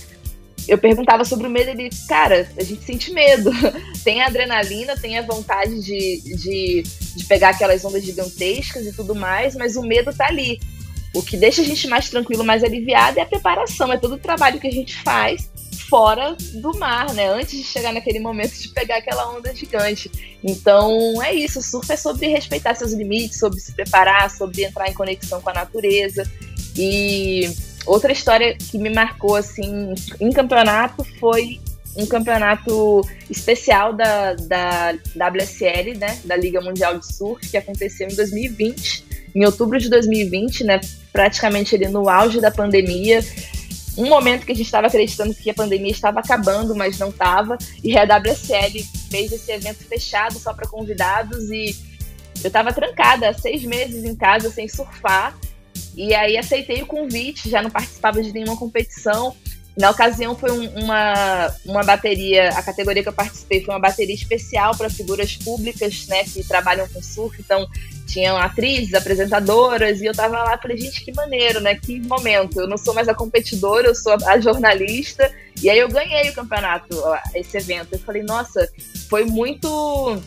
eu 0.68 0.78
perguntava 0.78 1.26
sobre 1.26 1.48
o 1.48 1.50
medo 1.50 1.70
ele, 1.70 1.90
cara, 2.08 2.48
a 2.58 2.64
gente 2.64 2.84
sente 2.84 3.12
medo. 3.12 3.52
tem 4.04 4.22
a 4.22 4.28
adrenalina, 4.28 4.96
tem 4.96 5.18
a 5.18 5.22
vontade 5.22 5.80
de, 5.82 6.22
de, 6.38 6.84
de 7.16 7.26
pegar 7.26 7.50
aquelas 7.50 7.84
ondas 7.84 8.04
gigantescas 8.04 8.86
e 8.86 8.94
tudo 8.94 9.16
mais, 9.16 9.56
mas 9.56 9.76
o 9.76 9.82
medo 9.82 10.14
tá 10.14 10.28
ali. 10.28 10.60
O 11.14 11.22
que 11.22 11.36
deixa 11.36 11.62
a 11.62 11.66
gente 11.66 11.88
mais 11.88 12.10
tranquilo, 12.10 12.44
mais 12.44 12.64
aliviado 12.64 13.20
é 13.20 13.22
a 13.22 13.26
preparação, 13.26 13.92
é 13.92 13.98
todo 13.98 14.16
o 14.16 14.20
trabalho 14.20 14.60
que 14.60 14.68
a 14.68 14.72
gente 14.72 14.96
faz 15.04 15.50
fora 15.90 16.38
do 16.54 16.78
mar, 16.78 17.14
né? 17.14 17.28
Antes 17.30 17.58
de 17.58 17.66
chegar 17.66 17.92
naquele 17.92 18.20
momento 18.20 18.54
de 18.54 18.70
pegar 18.70 18.98
aquela 18.98 19.30
onda 19.36 19.54
gigante. 19.54 20.10
Então 20.42 21.22
é 21.22 21.34
isso, 21.34 21.60
o 21.60 21.62
surf 21.62 21.92
é 21.92 21.98
sobre 21.98 22.28
respeitar 22.28 22.76
seus 22.76 22.94
limites, 22.94 23.38
sobre 23.38 23.60
se 23.60 23.74
preparar, 23.74 24.32
sobre 24.32 24.64
entrar 24.64 24.90
em 24.90 24.94
conexão 24.94 25.42
com 25.42 25.50
a 25.50 25.54
natureza. 25.54 26.24
E 26.78 27.52
outra 27.86 28.14
história 28.14 28.56
que 28.56 28.78
me 28.78 28.90
marcou 28.90 29.36
assim 29.36 29.94
em 30.20 30.32
campeonato 30.32 31.04
foi 31.20 31.60
um 31.98 32.06
campeonato 32.06 33.02
especial 33.30 33.92
da, 33.92 34.34
da 34.36 34.94
WSL, 35.16 35.98
né, 35.98 36.20
da 36.24 36.38
Liga 36.38 36.62
Mundial 36.62 36.98
de 36.98 37.14
Surf, 37.14 37.50
que 37.50 37.58
aconteceu 37.58 38.08
em 38.08 38.16
2020, 38.16 39.04
em 39.34 39.46
outubro 39.46 39.80
de 39.80 39.90
2020, 39.90 40.64
né, 40.64 40.80
praticamente 41.12 41.76
ali 41.76 41.88
no 41.88 42.10
auge 42.10 42.40
da 42.40 42.52
pandemia. 42.52 43.24
Um 43.98 44.08
momento 44.08 44.46
que 44.46 44.52
a 44.52 44.56
gente 44.56 44.66
estava 44.66 44.88
acreditando 44.88 45.34
que 45.34 45.50
a 45.50 45.54
pandemia 45.54 45.92
estava 45.92 46.20
acabando, 46.20 46.74
mas 46.76 46.98
não 46.98 47.10
estava. 47.10 47.58
E 47.84 47.98
a 47.98 48.04
WSL 48.04 48.84
fez 49.10 49.32
esse 49.32 49.52
evento 49.52 49.84
fechado 49.86 50.40
só 50.40 50.54
para 50.54 50.68
convidados 50.68 51.50
e 51.50 51.76
eu 52.44 52.48
estava 52.48 52.74
trancada 52.74 53.30
há 53.30 53.34
seis 53.34 53.64
meses 53.64 54.04
em 54.04 54.16
casa 54.16 54.50
sem 54.50 54.68
surfar. 54.68 55.38
E 55.96 56.14
aí 56.14 56.38
aceitei 56.38 56.82
o 56.82 56.86
convite, 56.86 57.50
já 57.50 57.62
não 57.62 57.70
participava 57.70 58.22
de 58.24 58.32
nenhuma 58.32 58.56
competição. 58.56 59.36
Na 59.82 59.90
ocasião 59.90 60.36
foi 60.36 60.52
um, 60.52 60.70
uma, 60.84 61.52
uma 61.66 61.84
bateria, 61.84 62.50
a 62.50 62.62
categoria 62.62 63.02
que 63.02 63.10
eu 63.10 63.14
participei 63.14 63.64
foi 63.64 63.74
uma 63.74 63.80
bateria 63.80 64.14
especial 64.14 64.78
para 64.78 64.92
figuras 64.92 65.36
públicas, 65.36 66.06
né, 66.06 66.24
que 66.24 66.44
trabalham 66.44 66.88
com 66.88 67.02
surf, 67.02 67.42
então 67.42 67.68
tinham 68.06 68.38
atrizes, 68.38 68.94
apresentadoras, 68.94 70.00
e 70.00 70.06
eu 70.06 70.14
tava 70.14 70.38
lá, 70.44 70.56
falei, 70.56 70.78
gente, 70.78 71.04
que 71.04 71.12
maneiro, 71.14 71.60
né, 71.60 71.74
que 71.74 72.00
momento, 72.00 72.62
eu 72.62 72.68
não 72.68 72.78
sou 72.78 72.94
mais 72.94 73.10
a 73.10 73.16
competidora, 73.16 73.88
eu 73.88 73.96
sou 73.96 74.16
a 74.28 74.40
jornalista, 74.40 75.34
e 75.60 75.68
aí 75.68 75.80
eu 75.80 75.90
ganhei 75.90 76.30
o 76.30 76.34
campeonato, 76.34 77.02
esse 77.34 77.58
evento, 77.58 77.94
eu 77.94 78.00
falei, 78.00 78.22
nossa, 78.22 78.72
foi 79.10 79.26
muito 79.26 80.22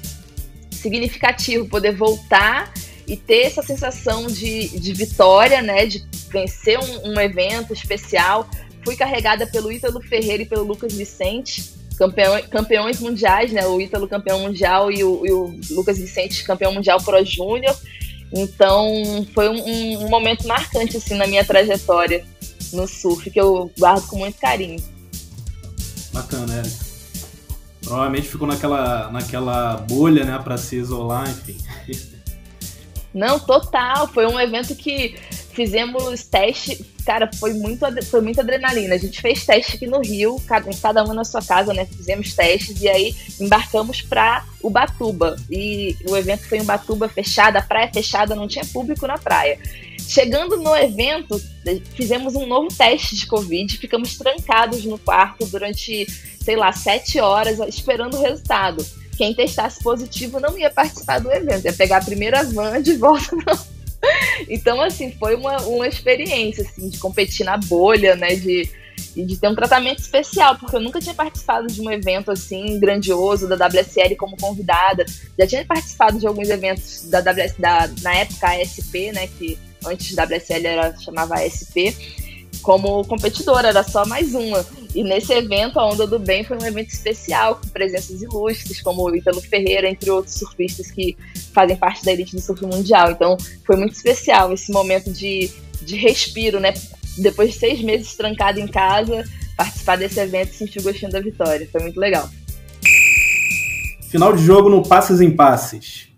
significativo 0.72 1.68
poder 1.68 1.94
voltar 1.94 2.74
e 3.06 3.16
ter 3.16 3.42
essa 3.42 3.62
sensação 3.62 4.26
de, 4.26 4.68
de 4.80 4.92
vitória, 4.92 5.62
né, 5.62 5.86
de 5.86 6.04
vencer 6.28 6.76
um, 6.76 7.12
um 7.12 7.20
evento 7.20 7.72
especial, 7.72 8.48
fui 8.84 8.96
carregada 8.96 9.46
pelo 9.46 9.72
Ítalo 9.72 10.00
Ferreira 10.02 10.42
e 10.42 10.46
pelo 10.46 10.64
Lucas 10.64 10.94
Vicente, 10.94 11.72
campeão, 11.98 12.40
campeões 12.50 13.00
mundiais, 13.00 13.52
né? 13.52 13.66
O 13.66 13.80
Ítalo 13.80 14.08
campeão 14.08 14.40
mundial 14.40 14.90
e 14.90 15.02
o, 15.02 15.26
e 15.26 15.32
o 15.32 15.60
Lucas 15.70 15.98
Vicente 15.98 16.44
campeão 16.44 16.72
mundial 16.72 17.00
pro 17.02 17.24
Júnior. 17.24 17.76
Então 18.32 19.26
foi 19.32 19.48
um, 19.48 20.04
um, 20.04 20.08
momento 20.08 20.46
marcante 20.46 20.96
assim 20.96 21.14
na 21.14 21.26
minha 21.26 21.44
trajetória 21.44 22.24
no 22.72 22.86
surf 22.88 23.30
que 23.30 23.40
eu 23.40 23.70
guardo 23.78 24.06
com 24.06 24.18
muito 24.18 24.38
carinho. 24.38 24.82
Bacana, 26.12 26.58
Érica. 26.58 26.84
Provavelmente 27.84 28.28
ficou 28.28 28.48
naquela, 28.48 29.10
naquela 29.10 29.76
bolha, 29.76 30.24
né, 30.24 30.40
para 30.42 30.56
se 30.56 30.76
isolar, 30.76 31.28
enfim. 31.28 31.58
Não, 33.12 33.38
total. 33.38 34.08
Foi 34.08 34.26
um 34.26 34.40
evento 34.40 34.74
que 34.74 35.16
fizemos 35.54 36.24
teste, 36.24 36.84
cara, 37.06 37.30
foi 37.38 37.54
muito, 37.54 37.86
foi 38.06 38.20
muita 38.20 38.42
adrenalina. 38.42 38.94
A 38.94 38.98
gente 38.98 39.20
fez 39.20 39.46
teste 39.46 39.76
aqui 39.76 39.86
no 39.86 40.00
Rio, 40.00 40.36
cada, 40.46 40.70
cada 40.74 41.04
um 41.04 41.14
na 41.14 41.24
sua 41.24 41.42
casa, 41.42 41.72
né? 41.72 41.86
Fizemos 41.86 42.34
testes 42.34 42.82
e 42.82 42.88
aí 42.88 43.14
embarcamos 43.40 44.02
para 44.02 44.44
Ubatuba. 44.62 45.36
E 45.50 45.96
o 46.08 46.16
evento 46.16 46.48
foi 46.48 46.58
em 46.58 46.62
Ubatuba 46.62 47.08
fechada, 47.08 47.60
a 47.60 47.62
praia 47.62 47.90
fechada, 47.92 48.34
não 48.34 48.48
tinha 48.48 48.64
público 48.66 49.06
na 49.06 49.16
praia. 49.16 49.58
Chegando 49.98 50.56
no 50.58 50.76
evento, 50.76 51.40
fizemos 51.94 52.34
um 52.34 52.46
novo 52.46 52.68
teste 52.68 53.16
de 53.16 53.26
Covid, 53.26 53.78
ficamos 53.78 54.18
trancados 54.18 54.84
no 54.84 54.98
quarto 54.98 55.46
durante, 55.46 56.06
sei 56.42 56.56
lá, 56.56 56.72
sete 56.72 57.18
horas 57.20 57.58
esperando 57.60 58.18
o 58.18 58.22
resultado. 58.22 58.84
Quem 59.16 59.32
testasse 59.32 59.82
positivo 59.82 60.40
não 60.40 60.58
ia 60.58 60.70
participar 60.70 61.20
do 61.20 61.32
evento, 61.32 61.64
ia 61.64 61.72
pegar 61.72 61.98
a 61.98 62.04
primeira 62.04 62.42
van 62.42 62.82
de 62.82 62.94
volta. 62.96 63.34
então, 64.48 64.80
assim, 64.80 65.12
foi 65.12 65.34
uma, 65.34 65.56
uma 65.62 65.86
experiência, 65.86 66.64
assim, 66.64 66.88
de 66.88 66.98
competir 66.98 67.44
na 67.44 67.56
bolha, 67.56 68.14
né, 68.16 68.34
de, 68.34 68.68
de 69.16 69.36
ter 69.36 69.48
um 69.48 69.54
tratamento 69.54 70.00
especial, 70.00 70.56
porque 70.58 70.76
eu 70.76 70.80
nunca 70.80 71.00
tinha 71.00 71.14
participado 71.14 71.66
de 71.66 71.80
um 71.80 71.90
evento, 71.90 72.30
assim, 72.30 72.78
grandioso, 72.78 73.48
da 73.48 73.66
WSL 73.66 74.16
como 74.16 74.36
convidada, 74.36 75.04
já 75.38 75.46
tinha 75.46 75.64
participado 75.64 76.18
de 76.18 76.26
alguns 76.26 76.48
eventos 76.48 77.08
da 77.08 77.20
WS, 77.20 77.54
da, 77.58 77.90
na 78.02 78.14
época, 78.16 78.48
ASP, 78.48 79.12
né, 79.12 79.28
que 79.38 79.58
antes 79.86 80.14
da 80.14 80.24
WSL 80.24 80.66
era, 80.66 80.96
chamava 80.98 81.34
ASP, 81.36 81.94
como 82.62 83.04
competidora, 83.04 83.68
era 83.68 83.82
só 83.82 84.06
mais 84.06 84.34
uma. 84.34 84.64
E 84.94 85.02
nesse 85.02 85.32
evento, 85.32 85.80
a 85.80 85.86
Onda 85.86 86.06
do 86.06 86.20
Bem 86.20 86.44
foi 86.44 86.56
um 86.56 86.64
evento 86.64 86.90
especial, 86.90 87.56
com 87.56 87.68
presenças 87.68 88.22
ilustres, 88.22 88.80
como 88.80 89.02
o 89.02 89.16
Ítalo 89.16 89.40
Ferreira, 89.40 89.88
entre 89.88 90.08
outros 90.08 90.36
surfistas 90.36 90.90
que 90.90 91.16
fazem 91.52 91.76
parte 91.76 92.04
da 92.04 92.12
elite 92.12 92.36
do 92.36 92.40
surf 92.40 92.64
mundial. 92.64 93.10
Então, 93.10 93.36
foi 93.66 93.76
muito 93.76 93.94
especial 93.94 94.52
esse 94.52 94.70
momento 94.70 95.12
de, 95.12 95.50
de 95.82 95.96
respiro, 95.96 96.60
né? 96.60 96.72
Depois 97.18 97.52
de 97.52 97.58
seis 97.58 97.82
meses 97.82 98.14
trancado 98.14 98.60
em 98.60 98.68
casa, 98.68 99.24
participar 99.56 99.96
desse 99.96 100.20
evento 100.20 100.52
e 100.52 100.54
sentir 100.54 100.78
o 100.78 100.82
gostinho 100.82 101.10
da 101.10 101.20
vitória. 101.20 101.68
Foi 101.72 101.80
muito 101.80 101.98
legal. 101.98 102.30
Final 104.10 104.32
de 104.32 104.44
jogo 104.44 104.70
no 104.70 104.80
Passes 104.80 105.20
em 105.20 105.30
Passes. 105.30 106.08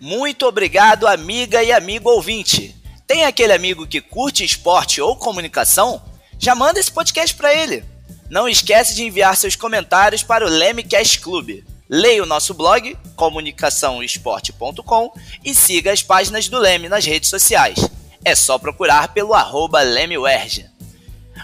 Muito 0.00 0.46
obrigado, 0.46 1.06
amiga 1.06 1.62
e 1.62 1.70
amigo 1.70 2.08
ouvinte. 2.08 2.74
Tem 3.06 3.24
aquele 3.24 3.52
amigo 3.52 3.86
que 3.86 4.00
curte 4.00 4.42
esporte 4.42 5.02
ou 5.02 5.16
comunicação? 5.16 6.02
Já 6.38 6.54
manda 6.54 6.80
esse 6.80 6.90
podcast 6.90 7.36
para 7.36 7.54
ele. 7.54 7.84
Não 8.28 8.48
esquece 8.48 8.94
de 8.94 9.04
enviar 9.04 9.36
seus 9.36 9.54
comentários 9.54 10.22
para 10.22 10.44
o 10.44 10.48
Lemecast 10.48 11.20
Club. 11.20 11.62
Leia 11.88 12.22
o 12.22 12.26
nosso 12.26 12.52
blog, 12.52 12.96
comunicaçãoesporte.com 13.14 15.12
e 15.44 15.54
siga 15.54 15.92
as 15.92 16.02
páginas 16.02 16.48
do 16.48 16.58
Leme 16.58 16.88
nas 16.88 17.04
redes 17.04 17.30
sociais. 17.30 17.78
É 18.24 18.34
só 18.34 18.58
procurar 18.58 19.14
pelo 19.14 19.34
arroba 19.34 19.80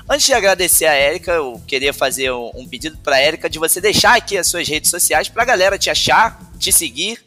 Antes 0.08 0.26
de 0.26 0.34
agradecer 0.34 0.86
a 0.86 0.94
Érica, 0.94 1.30
eu 1.32 1.62
queria 1.66 1.92
fazer 1.92 2.32
um 2.32 2.66
pedido 2.68 2.98
para 2.98 3.16
a 3.16 3.20
Érica 3.20 3.48
de 3.48 3.60
você 3.60 3.80
deixar 3.80 4.16
aqui 4.16 4.36
as 4.36 4.48
suas 4.48 4.66
redes 4.66 4.90
sociais 4.90 5.28
para 5.28 5.42
a 5.44 5.46
galera 5.46 5.78
te 5.78 5.88
achar, 5.88 6.40
te 6.58 6.72
seguir. 6.72 7.22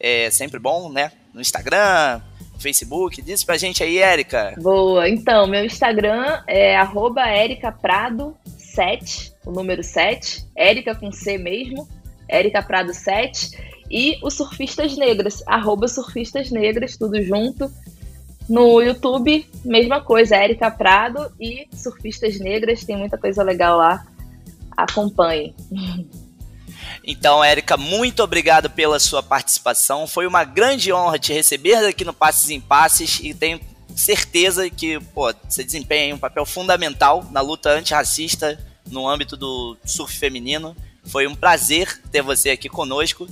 É 0.00 0.28
sempre 0.32 0.58
bom, 0.58 0.90
né? 0.90 1.12
No 1.32 1.40
Instagram, 1.40 2.20
Facebook. 2.58 3.22
Diz 3.22 3.44
pra 3.44 3.56
gente 3.56 3.82
aí, 3.84 3.98
Érica. 3.98 4.54
Boa. 4.58 5.08
Então, 5.08 5.46
meu 5.46 5.64
Instagram 5.64 6.42
é 6.48 6.76
arroba 6.76 7.22
Prado 7.80 8.36
7, 8.76 9.32
o 9.46 9.50
número 9.50 9.82
7. 9.82 10.46
Érica 10.54 10.94
com 10.94 11.10
C 11.10 11.38
mesmo. 11.38 11.88
Érica 12.28 12.62
Prado 12.62 12.92
7. 12.92 13.50
E 13.90 14.18
o 14.22 14.30
Surfistas 14.30 14.96
Negras, 14.96 15.42
arroba 15.46 15.88
Surfistas 15.88 16.50
Negras, 16.50 16.96
tudo 16.96 17.22
junto. 17.22 17.70
No 18.48 18.80
YouTube, 18.80 19.48
mesma 19.64 20.00
coisa, 20.00 20.36
Érica 20.36 20.70
Prado 20.70 21.32
e 21.40 21.66
Surfistas 21.72 22.38
Negras, 22.38 22.84
tem 22.84 22.96
muita 22.96 23.16
coisa 23.16 23.42
legal 23.42 23.78
lá. 23.78 24.06
Acompanhe. 24.76 25.54
Então, 27.08 27.42
Érica, 27.42 27.76
muito 27.76 28.22
obrigado 28.22 28.68
pela 28.68 28.98
sua 28.98 29.22
participação. 29.22 30.08
Foi 30.08 30.26
uma 30.26 30.42
grande 30.42 30.92
honra 30.92 31.18
te 31.18 31.32
receber 31.32 31.76
aqui 31.76 32.04
no 32.04 32.12
Passes 32.12 32.50
em 32.50 32.60
Passes 32.60 33.20
e 33.22 33.32
tenho 33.32 33.60
certeza 33.94 34.68
que 34.68 35.00
pô, 35.14 35.32
você 35.48 35.64
desempenha 35.64 36.14
um 36.14 36.18
papel 36.18 36.44
fundamental 36.44 37.24
na 37.30 37.40
luta 37.40 37.70
antirracista 37.70 38.58
no 38.90 39.08
âmbito 39.08 39.36
do 39.36 39.76
surf 39.84 40.16
feminino. 40.16 40.76
Foi 41.04 41.26
um 41.26 41.34
prazer 41.34 42.00
ter 42.10 42.22
você 42.22 42.50
aqui 42.50 42.68
conosco 42.68 43.28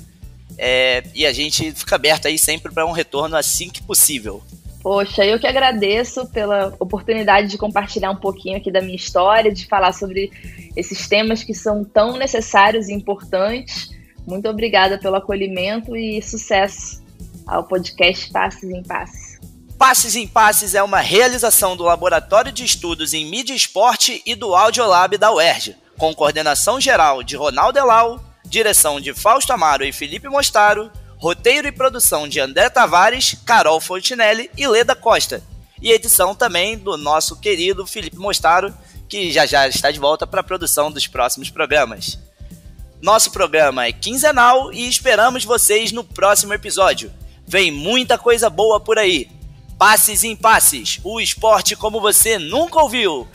é, 0.57 1.03
e 1.15 1.27
a 1.27 1.33
gente 1.33 1.73
fica 1.73 1.97
aberto 1.97 2.27
aí 2.27 2.39
sempre 2.39 2.73
para 2.73 2.87
um 2.87 2.93
retorno 2.93 3.37
assim 3.37 3.69
que 3.69 3.83
possível. 3.83 4.43
Poxa, 4.83 5.25
eu 5.25 5.39
que 5.39 5.47
agradeço 5.47 6.27
pela 6.27 6.75
oportunidade 6.79 7.49
de 7.49 7.57
compartilhar 7.57 8.11
um 8.11 8.17
pouquinho 8.17 8.59
aqui 8.59 8.71
da 8.71 8.83
minha 8.83 8.95
história, 8.95 9.51
de 9.51 9.67
falar 9.67 9.95
sobre 9.95 10.31
esses 10.77 11.09
temas 11.09 11.43
que 11.43 11.55
são 11.55 11.83
tão 11.83 12.19
necessários 12.19 12.89
e 12.89 12.93
importantes. 12.93 13.91
Muito 14.27 14.47
obrigada 14.47 14.99
pelo 14.99 15.17
acolhimento 15.17 15.97
e 15.97 16.21
sucesso 16.21 17.03
ao 17.47 17.65
podcast 17.65 18.31
Passes 18.31 18.71
em 18.71 18.83
Passes. 18.83 19.24
Passes 19.79 20.14
em 20.14 20.27
Passes 20.27 20.75
é 20.75 20.83
uma 20.83 21.01
realização 21.01 21.77
do 21.77 21.83
Laboratório 21.83 22.53
de 22.53 22.64
Estudos 22.64 23.12
em 23.12 23.27
Mídia 23.27 23.53
e 23.53 23.57
Esporte 23.57 24.22
e 24.25 24.35
do 24.35 24.55
Audiolab 24.55 25.18
da 25.18 25.33
UERJ, 25.33 25.77
com 25.99 26.14
coordenação 26.14 26.81
geral 26.81 27.22
de 27.22 27.37
Ronaldo 27.37 27.79
Elau, 27.79 28.25
direção 28.47 29.01
de 29.01 29.12
Fausto 29.12 29.53
Amaro 29.53 29.85
e 29.85 29.93
Felipe 29.93 30.29
Mostaro, 30.29 30.91
Roteiro 31.16 31.66
e 31.66 31.72
produção 31.72 32.29
de 32.29 32.39
André 32.39 32.70
Tavares, 32.70 33.37
Carol 33.45 33.81
Fontinelli 33.81 34.51
e 34.57 34.66
Leda 34.66 34.95
Costa. 34.95 35.43
E 35.83 35.91
edição 35.91 36.35
também 36.35 36.79
do 36.79 36.97
nosso 36.97 37.37
querido 37.37 37.87
Felipe 37.87 38.16
Mostaro, 38.16 38.72
que 39.09 39.33
já 39.33 39.45
já 39.45 39.66
está 39.66 39.91
de 39.91 39.99
volta 39.99 40.27
para 40.27 40.41
a 40.41 40.45
produção 40.45 40.91
dos 40.91 41.07
próximos 41.07 41.51
programas. 41.51 42.18
Nosso 43.03 43.33
programa 43.33 43.87
é 43.87 43.93
quinzenal 43.93 44.72
e 44.72 44.89
esperamos 44.89 45.45
vocês 45.45 45.93
no 45.93 46.05
próximo 46.05 46.55
episódio. 46.55 47.12
Vem 47.47 47.70
muita 47.70 48.16
coisa 48.16 48.49
boa 48.49 48.81
por 48.81 48.99
aí. 48.99 49.29
Passes 49.87 50.24
em 50.24 50.35
passes, 50.35 50.99
o 51.05 51.20
esporte 51.20 51.76
como 51.76 52.01
você 52.01 52.39
nunca 52.39 52.80
ouviu. 52.80 53.28